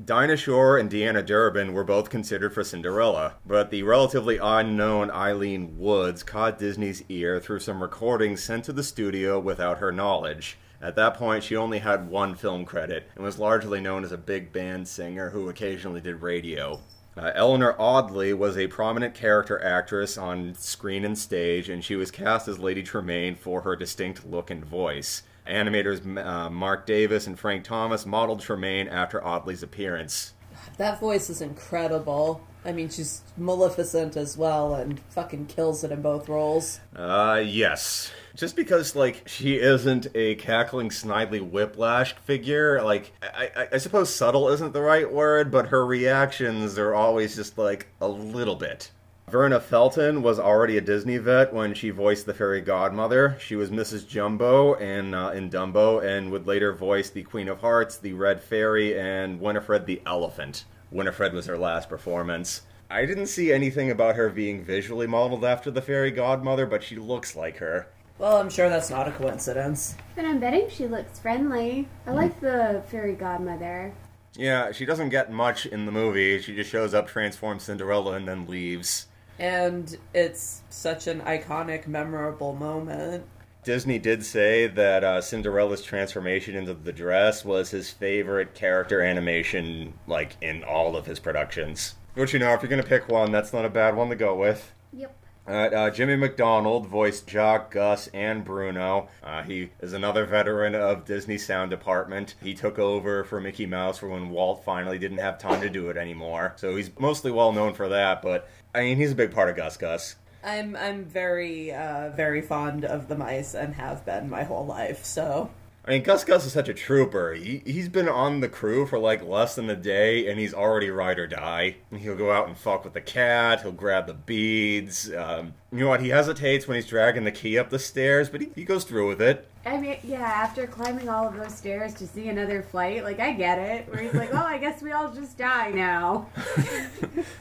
Dinah 0.03 0.37
Shore 0.37 0.77
and 0.77 0.91
Deanna 0.91 1.25
Durbin 1.25 1.73
were 1.73 1.83
both 1.83 2.11
considered 2.11 2.53
for 2.53 2.63
Cinderella, 2.63 3.33
but 3.47 3.71
the 3.71 3.81
relatively 3.81 4.37
unknown 4.37 5.09
Ilene 5.09 5.75
Woods 5.75 6.21
caught 6.21 6.59
Disney's 6.59 7.03
ear 7.09 7.39
through 7.39 7.61
some 7.61 7.81
recordings 7.81 8.43
sent 8.43 8.65
to 8.65 8.73
the 8.73 8.83
studio 8.83 9.39
without 9.39 9.79
her 9.79 9.91
knowledge. 9.91 10.59
At 10.79 10.95
that 10.97 11.15
point, 11.15 11.43
she 11.43 11.55
only 11.55 11.79
had 11.79 12.11
one 12.11 12.35
film 12.35 12.63
credit 12.63 13.09
and 13.15 13.23
was 13.23 13.39
largely 13.39 13.81
known 13.81 14.03
as 14.03 14.11
a 14.11 14.17
big 14.19 14.53
band 14.53 14.87
singer 14.87 15.31
who 15.31 15.49
occasionally 15.49 16.01
did 16.01 16.21
radio. 16.21 16.79
Uh, 17.17 17.31
Eleanor 17.33 17.75
Audley 17.79 18.31
was 18.33 18.57
a 18.57 18.67
prominent 18.67 19.15
character 19.15 19.63
actress 19.63 20.17
on 20.17 20.53
screen 20.53 21.03
and 21.03 21.17
stage, 21.17 21.67
and 21.67 21.83
she 21.83 21.95
was 21.95 22.11
cast 22.11 22.47
as 22.47 22.59
Lady 22.59 22.83
Tremaine 22.83 23.35
for 23.35 23.61
her 23.61 23.75
distinct 23.75 24.25
look 24.25 24.51
and 24.51 24.63
voice. 24.63 25.23
Animators 25.47 26.05
uh, 26.23 26.49
Marc 26.49 26.85
Davis 26.85 27.25
and 27.25 27.39
Frank 27.39 27.63
Thomas 27.63 28.05
modeled 28.05 28.41
Tremaine 28.41 28.87
after 28.87 29.25
Audley's 29.25 29.63
appearance. 29.63 30.33
That 30.77 30.99
voice 30.99 31.29
is 31.29 31.41
incredible. 31.41 32.41
I 32.65 32.71
mean, 32.73 32.89
she's 32.89 33.21
Maleficent 33.37 34.17
as 34.17 34.37
well 34.37 34.75
and 34.75 34.99
fucking 35.09 35.45
kills 35.45 35.83
it 35.83 35.91
in 35.91 36.01
both 36.01 36.27
roles. 36.27 36.81
Uh, 36.95 37.41
yes. 37.45 38.11
Just 38.35 38.55
because, 38.55 38.95
like, 38.95 39.27
she 39.27 39.55
isn't 39.55 40.07
a 40.13 40.35
cackling, 40.35 40.89
snidely 40.89 41.39
whiplash 41.39 42.13
figure, 42.25 42.83
like, 42.83 43.13
I, 43.23 43.51
I, 43.55 43.67
I 43.73 43.77
suppose 43.77 44.13
subtle 44.13 44.49
isn't 44.49 44.73
the 44.73 44.81
right 44.81 45.11
word, 45.11 45.49
but 45.49 45.67
her 45.67 45.85
reactions 45.85 46.77
are 46.77 46.93
always 46.93 47.35
just, 47.35 47.57
like, 47.57 47.87
a 48.01 48.07
little 48.07 48.55
bit. 48.55 48.91
Verna 49.29 49.59
Felton 49.59 50.23
was 50.23 50.39
already 50.39 50.77
a 50.77 50.81
Disney 50.81 51.17
vet 51.17 51.53
when 51.53 51.73
she 51.73 51.89
voiced 51.89 52.25
the 52.25 52.33
fairy 52.33 52.61
godmother. 52.61 53.35
She 53.41 53.57
was 53.57 53.69
Mrs. 53.69 54.07
Jumbo 54.07 54.75
in, 54.75 55.13
uh, 55.13 55.31
in 55.31 55.49
Dumbo 55.49 56.01
and 56.01 56.31
would 56.31 56.47
later 56.47 56.71
voice 56.71 57.09
the 57.09 57.23
Queen 57.23 57.49
of 57.49 57.59
Hearts, 57.59 57.97
the 57.97 58.13
Red 58.13 58.41
Fairy, 58.41 58.97
and 58.97 59.41
Winifred 59.41 59.85
the 59.85 60.01
Elephant. 60.05 60.63
Winifred 60.91 61.33
was 61.33 61.45
her 61.47 61.57
last 61.57 61.89
performance. 61.89 62.61
I 62.89 63.05
didn't 63.05 63.25
see 63.25 63.51
anything 63.51 63.91
about 63.91 64.15
her 64.15 64.29
being 64.29 64.63
visually 64.63 65.07
modeled 65.07 65.43
after 65.43 65.69
the 65.71 65.81
fairy 65.81 66.11
godmother, 66.11 66.65
but 66.65 66.81
she 66.81 66.95
looks 66.95 67.35
like 67.35 67.57
her. 67.57 67.89
Well, 68.19 68.37
I'm 68.37 68.49
sure 68.49 68.69
that's 68.69 68.89
not 68.89 69.09
a 69.09 69.11
coincidence. 69.11 69.97
but 70.15 70.23
I'm 70.23 70.39
betting 70.39 70.69
she 70.69 70.87
looks 70.87 71.19
friendly. 71.19 71.89
I 72.05 72.11
like 72.11 72.39
the 72.39 72.81
fairy 72.87 73.15
godmother. 73.15 73.93
Yeah, 74.37 74.71
she 74.71 74.85
doesn't 74.85 75.09
get 75.09 75.33
much 75.33 75.65
in 75.65 75.85
the 75.85 75.91
movie. 75.91 76.41
She 76.41 76.55
just 76.55 76.69
shows 76.69 76.93
up, 76.93 77.09
transforms 77.09 77.63
Cinderella, 77.63 78.13
and 78.13 78.25
then 78.25 78.47
leaves. 78.47 79.07
And 79.39 79.97
it's 80.13 80.63
such 80.69 81.07
an 81.07 81.21
iconic, 81.21 81.87
memorable 81.87 82.53
moment. 82.53 83.25
Disney 83.63 83.99
did 83.99 84.25
say 84.25 84.67
that 84.67 85.03
uh, 85.03 85.19
Cinderella's 85.19 85.83
transformation 85.83 86.55
into 86.55 86.73
the 86.73 86.93
dress 86.93 87.43
was 87.43 87.71
his 87.71 87.89
favorite 87.89 88.53
character 88.55 89.01
animation, 89.01 89.93
like 90.07 90.37
in 90.41 90.63
all 90.63 90.95
of 90.95 91.05
his 91.05 91.19
productions. 91.19 91.95
Which 92.13 92.33
you 92.33 92.39
know, 92.39 92.53
if 92.53 92.61
you're 92.61 92.69
gonna 92.69 92.83
pick 92.83 93.09
one, 93.09 93.31
that's 93.31 93.51
not 93.51 93.65
a 93.65 93.69
bad 93.69 93.95
one 93.95 94.09
to 94.09 94.15
go 94.15 94.35
with. 94.35 94.71
Yep. 94.93 95.13
Uh, 95.47 95.51
uh, 95.51 95.89
Jimmy 95.89 96.17
McDonald 96.17 96.87
voiced 96.87 97.25
Jaq, 97.27 97.71
Gus, 97.71 98.07
and 98.07 98.43
Bruno. 98.43 99.07
Uh, 99.23 99.43
he 99.43 99.69
is 99.79 99.93
another 99.93 100.25
veteran 100.25 100.75
of 100.75 101.05
Disney 101.05 101.37
Sound 101.37 101.69
Department. 101.69 102.35
He 102.41 102.53
took 102.53 102.77
over 102.77 103.23
for 103.23 103.39
Mickey 103.39 103.65
Mouse 103.65 103.97
for 103.97 104.09
when 104.09 104.29
Walt 104.29 104.65
finally 104.65 104.99
didn't 104.99 105.19
have 105.19 105.39
time 105.39 105.61
to 105.61 105.69
do 105.69 105.89
it 105.89 105.95
anymore. 105.95 106.53
So 106.57 106.75
he's 106.75 106.89
mostly 106.99 107.31
well 107.31 107.53
known 107.53 107.73
for 107.73 107.87
that, 107.87 108.21
but 108.21 108.49
I 108.73 108.81
mean, 108.81 108.97
he's 108.97 109.11
a 109.11 109.15
big 109.15 109.31
part 109.31 109.49
of 109.49 109.55
Gus 109.55 109.77
Gus. 109.77 110.15
I'm 110.43 110.75
I'm 110.75 111.03
very 111.05 111.73
uh, 111.73 112.09
very 112.09 112.41
fond 112.41 112.85
of 112.85 113.07
the 113.07 113.15
mice 113.15 113.53
and 113.53 113.73
have 113.75 114.05
been 114.05 114.29
my 114.29 114.43
whole 114.43 114.65
life. 114.65 115.03
So 115.03 115.49
I 115.87 115.91
mean, 115.91 116.03
Gus 116.03 116.25
Gus 116.25 116.45
is 116.45 116.51
such 116.51 116.67
a 116.67 116.73
trooper. 116.73 117.33
He, 117.33 117.61
he's 117.65 117.87
been 117.87 118.09
on 118.09 118.41
the 118.41 118.49
crew 118.49 118.85
for 118.85 118.99
like 118.99 119.23
less 119.23 119.55
than 119.55 119.69
a 119.69 119.75
day, 119.75 120.29
and 120.29 120.37
he's 120.37 120.53
already 120.53 120.89
ride 120.89 121.17
or 121.17 121.27
die. 121.27 121.77
He'll 121.95 122.17
go 122.17 122.29
out 122.29 122.47
and 122.47 122.57
fuck 122.57 122.83
with 122.83 122.93
the 122.93 122.99
cat. 122.99 123.61
He'll 123.61 123.71
grab 123.71 124.05
the 124.05 124.13
beads. 124.13 125.09
Um, 125.13 125.53
you 125.71 125.79
know 125.79 125.87
what? 125.87 126.01
He 126.01 126.09
hesitates 126.09 126.67
when 126.67 126.75
he's 126.75 126.87
dragging 126.87 127.23
the 127.23 127.31
key 127.31 127.57
up 127.57 127.69
the 127.69 127.79
stairs, 127.79 128.27
but 128.29 128.41
he, 128.41 128.49
he 128.53 128.65
goes 128.65 128.83
through 128.83 129.07
with 129.07 129.21
it. 129.21 129.47
I 129.67 129.77
mean, 129.79 129.97
yeah, 130.03 130.21
after 130.21 130.65
climbing 130.65 131.09
all 131.09 131.27
of 131.27 131.35
those 131.35 131.53
stairs 131.53 131.93
to 131.95 132.07
see 132.07 132.29
another 132.29 132.61
flight, 132.61 133.03
like, 133.03 133.19
I 133.19 133.33
get 133.33 133.59
it. 133.59 133.91
Where 133.91 134.01
he's 134.01 134.13
like, 134.13 134.33
oh, 134.33 134.37
I 134.37 134.57
guess 134.57 134.81
we 134.81 134.93
all 134.93 135.13
just 135.13 135.37
die 135.37 135.71
now. 135.71 136.29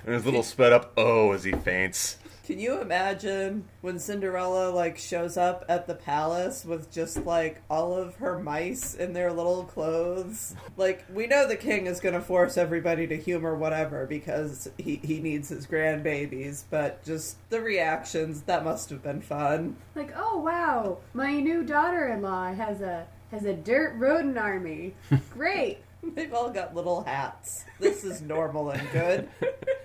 And 0.04 0.14
his 0.14 0.24
little 0.24 0.42
sped 0.42 0.72
up 0.72 0.92
oh 0.96 1.32
as 1.32 1.44
he 1.44 1.52
faints. 1.52 2.18
Can 2.46 2.60
you 2.60 2.80
imagine 2.80 3.64
when 3.80 3.98
Cinderella 3.98 4.70
like 4.70 4.98
shows 4.98 5.36
up 5.36 5.64
at 5.68 5.88
the 5.88 5.96
palace 5.96 6.64
with 6.64 6.92
just 6.92 7.26
like 7.26 7.60
all 7.68 7.96
of 7.96 8.14
her 8.16 8.38
mice 8.38 8.94
in 8.94 9.14
their 9.14 9.32
little 9.32 9.64
clothes? 9.64 10.54
Like 10.76 11.04
we 11.12 11.26
know 11.26 11.48
the 11.48 11.56
king 11.56 11.88
is 11.88 11.98
going 11.98 12.14
to 12.14 12.20
force 12.20 12.56
everybody 12.56 13.08
to 13.08 13.16
humor 13.16 13.56
whatever 13.56 14.06
because 14.06 14.70
he 14.78 15.00
he 15.02 15.18
needs 15.18 15.48
his 15.48 15.66
grandbabies, 15.66 16.62
but 16.70 17.02
just 17.04 17.36
the 17.50 17.60
reactions 17.60 18.42
that 18.42 18.62
must 18.62 18.90
have 18.90 19.02
been 19.02 19.22
fun. 19.22 19.76
Like, 19.96 20.12
oh, 20.16 20.38
wow, 20.38 20.98
my 21.14 21.40
new 21.40 21.64
daughter 21.64 22.06
in 22.06 22.22
law 22.22 22.54
has 22.54 22.80
a. 22.80 23.08
Has 23.32 23.44
a 23.44 23.54
dirt 23.54 23.96
rodent 23.96 24.38
army. 24.38 24.94
Great. 25.30 25.78
They've 26.14 26.32
all 26.32 26.48
got 26.48 26.76
little 26.76 27.02
hats. 27.02 27.64
This 27.80 28.04
is 28.04 28.22
normal 28.22 28.70
and 28.70 28.90
good. 28.92 29.28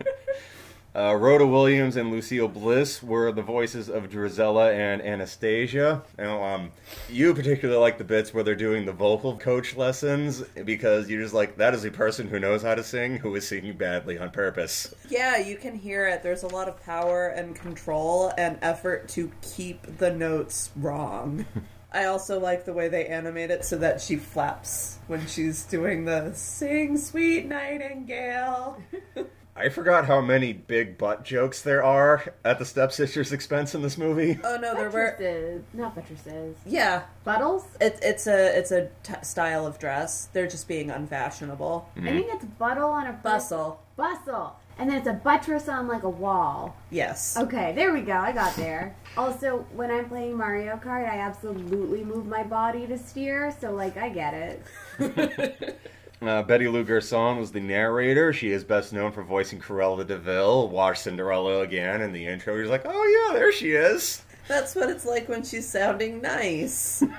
Uh, 0.93 1.15
Rhoda 1.15 1.47
Williams 1.47 1.95
and 1.95 2.11
Lucille 2.11 2.49
Bliss 2.49 3.01
were 3.01 3.31
the 3.31 3.41
voices 3.41 3.89
of 3.89 4.09
Drizella 4.09 4.73
and 4.73 5.01
Anastasia. 5.01 6.03
Now, 6.17 6.43
um, 6.43 6.71
you 7.09 7.33
particularly 7.33 7.79
like 7.79 7.97
the 7.97 8.03
bits 8.03 8.33
where 8.33 8.43
they're 8.43 8.55
doing 8.55 8.85
the 8.85 8.91
vocal 8.91 9.37
coach 9.37 9.77
lessons 9.77 10.41
because 10.65 11.09
you're 11.09 11.21
just 11.21 11.33
like, 11.33 11.55
that 11.57 11.73
is 11.73 11.85
a 11.85 11.91
person 11.91 12.27
who 12.27 12.39
knows 12.41 12.61
how 12.61 12.75
to 12.75 12.83
sing 12.83 13.15
who 13.15 13.33
is 13.35 13.47
singing 13.47 13.77
badly 13.77 14.17
on 14.17 14.31
purpose. 14.31 14.93
Yeah, 15.09 15.37
you 15.37 15.55
can 15.55 15.75
hear 15.75 16.07
it. 16.07 16.23
There's 16.23 16.43
a 16.43 16.47
lot 16.47 16.67
of 16.67 16.83
power 16.83 17.29
and 17.29 17.55
control 17.55 18.33
and 18.37 18.59
effort 18.61 19.07
to 19.09 19.31
keep 19.41 19.97
the 19.97 20.11
notes 20.11 20.71
wrong. 20.75 21.45
I 21.93 22.05
also 22.05 22.39
like 22.39 22.65
the 22.65 22.73
way 22.73 22.89
they 22.89 23.05
animate 23.05 23.51
it 23.51 23.63
so 23.63 23.77
that 23.77 24.01
she 24.01 24.17
flaps 24.17 24.97
when 25.07 25.25
she's 25.27 25.63
doing 25.65 26.03
the 26.03 26.33
sing 26.33 26.97
sweet 26.97 27.47
nightingale. 27.47 28.81
I 29.55 29.69
forgot 29.69 30.05
how 30.05 30.21
many 30.21 30.53
big 30.53 30.97
butt 30.97 31.23
jokes 31.25 31.61
there 31.61 31.83
are 31.83 32.33
at 32.45 32.57
the 32.57 32.65
stepsister's 32.65 33.31
expense 33.33 33.75
in 33.75 33.81
this 33.81 33.97
movie. 33.97 34.39
oh 34.43 34.57
no, 34.57 34.73
there 34.75 34.89
were 34.89 35.11
Buttresses. 35.11 35.63
Not 35.73 35.93
buttresses. 35.95 36.55
yeah. 36.65 37.03
Buttles? 37.25 37.65
It, 37.81 37.99
it's 38.01 38.27
a 38.27 38.57
it's 38.57 38.71
a 38.71 38.89
t- 39.03 39.13
style 39.23 39.67
of 39.67 39.77
dress. 39.77 40.29
They're 40.33 40.47
just 40.47 40.67
being 40.67 40.89
unfashionable. 40.89 41.89
Mm-hmm. 41.97 42.07
I 42.07 42.11
think 42.11 42.27
it's 42.33 42.45
buttle 42.45 42.89
on 42.89 43.07
a 43.07 43.13
Bustle. 43.13 43.81
Bustle. 43.97 44.55
And 44.79 44.89
then 44.89 44.97
it's 44.97 45.07
a 45.07 45.13
buttress 45.13 45.67
on 45.67 45.87
like 45.87 46.03
a 46.03 46.09
wall. 46.09 46.75
Yes. 46.89 47.37
Okay, 47.37 47.73
there 47.73 47.93
we 47.93 48.01
go. 48.01 48.13
I 48.13 48.31
got 48.31 48.55
there. 48.55 48.95
Also, 49.17 49.65
when 49.73 49.91
I'm 49.91 50.07
playing 50.07 50.37
Mario 50.37 50.77
Kart, 50.77 51.07
I 51.07 51.19
absolutely 51.19 52.03
move 52.03 52.25
my 52.25 52.41
body 52.43 52.87
to 52.87 52.97
steer, 52.97 53.55
so 53.59 53.71
like 53.73 53.97
I 53.97 54.09
get 54.09 54.33
it. 54.33 55.79
Uh, 56.21 56.43
Betty 56.43 56.67
Lou 56.67 56.83
Gerson 56.83 57.37
was 57.37 57.51
the 57.51 57.59
narrator. 57.59 58.31
She 58.31 58.51
is 58.51 58.63
best 58.63 58.93
known 58.93 59.11
for 59.11 59.23
voicing 59.23 59.59
Cruella 59.59 60.05
de 60.05 60.17
Vil. 60.19 60.69
Watch 60.69 60.99
Cinderella 60.99 61.61
again 61.61 62.01
in 62.01 62.13
the 62.13 62.27
intro. 62.27 62.55
You're 62.55 62.67
like, 62.67 62.85
oh 62.85 63.27
yeah, 63.29 63.33
there 63.37 63.51
she 63.51 63.71
is. 63.71 64.23
That's 64.47 64.75
what 64.75 64.89
it's 64.89 65.05
like 65.05 65.27
when 65.27 65.43
she's 65.43 65.67
sounding 65.67 66.21
nice. 66.21 67.03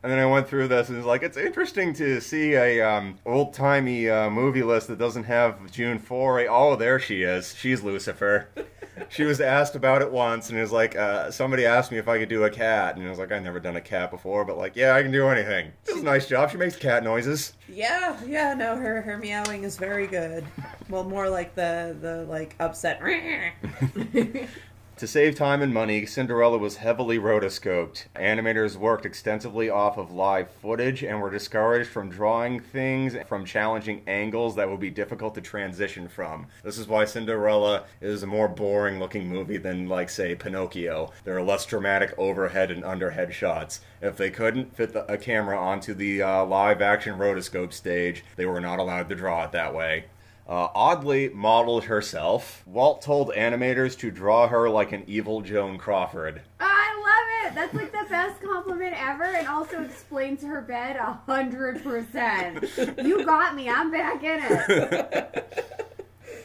And 0.00 0.12
then 0.12 0.20
I 0.20 0.26
went 0.26 0.46
through 0.46 0.68
this 0.68 0.90
and 0.90 0.98
it's 0.98 1.06
like, 1.06 1.24
it's 1.24 1.36
interesting 1.36 1.92
to 1.94 2.20
see 2.20 2.54
a 2.54 2.80
um, 2.80 3.18
old 3.26 3.52
timey 3.52 4.08
uh, 4.08 4.30
movie 4.30 4.62
list 4.62 4.86
that 4.86 4.98
doesn't 4.98 5.24
have 5.24 5.72
June 5.72 5.98
Foray. 5.98 6.46
Oh, 6.48 6.76
there 6.76 7.00
she 7.00 7.22
is. 7.24 7.52
She's 7.56 7.82
Lucifer. 7.82 8.48
She 9.08 9.24
was 9.24 9.40
asked 9.40 9.74
about 9.74 10.02
it 10.02 10.10
once 10.10 10.48
and 10.48 10.58
it 10.58 10.62
was 10.62 10.72
like, 10.72 10.96
uh, 10.96 11.30
somebody 11.30 11.64
asked 11.66 11.90
me 11.90 11.98
if 11.98 12.08
I 12.08 12.18
could 12.18 12.28
do 12.28 12.44
a 12.44 12.50
cat. 12.50 12.96
And 12.96 13.06
I 13.06 13.10
was 13.10 13.18
like, 13.18 13.32
I've 13.32 13.42
never 13.42 13.60
done 13.60 13.76
a 13.76 13.80
cat 13.80 14.10
before, 14.10 14.44
but 14.44 14.56
like, 14.56 14.76
yeah, 14.76 14.94
I 14.94 15.02
can 15.02 15.10
do 15.10 15.28
anything. 15.28 15.72
This 15.84 15.96
is 15.96 16.02
a 16.02 16.04
nice 16.04 16.28
job. 16.28 16.50
She 16.50 16.56
makes 16.56 16.76
cat 16.76 17.04
noises. 17.04 17.54
yeah, 17.68 18.18
yeah, 18.26 18.54
no, 18.54 18.76
her 18.76 19.00
her 19.02 19.18
meowing 19.18 19.64
is 19.64 19.76
very 19.76 20.06
good. 20.06 20.44
Well, 20.88 21.04
more 21.04 21.28
like 21.28 21.54
the 21.54 21.96
the 22.00 22.24
like 22.24 22.54
upset. 22.60 22.98
To 24.98 25.06
save 25.06 25.36
time 25.36 25.62
and 25.62 25.72
money, 25.72 26.06
Cinderella 26.06 26.58
was 26.58 26.78
heavily 26.78 27.20
rotoscoped. 27.20 28.06
Animators 28.16 28.74
worked 28.74 29.06
extensively 29.06 29.70
off 29.70 29.96
of 29.96 30.10
live 30.10 30.50
footage 30.50 31.04
and 31.04 31.22
were 31.22 31.30
discouraged 31.30 31.88
from 31.88 32.10
drawing 32.10 32.58
things 32.58 33.14
from 33.28 33.44
challenging 33.44 34.02
angles 34.08 34.56
that 34.56 34.68
would 34.68 34.80
be 34.80 34.90
difficult 34.90 35.36
to 35.36 35.40
transition 35.40 36.08
from. 36.08 36.48
This 36.64 36.78
is 36.78 36.88
why 36.88 37.04
Cinderella 37.04 37.84
is 38.00 38.24
a 38.24 38.26
more 38.26 38.48
boring 38.48 38.98
looking 38.98 39.28
movie 39.28 39.56
than, 39.56 39.88
like, 39.88 40.10
say, 40.10 40.34
Pinocchio. 40.34 41.12
There 41.22 41.36
are 41.36 41.44
less 41.44 41.64
dramatic 41.64 42.12
overhead 42.18 42.72
and 42.72 42.82
underhead 42.82 43.30
shots. 43.30 43.82
If 44.02 44.16
they 44.16 44.30
couldn't 44.30 44.74
fit 44.74 44.94
the, 44.94 45.04
a 45.06 45.16
camera 45.16 45.56
onto 45.56 45.94
the 45.94 46.22
uh, 46.22 46.44
live 46.44 46.82
action 46.82 47.18
rotoscope 47.20 47.72
stage, 47.72 48.24
they 48.34 48.46
were 48.46 48.60
not 48.60 48.80
allowed 48.80 49.08
to 49.10 49.14
draw 49.14 49.44
it 49.44 49.52
that 49.52 49.72
way 49.72 50.06
uh, 50.48 50.68
oddly 50.74 51.28
modeled 51.28 51.84
herself. 51.84 52.62
Walt 52.66 53.02
told 53.02 53.28
animators 53.30 53.96
to 53.98 54.10
draw 54.10 54.48
her 54.48 54.68
like 54.70 54.92
an 54.92 55.04
evil 55.06 55.42
Joan 55.42 55.76
Crawford. 55.78 56.42
I 56.58 56.94
love 56.96 57.52
it. 57.52 57.54
That's 57.54 57.74
like 57.74 57.92
the 57.92 58.08
best 58.08 58.40
compliment 58.42 58.94
ever, 58.98 59.24
and 59.24 59.46
also 59.46 59.82
explains 59.82 60.42
her 60.42 60.60
bed 60.62 60.96
a 60.96 61.20
hundred 61.26 61.82
percent. 61.82 62.64
You 63.02 63.24
got 63.24 63.54
me. 63.54 63.68
I'm 63.68 63.90
back 63.90 64.22
in 64.22 64.40
it. 64.42 65.84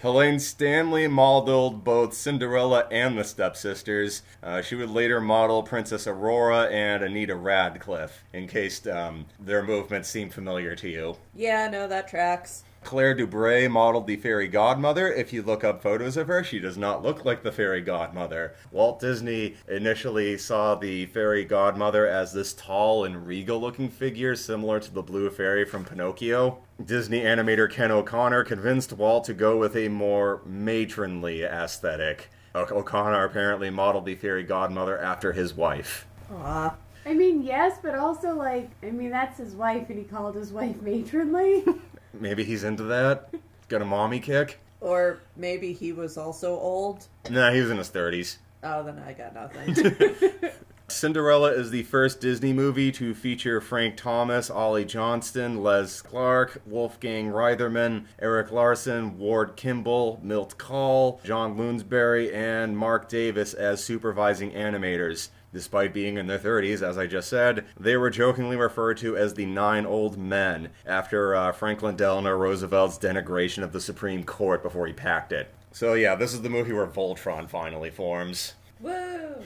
Helene 0.02 0.38
Stanley 0.38 1.08
modeled 1.08 1.86
both 1.86 2.13
Cinderella 2.13 2.88
and 2.92 3.18
the 3.18 3.24
stepsisters. 3.24 4.22
Uh, 4.42 4.62
she 4.62 4.76
would 4.76 4.89
later 4.89 5.22
model 5.22 5.63
Princess 5.63 6.08
Aurora 6.08 6.63
and 6.63 7.04
Anita 7.04 7.36
Radcliffe, 7.38 8.22
in 8.34 8.46
case 8.50 8.86
um, 8.86 9.28
their 9.39 9.63
movements 9.63 10.10
seem 10.10 10.30
familiar 10.30 10.76
to 10.76 10.89
you. 10.89 11.16
yeah, 11.34 11.70
no, 11.70 11.88
that 11.88 12.10
tracks. 12.10 12.66
Claire 12.84 13.13
Du 13.13 13.26
Brey 13.26 13.67
modeled 13.67 14.08
the 14.08 14.15
fairy 14.17 14.48
godmother. 14.48 15.12
If 15.12 15.34
you 15.34 15.41
look 15.41 15.63
up 15.63 15.82
photos 15.82 16.17
of 16.17 16.28
her, 16.28 16.43
she 16.43 16.60
does 16.60 16.78
not 16.78 17.02
look 17.02 17.26
like 17.26 17.43
the 17.43 17.52
fairy 17.52 17.82
godmother. 17.82 18.56
Walt 18.72 19.00
Disney 19.00 19.56
initially 19.67 20.38
saw 20.38 20.76
the 20.76 21.06
fairy 21.08 21.46
godmother 21.46 22.08
as 22.08 22.34
this 22.34 22.54
tall 22.54 23.06
and 23.06 23.26
regal 23.26 23.60
looking 23.60 23.89
figure 23.89 24.36
similar 24.36 24.80
to 24.80 24.93
the 24.93 25.02
blue 25.02 25.30
fairy 25.30 25.65
from 25.65 25.86
Pinocchio. 25.86 26.60
Disney 26.84 27.22
animator 27.22 27.69
Ken 27.72 27.91
O'Connor 27.91 28.43
convinced 28.43 28.93
Walt 28.93 29.26
to 29.26 29.34
go 29.34 29.58
with 29.58 29.76
a 29.76 29.88
more 29.88 30.41
matronly 30.46 31.43
aesthetic. 31.43 32.30
O- 32.56 32.67
O'Connor 32.80 33.24
apparently 33.24 33.69
modeled 33.69 34.06
the 34.06 34.15
fairy 34.15 34.43
godmother 34.43 35.00
after 35.00 35.34
his 35.34 35.54
wife. 35.54 36.06
Aw. 36.32 36.76
I 37.06 37.13
mean, 37.13 37.43
yes, 37.43 37.80
but 37.82 37.96
also 37.96 38.34
like, 38.34 38.69
I 38.82 38.91
mean, 38.91 39.10
that's 39.10 39.38
his 39.38 39.56
wife, 39.56 39.89
and 39.89 39.98
he 40.00 40.06
called 40.06 40.36
his 40.36 40.52
wife 40.52 40.82
matronly. 40.82 41.65
Maybe 42.13 42.43
he's 42.43 42.63
into 42.63 42.84
that? 42.84 43.34
Got 43.69 43.82
a 43.82 43.86
mommy 43.86 44.19
kick? 44.19 44.60
Or 44.82 45.19
maybe 45.36 45.73
he 45.73 45.93
was 45.93 46.17
also 46.17 46.60
old. 46.60 47.08
Nah, 47.30 47.52
he 47.52 47.62
was 47.62 47.71
in 47.71 47.78
his 47.78 47.89
30s. 47.89 48.38
Oh, 48.63 48.84
then 48.84 48.99
I 48.99 49.13
got 49.13 49.34
nothing. 49.34 49.76
Cinderella 50.89 51.52
is 51.52 51.71
the 51.71 51.84
first 51.84 52.21
Disney 52.21 52.54
movie 52.54 52.91
to 52.93 53.15
feature 53.15 53.60
Frank 53.62 53.97
Thomas, 53.97 54.49
Ollie 54.49 54.86
Johnston, 54.86 55.63
Les 55.63 56.02
Clark, 56.02 56.62
Wolfgang 56.65 57.30
Reitherman, 57.30 58.06
Eric 58.21 58.52
Larson, 58.52 59.17
Ward 59.17 59.56
Kimball, 59.56 60.19
Milt 60.21 60.58
Kahl, 60.58 61.19
John 61.23 61.58
Lounsbery, 61.58 62.34
and 62.34 62.78
Marc 62.78 63.10
Davis 63.10 63.54
as 63.54 63.84
supervising 63.84 64.52
animators. 64.52 65.30
Despite 65.54 65.94
being 65.94 66.18
in 66.18 66.26
their 66.26 66.39
30s, 66.39 66.82
as 66.82 66.98
I 66.98 67.06
just 67.06 67.30
said, 67.30 67.66
they 67.80 67.96
were 67.96 68.10
jokingly 68.10 68.56
referred 68.56 68.98
to 68.98 69.16
as 69.16 69.36
the 69.36 69.46
Nine 69.46 69.86
Old 69.86 70.18
Men, 70.18 70.70
after 70.84 71.36
uh, 71.36 71.52
Franklin 71.52 71.96
Delano 71.96 72.32
Roosevelt's 72.32 72.98
denigration 72.98 73.63
of 73.63 73.72
the 73.72 73.80
Supreme 73.80 74.24
Court 74.24 74.63
before 74.63 74.88
he 74.88 74.94
packed 74.94 75.32
it. 75.32 75.54
So, 75.72 75.94
yeah, 75.94 76.16
this 76.16 76.34
is 76.34 76.42
the 76.42 76.50
movie 76.50 76.74
where 76.74 76.88
Voltron 76.88 77.48
finally 77.48 77.92
forms. 77.92 78.54
Whoa. 78.80 79.44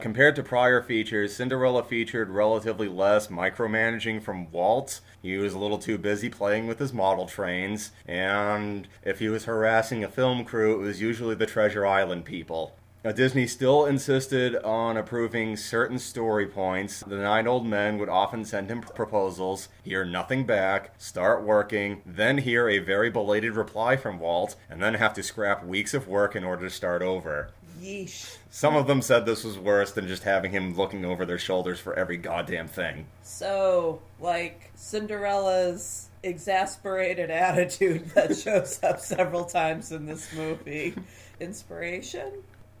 Compared 0.00 0.34
to 0.36 0.42
prior 0.42 0.80
features, 0.80 1.36
Cinderella 1.36 1.84
featured 1.84 2.30
relatively 2.30 2.88
less 2.88 3.26
micromanaging 3.26 4.22
from 4.22 4.50
Walt. 4.50 5.00
He 5.20 5.36
was 5.36 5.52
a 5.52 5.58
little 5.58 5.78
too 5.78 5.98
busy 5.98 6.30
playing 6.30 6.66
with 6.66 6.78
his 6.78 6.94
model 6.94 7.26
trains, 7.26 7.90
and 8.06 8.88
if 9.04 9.18
he 9.18 9.28
was 9.28 9.44
harassing 9.44 10.02
a 10.02 10.08
film 10.08 10.46
crew, 10.46 10.80
it 10.80 10.84
was 10.84 11.02
usually 11.02 11.34
the 11.34 11.44
Treasure 11.44 11.86
Island 11.86 12.24
people. 12.24 12.74
Now, 13.02 13.12
Disney 13.12 13.46
still 13.46 13.86
insisted 13.86 14.56
on 14.56 14.98
approving 14.98 15.56
certain 15.56 15.98
story 15.98 16.46
points. 16.46 17.00
The 17.00 17.16
nine 17.16 17.46
old 17.46 17.64
men 17.64 17.96
would 17.96 18.10
often 18.10 18.44
send 18.44 18.70
him 18.70 18.82
proposals, 18.82 19.70
hear 19.82 20.04
nothing 20.04 20.44
back, 20.44 20.92
start 20.98 21.42
working, 21.42 22.02
then 22.04 22.36
hear 22.36 22.68
a 22.68 22.78
very 22.78 23.08
belated 23.08 23.56
reply 23.56 23.96
from 23.96 24.18
Walt, 24.18 24.54
and 24.68 24.82
then 24.82 24.92
have 24.94 25.14
to 25.14 25.22
scrap 25.22 25.64
weeks 25.64 25.94
of 25.94 26.08
work 26.08 26.36
in 26.36 26.44
order 26.44 26.64
to 26.64 26.70
start 26.70 27.00
over. 27.00 27.48
Yeesh. 27.80 28.36
Some 28.50 28.76
of 28.76 28.86
them 28.86 29.00
said 29.00 29.24
this 29.24 29.44
was 29.44 29.58
worse 29.58 29.92
than 29.92 30.06
just 30.06 30.24
having 30.24 30.50
him 30.50 30.76
looking 30.76 31.06
over 31.06 31.24
their 31.24 31.38
shoulders 31.38 31.80
for 31.80 31.94
every 31.94 32.18
goddamn 32.18 32.68
thing. 32.68 33.06
So, 33.22 34.02
like, 34.20 34.72
Cinderella's 34.74 36.10
exasperated 36.22 37.30
attitude 37.30 38.10
that 38.14 38.36
shows 38.36 38.78
up 38.82 39.00
several 39.00 39.46
times 39.46 39.90
in 39.90 40.04
this 40.04 40.30
movie. 40.34 40.94
Inspiration? 41.40 42.30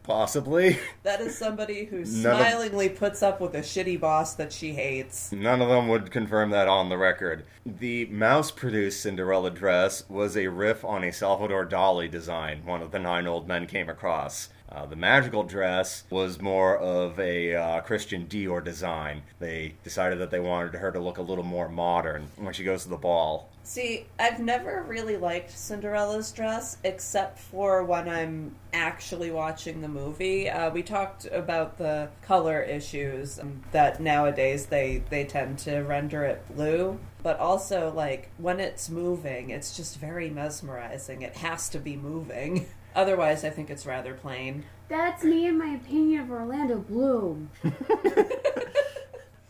Possibly. 0.02 0.78
That 1.02 1.20
is 1.20 1.36
somebody 1.36 1.84
who 1.84 1.98
None 2.04 2.06
of- 2.06 2.38
smilingly 2.46 2.88
puts 2.88 3.22
up 3.22 3.40
with 3.40 3.54
a 3.54 3.60
shitty 3.60 4.00
boss 4.00 4.34
that 4.34 4.52
she 4.52 4.72
hates. 4.72 5.30
None 5.32 5.60
of 5.60 5.68
them 5.68 5.88
would 5.88 6.10
confirm 6.10 6.50
that 6.50 6.68
on 6.68 6.88
the 6.88 6.98
record. 6.98 7.44
The 7.66 8.06
mouse 8.06 8.50
produced 8.50 9.00
Cinderella 9.02 9.50
dress 9.50 10.08
was 10.08 10.36
a 10.36 10.48
riff 10.48 10.84
on 10.84 11.04
a 11.04 11.12
Salvador 11.12 11.66
Dali 11.66 12.10
design 12.10 12.64
one 12.64 12.82
of 12.82 12.90
the 12.90 12.98
nine 12.98 13.26
old 13.26 13.46
men 13.46 13.66
came 13.66 13.88
across. 13.88 14.48
Uh, 14.72 14.86
the 14.86 14.96
magical 14.96 15.42
dress 15.42 16.04
was 16.10 16.40
more 16.40 16.76
of 16.78 17.18
a 17.18 17.54
uh, 17.54 17.80
Christian 17.80 18.26
Dior 18.26 18.62
design. 18.62 19.22
They 19.40 19.74
decided 19.82 20.18
that 20.20 20.30
they 20.30 20.40
wanted 20.40 20.74
her 20.74 20.92
to 20.92 21.00
look 21.00 21.18
a 21.18 21.22
little 21.22 21.44
more 21.44 21.68
modern 21.68 22.28
when 22.36 22.54
she 22.54 22.62
goes 22.62 22.84
to 22.84 22.88
the 22.88 22.96
ball. 22.96 23.50
See, 23.62 24.06
I've 24.18 24.40
never 24.40 24.84
really 24.88 25.16
liked 25.16 25.56
Cinderella's 25.56 26.32
dress 26.32 26.78
except 26.82 27.38
for 27.38 27.84
when 27.84 28.08
I'm 28.08 28.56
actually 28.72 29.30
watching 29.30 29.80
the 29.80 29.88
movie. 29.88 30.48
Uh, 30.48 30.70
we 30.70 30.82
talked 30.82 31.26
about 31.26 31.78
the 31.78 32.08
color 32.22 32.62
issues 32.62 33.38
that 33.72 34.00
nowadays 34.00 34.66
they 34.66 35.04
they 35.10 35.24
tend 35.24 35.58
to 35.60 35.80
render 35.80 36.24
it 36.24 36.42
blue, 36.54 36.98
but 37.22 37.38
also 37.38 37.92
like 37.92 38.30
when 38.38 38.60
it's 38.60 38.88
moving, 38.88 39.50
it's 39.50 39.76
just 39.76 39.98
very 39.98 40.30
mesmerizing. 40.30 41.22
It 41.22 41.36
has 41.36 41.68
to 41.70 41.78
be 41.78 41.96
moving. 41.96 42.66
Otherwise, 42.94 43.44
I 43.44 43.50
think 43.50 43.70
it's 43.70 43.86
rather 43.86 44.14
plain. 44.14 44.64
That's 44.88 45.22
me 45.22 45.46
and 45.46 45.58
my 45.58 45.74
opinion 45.74 46.22
of 46.22 46.30
Orlando 46.30 46.78
Bloom. 46.78 47.50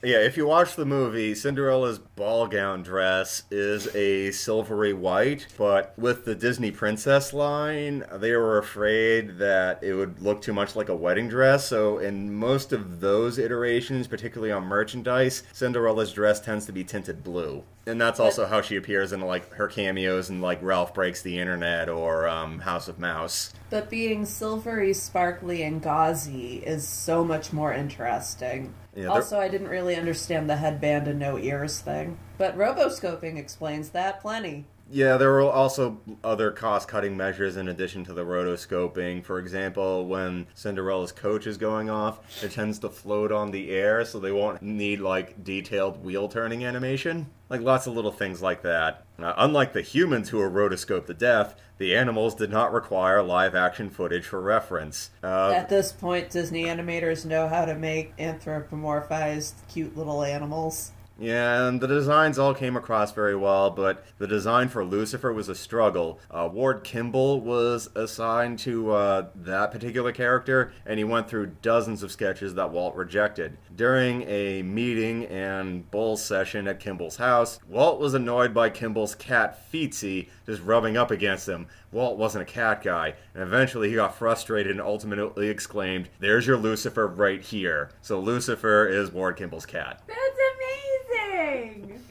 Yeah, 0.02 0.20
if 0.20 0.38
you 0.38 0.46
watch 0.46 0.76
the 0.76 0.86
movie, 0.86 1.34
Cinderella's 1.34 1.98
ball 1.98 2.46
gown 2.46 2.82
dress 2.82 3.42
is 3.50 3.94
a 3.94 4.30
silvery 4.30 4.94
white, 4.94 5.46
but 5.58 5.92
with 5.98 6.24
the 6.24 6.34
Disney 6.34 6.70
princess 6.70 7.34
line, 7.34 8.06
they 8.14 8.34
were 8.34 8.56
afraid 8.56 9.36
that 9.36 9.84
it 9.84 9.92
would 9.92 10.22
look 10.22 10.40
too 10.40 10.54
much 10.54 10.74
like 10.74 10.88
a 10.88 10.96
wedding 10.96 11.28
dress. 11.28 11.66
So, 11.66 11.98
in 11.98 12.32
most 12.32 12.72
of 12.72 13.00
those 13.00 13.38
iterations, 13.38 14.06
particularly 14.06 14.52
on 14.52 14.64
merchandise, 14.64 15.42
Cinderella's 15.52 16.14
dress 16.14 16.40
tends 16.40 16.64
to 16.64 16.72
be 16.72 16.82
tinted 16.82 17.22
blue. 17.22 17.62
And 17.86 18.00
that's 18.00 18.20
also 18.20 18.46
how 18.46 18.62
she 18.62 18.76
appears 18.76 19.12
in 19.12 19.20
like 19.20 19.52
her 19.54 19.66
cameos 19.66 20.30
in 20.30 20.40
like 20.40 20.62
Ralph 20.62 20.94
Breaks 20.94 21.22
the 21.22 21.38
Internet 21.38 21.88
or 21.88 22.28
um, 22.28 22.60
House 22.60 22.88
of 22.88 22.98
Mouse. 22.98 23.52
But 23.68 23.90
being 23.90 24.24
silvery, 24.24 24.94
sparkly, 24.94 25.62
and 25.62 25.82
gauzy 25.82 26.58
is 26.58 26.86
so 26.86 27.24
much 27.24 27.52
more 27.52 27.72
interesting. 27.72 28.74
Yeah, 28.94 29.06
also, 29.06 29.38
I 29.38 29.48
didn't 29.48 29.68
really 29.68 29.94
understand 29.94 30.50
the 30.50 30.56
headband 30.56 31.06
and 31.06 31.18
no 31.18 31.38
ears 31.38 31.80
thing. 31.80 32.18
But 32.38 32.56
rotoscoping 32.56 33.36
explains 33.38 33.90
that 33.90 34.20
plenty. 34.20 34.66
Yeah, 34.92 35.16
there 35.18 35.30
were 35.30 35.42
also 35.42 36.00
other 36.24 36.50
cost 36.50 36.88
cutting 36.88 37.16
measures 37.16 37.56
in 37.56 37.68
addition 37.68 38.04
to 38.04 38.12
the 38.12 38.24
rotoscoping. 38.24 39.24
For 39.24 39.38
example, 39.38 40.06
when 40.06 40.48
Cinderella's 40.54 41.12
coach 41.12 41.46
is 41.46 41.56
going 41.56 41.88
off, 41.88 42.42
it 42.42 42.50
tends 42.50 42.80
to 42.80 42.88
float 42.88 43.30
on 43.30 43.52
the 43.52 43.70
air, 43.70 44.04
so 44.04 44.18
they 44.18 44.32
won't 44.32 44.62
need 44.62 45.00
like 45.00 45.44
detailed 45.44 46.04
wheel 46.04 46.28
turning 46.28 46.64
animation. 46.64 47.26
Like 47.48 47.60
lots 47.60 47.86
of 47.86 47.94
little 47.94 48.12
things 48.12 48.42
like 48.42 48.62
that. 48.62 49.04
Uh, 49.18 49.32
unlike 49.36 49.72
the 49.72 49.82
humans 49.82 50.28
who 50.28 50.40
are 50.40 50.50
rotoscoped 50.50 51.06
to 51.06 51.14
death, 51.14 51.54
the 51.78 51.96
animals 51.96 52.34
did 52.34 52.50
not 52.50 52.72
require 52.72 53.22
live 53.22 53.54
action 53.54 53.90
footage 53.90 54.24
for 54.26 54.40
reference. 54.40 55.10
Uh, 55.22 55.50
At 55.50 55.68
this 55.68 55.92
point, 55.92 56.30
Disney 56.30 56.64
animators 56.64 57.24
know 57.24 57.48
how 57.48 57.64
to 57.64 57.74
make 57.74 58.16
anthropomorphized, 58.18 59.54
cute 59.68 59.96
little 59.96 60.22
animals. 60.22 60.92
Yeah, 61.20 61.68
and 61.68 61.82
the 61.82 61.86
designs 61.86 62.38
all 62.38 62.54
came 62.54 62.76
across 62.76 63.12
very 63.12 63.36
well, 63.36 63.70
but 63.70 64.06
the 64.16 64.26
design 64.26 64.68
for 64.70 64.82
Lucifer 64.82 65.34
was 65.34 65.50
a 65.50 65.54
struggle. 65.54 66.18
Uh, 66.30 66.48
Ward 66.50 66.82
Kimball 66.82 67.42
was 67.42 67.90
assigned 67.94 68.58
to 68.60 68.92
uh, 68.92 69.26
that 69.34 69.70
particular 69.70 70.12
character, 70.12 70.72
and 70.86 70.98
he 70.98 71.04
went 71.04 71.28
through 71.28 71.56
dozens 71.60 72.02
of 72.02 72.10
sketches 72.10 72.54
that 72.54 72.70
Walt 72.70 72.94
rejected. 72.96 73.58
During 73.76 74.22
a 74.22 74.62
meeting 74.62 75.26
and 75.26 75.90
bull 75.90 76.16
session 76.16 76.66
at 76.66 76.80
Kimball's 76.80 77.16
house, 77.16 77.60
Walt 77.68 78.00
was 78.00 78.14
annoyed 78.14 78.54
by 78.54 78.70
Kimball's 78.70 79.14
cat 79.14 79.70
Feetsy 79.70 80.28
just 80.46 80.62
rubbing 80.62 80.96
up 80.96 81.10
against 81.10 81.46
him. 81.46 81.66
Walt 81.92 82.16
wasn't 82.16 82.48
a 82.48 82.50
cat 82.50 82.82
guy, 82.82 83.14
and 83.34 83.42
eventually 83.42 83.90
he 83.90 83.94
got 83.94 84.16
frustrated 84.16 84.72
and 84.72 84.80
ultimately 84.80 85.48
exclaimed, 85.48 86.08
There's 86.18 86.46
your 86.46 86.56
Lucifer 86.56 87.06
right 87.06 87.42
here. 87.42 87.90
So 88.00 88.18
Lucifer 88.18 88.86
is 88.86 89.12
Ward 89.12 89.36
Kimball's 89.36 89.66
cat. 89.66 90.00
That's 90.06 90.18
amazing! 90.18 90.69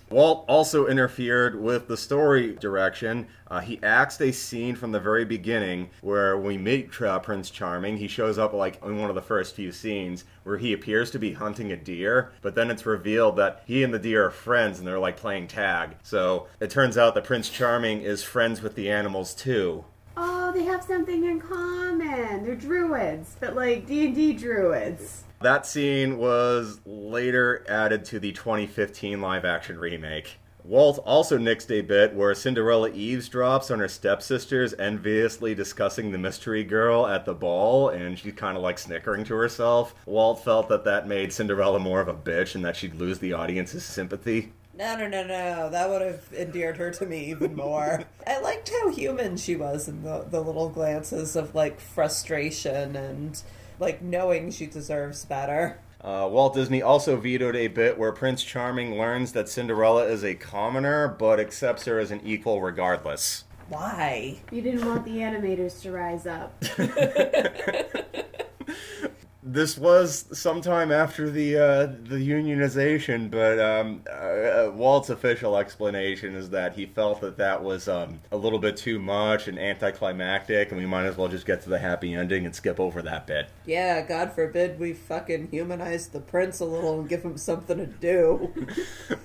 Walt 0.09 0.43
also 0.47 0.87
interfered 0.87 1.61
with 1.61 1.87
the 1.87 1.95
story 1.95 2.55
direction. 2.55 3.27
Uh, 3.47 3.59
he 3.59 3.79
axed 3.83 4.21
a 4.21 4.31
scene 4.31 4.75
from 4.75 4.91
the 4.91 4.99
very 4.99 5.23
beginning 5.23 5.89
where 6.01 6.37
we 6.37 6.57
meet 6.57 6.99
uh, 7.01 7.19
Prince 7.19 7.51
Charming. 7.51 7.97
He 7.97 8.07
shows 8.07 8.39
up 8.39 8.53
like 8.53 8.83
in 8.83 8.97
one 8.97 9.09
of 9.09 9.15
the 9.15 9.21
first 9.21 9.55
few 9.55 9.71
scenes 9.71 10.25
where 10.43 10.57
he 10.57 10.73
appears 10.73 11.11
to 11.11 11.19
be 11.19 11.33
hunting 11.33 11.71
a 11.71 11.77
deer, 11.77 12.31
but 12.41 12.55
then 12.55 12.71
it's 12.71 12.87
revealed 12.87 13.35
that 13.37 13.61
he 13.65 13.83
and 13.83 13.93
the 13.93 13.99
deer 13.99 14.25
are 14.25 14.31
friends 14.31 14.79
and 14.79 14.87
they're 14.87 14.97
like 14.97 15.17
playing 15.17 15.47
tag. 15.47 15.95
So 16.01 16.47
it 16.59 16.71
turns 16.71 16.97
out 16.97 17.13
that 17.13 17.23
Prince 17.23 17.49
Charming 17.49 18.01
is 18.01 18.23
friends 18.23 18.63
with 18.63 18.73
the 18.73 18.89
animals 18.89 19.35
too. 19.35 19.85
Oh, 20.17 20.51
they 20.51 20.63
have 20.63 20.83
something 20.83 21.25
in 21.25 21.39
common. 21.39 22.43
They're 22.43 22.55
druids, 22.55 23.35
but 23.39 23.55
like 23.55 23.85
D&D 23.85 24.33
druids. 24.33 25.23
That 25.41 25.65
scene 25.65 26.17
was 26.17 26.81
later 26.85 27.65
added 27.69 28.03
to 28.05 28.19
the 28.19 28.33
2015 28.33 29.21
live 29.21 29.45
action 29.45 29.79
remake. 29.79 30.37
Walt 30.65 30.99
also 31.05 31.37
nixed 31.37 31.71
a 31.71 31.79
bit 31.79 32.13
where 32.13 32.35
Cinderella 32.35 32.91
eavesdrops 32.91 33.71
on 33.71 33.79
her 33.79 33.87
stepsisters 33.87 34.73
enviously 34.73 35.55
discussing 35.55 36.11
the 36.11 36.17
mystery 36.17 36.65
girl 36.65 37.07
at 37.07 37.23
the 37.23 37.33
ball, 37.33 37.87
and 37.87 38.19
she's 38.19 38.33
kind 38.33 38.57
of 38.57 38.63
like 38.63 38.77
snickering 38.77 39.23
to 39.23 39.35
herself. 39.35 39.95
Walt 40.05 40.43
felt 40.43 40.67
that 40.67 40.83
that 40.83 41.07
made 41.07 41.31
Cinderella 41.31 41.79
more 41.79 42.01
of 42.01 42.09
a 42.09 42.13
bitch 42.13 42.53
and 42.53 42.65
that 42.65 42.75
she'd 42.75 42.95
lose 42.95 43.19
the 43.19 43.31
audience's 43.31 43.85
sympathy. 43.85 44.51
No, 44.77 44.95
no, 44.97 45.07
no, 45.07 45.23
no. 45.23 45.69
That 45.69 45.89
would 45.89 46.01
have 46.01 46.31
endeared 46.33 46.77
her 46.77 46.91
to 46.91 47.05
me 47.05 47.29
even 47.31 47.55
more. 47.55 48.03
I 48.27 48.39
liked 48.39 48.69
how 48.69 48.89
human 48.89 49.37
she 49.37 49.55
was 49.55 49.87
in 49.87 50.03
the, 50.03 50.25
the 50.29 50.41
little 50.41 50.69
glances 50.69 51.35
of, 51.35 51.55
like, 51.55 51.79
frustration 51.79 52.95
and, 52.95 53.41
like, 53.79 54.01
knowing 54.01 54.51
she 54.51 54.65
deserves 54.65 55.25
better. 55.25 55.79
Uh, 56.01 56.27
Walt 56.31 56.53
Disney 56.53 56.81
also 56.81 57.17
vetoed 57.17 57.55
a 57.55 57.67
bit 57.67 57.97
where 57.97 58.11
Prince 58.11 58.43
Charming 58.43 58.97
learns 58.97 59.33
that 59.33 59.49
Cinderella 59.49 60.05
is 60.05 60.23
a 60.23 60.35
commoner, 60.35 61.07
but 61.07 61.39
accepts 61.39 61.85
her 61.85 61.99
as 61.99 62.11
an 62.11 62.21
equal 62.23 62.61
regardless. 62.61 63.43
Why? 63.67 64.39
You 64.51 64.61
didn't 64.61 64.85
want 64.85 65.05
the 65.05 65.17
animators 65.17 65.81
to 65.81 65.91
rise 65.91 66.25
up. 66.25 66.53
This 69.41 69.77
was 69.77 70.25
sometime 70.37 70.91
after 70.91 71.29
the 71.29 71.57
uh, 71.57 71.85
the 71.85 72.17
unionization, 72.17 73.31
but 73.31 73.57
um, 73.57 74.03
uh, 74.11 74.69
Walt's 74.73 75.09
official 75.09 75.55
explanation 75.57 76.35
is 76.35 76.49
that 76.49 76.73
he 76.73 76.85
felt 76.85 77.21
that 77.21 77.37
that 77.37 77.63
was 77.63 77.87
um, 77.87 78.19
a 78.33 78.37
little 78.37 78.59
bit 78.59 78.75
too 78.75 78.99
much 78.99 79.47
and 79.47 79.57
anticlimactic, 79.57 80.71
and 80.71 80.79
we 80.79 80.85
might 80.85 81.05
as 81.05 81.15
well 81.15 81.29
just 81.29 81.45
get 81.45 81.61
to 81.63 81.69
the 81.69 81.79
happy 81.79 82.13
ending 82.13 82.45
and 82.45 82.53
skip 82.53 82.81
over 82.81 83.01
that 83.01 83.27
bit. 83.27 83.49
Yeah, 83.65 84.01
God 84.01 84.33
forbid 84.33 84.77
we 84.77 84.91
fucking 84.91 85.47
humanize 85.51 86.07
the 86.09 86.19
prince 86.19 86.59
a 86.59 86.65
little 86.65 86.99
and 86.99 87.07
give 87.07 87.23
him 87.23 87.37
something 87.37 87.77
to 87.77 87.85
do. 87.85 88.53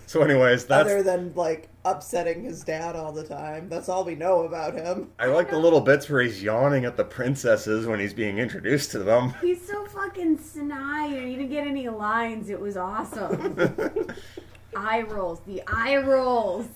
So, 0.06 0.22
anyways, 0.22 0.66
that's 0.66 0.88
Other 0.88 1.02
than, 1.02 1.32
like, 1.34 1.68
upsetting 1.84 2.44
his 2.44 2.64
dad 2.64 2.96
all 2.96 3.12
the 3.12 3.24
time. 3.24 3.68
That's 3.68 3.88
all 3.88 4.04
we 4.04 4.14
know 4.14 4.44
about 4.44 4.74
him. 4.74 5.10
I 5.18 5.26
like 5.26 5.50
the 5.50 5.58
little 5.58 5.80
bits 5.80 6.08
where 6.08 6.22
he's 6.22 6.42
yawning 6.42 6.84
at 6.84 6.96
the 6.96 7.04
princesses 7.04 7.86
when 7.86 8.00
he's 8.00 8.14
being 8.14 8.38
introduced 8.38 8.90
to 8.92 9.00
them. 9.00 9.34
He's 9.40 9.66
so 9.66 9.84
fucking 9.86 10.38
snide 10.38 11.12
and 11.12 11.28
he 11.28 11.36
didn't 11.36 11.50
get 11.50 11.66
any 11.66 11.88
lines. 11.88 12.48
It 12.48 12.60
was 12.60 12.76
awesome. 12.76 13.56
eye 14.76 15.02
rolls. 15.02 15.40
The 15.46 15.62
eye 15.66 15.96
rolls. 15.98 16.66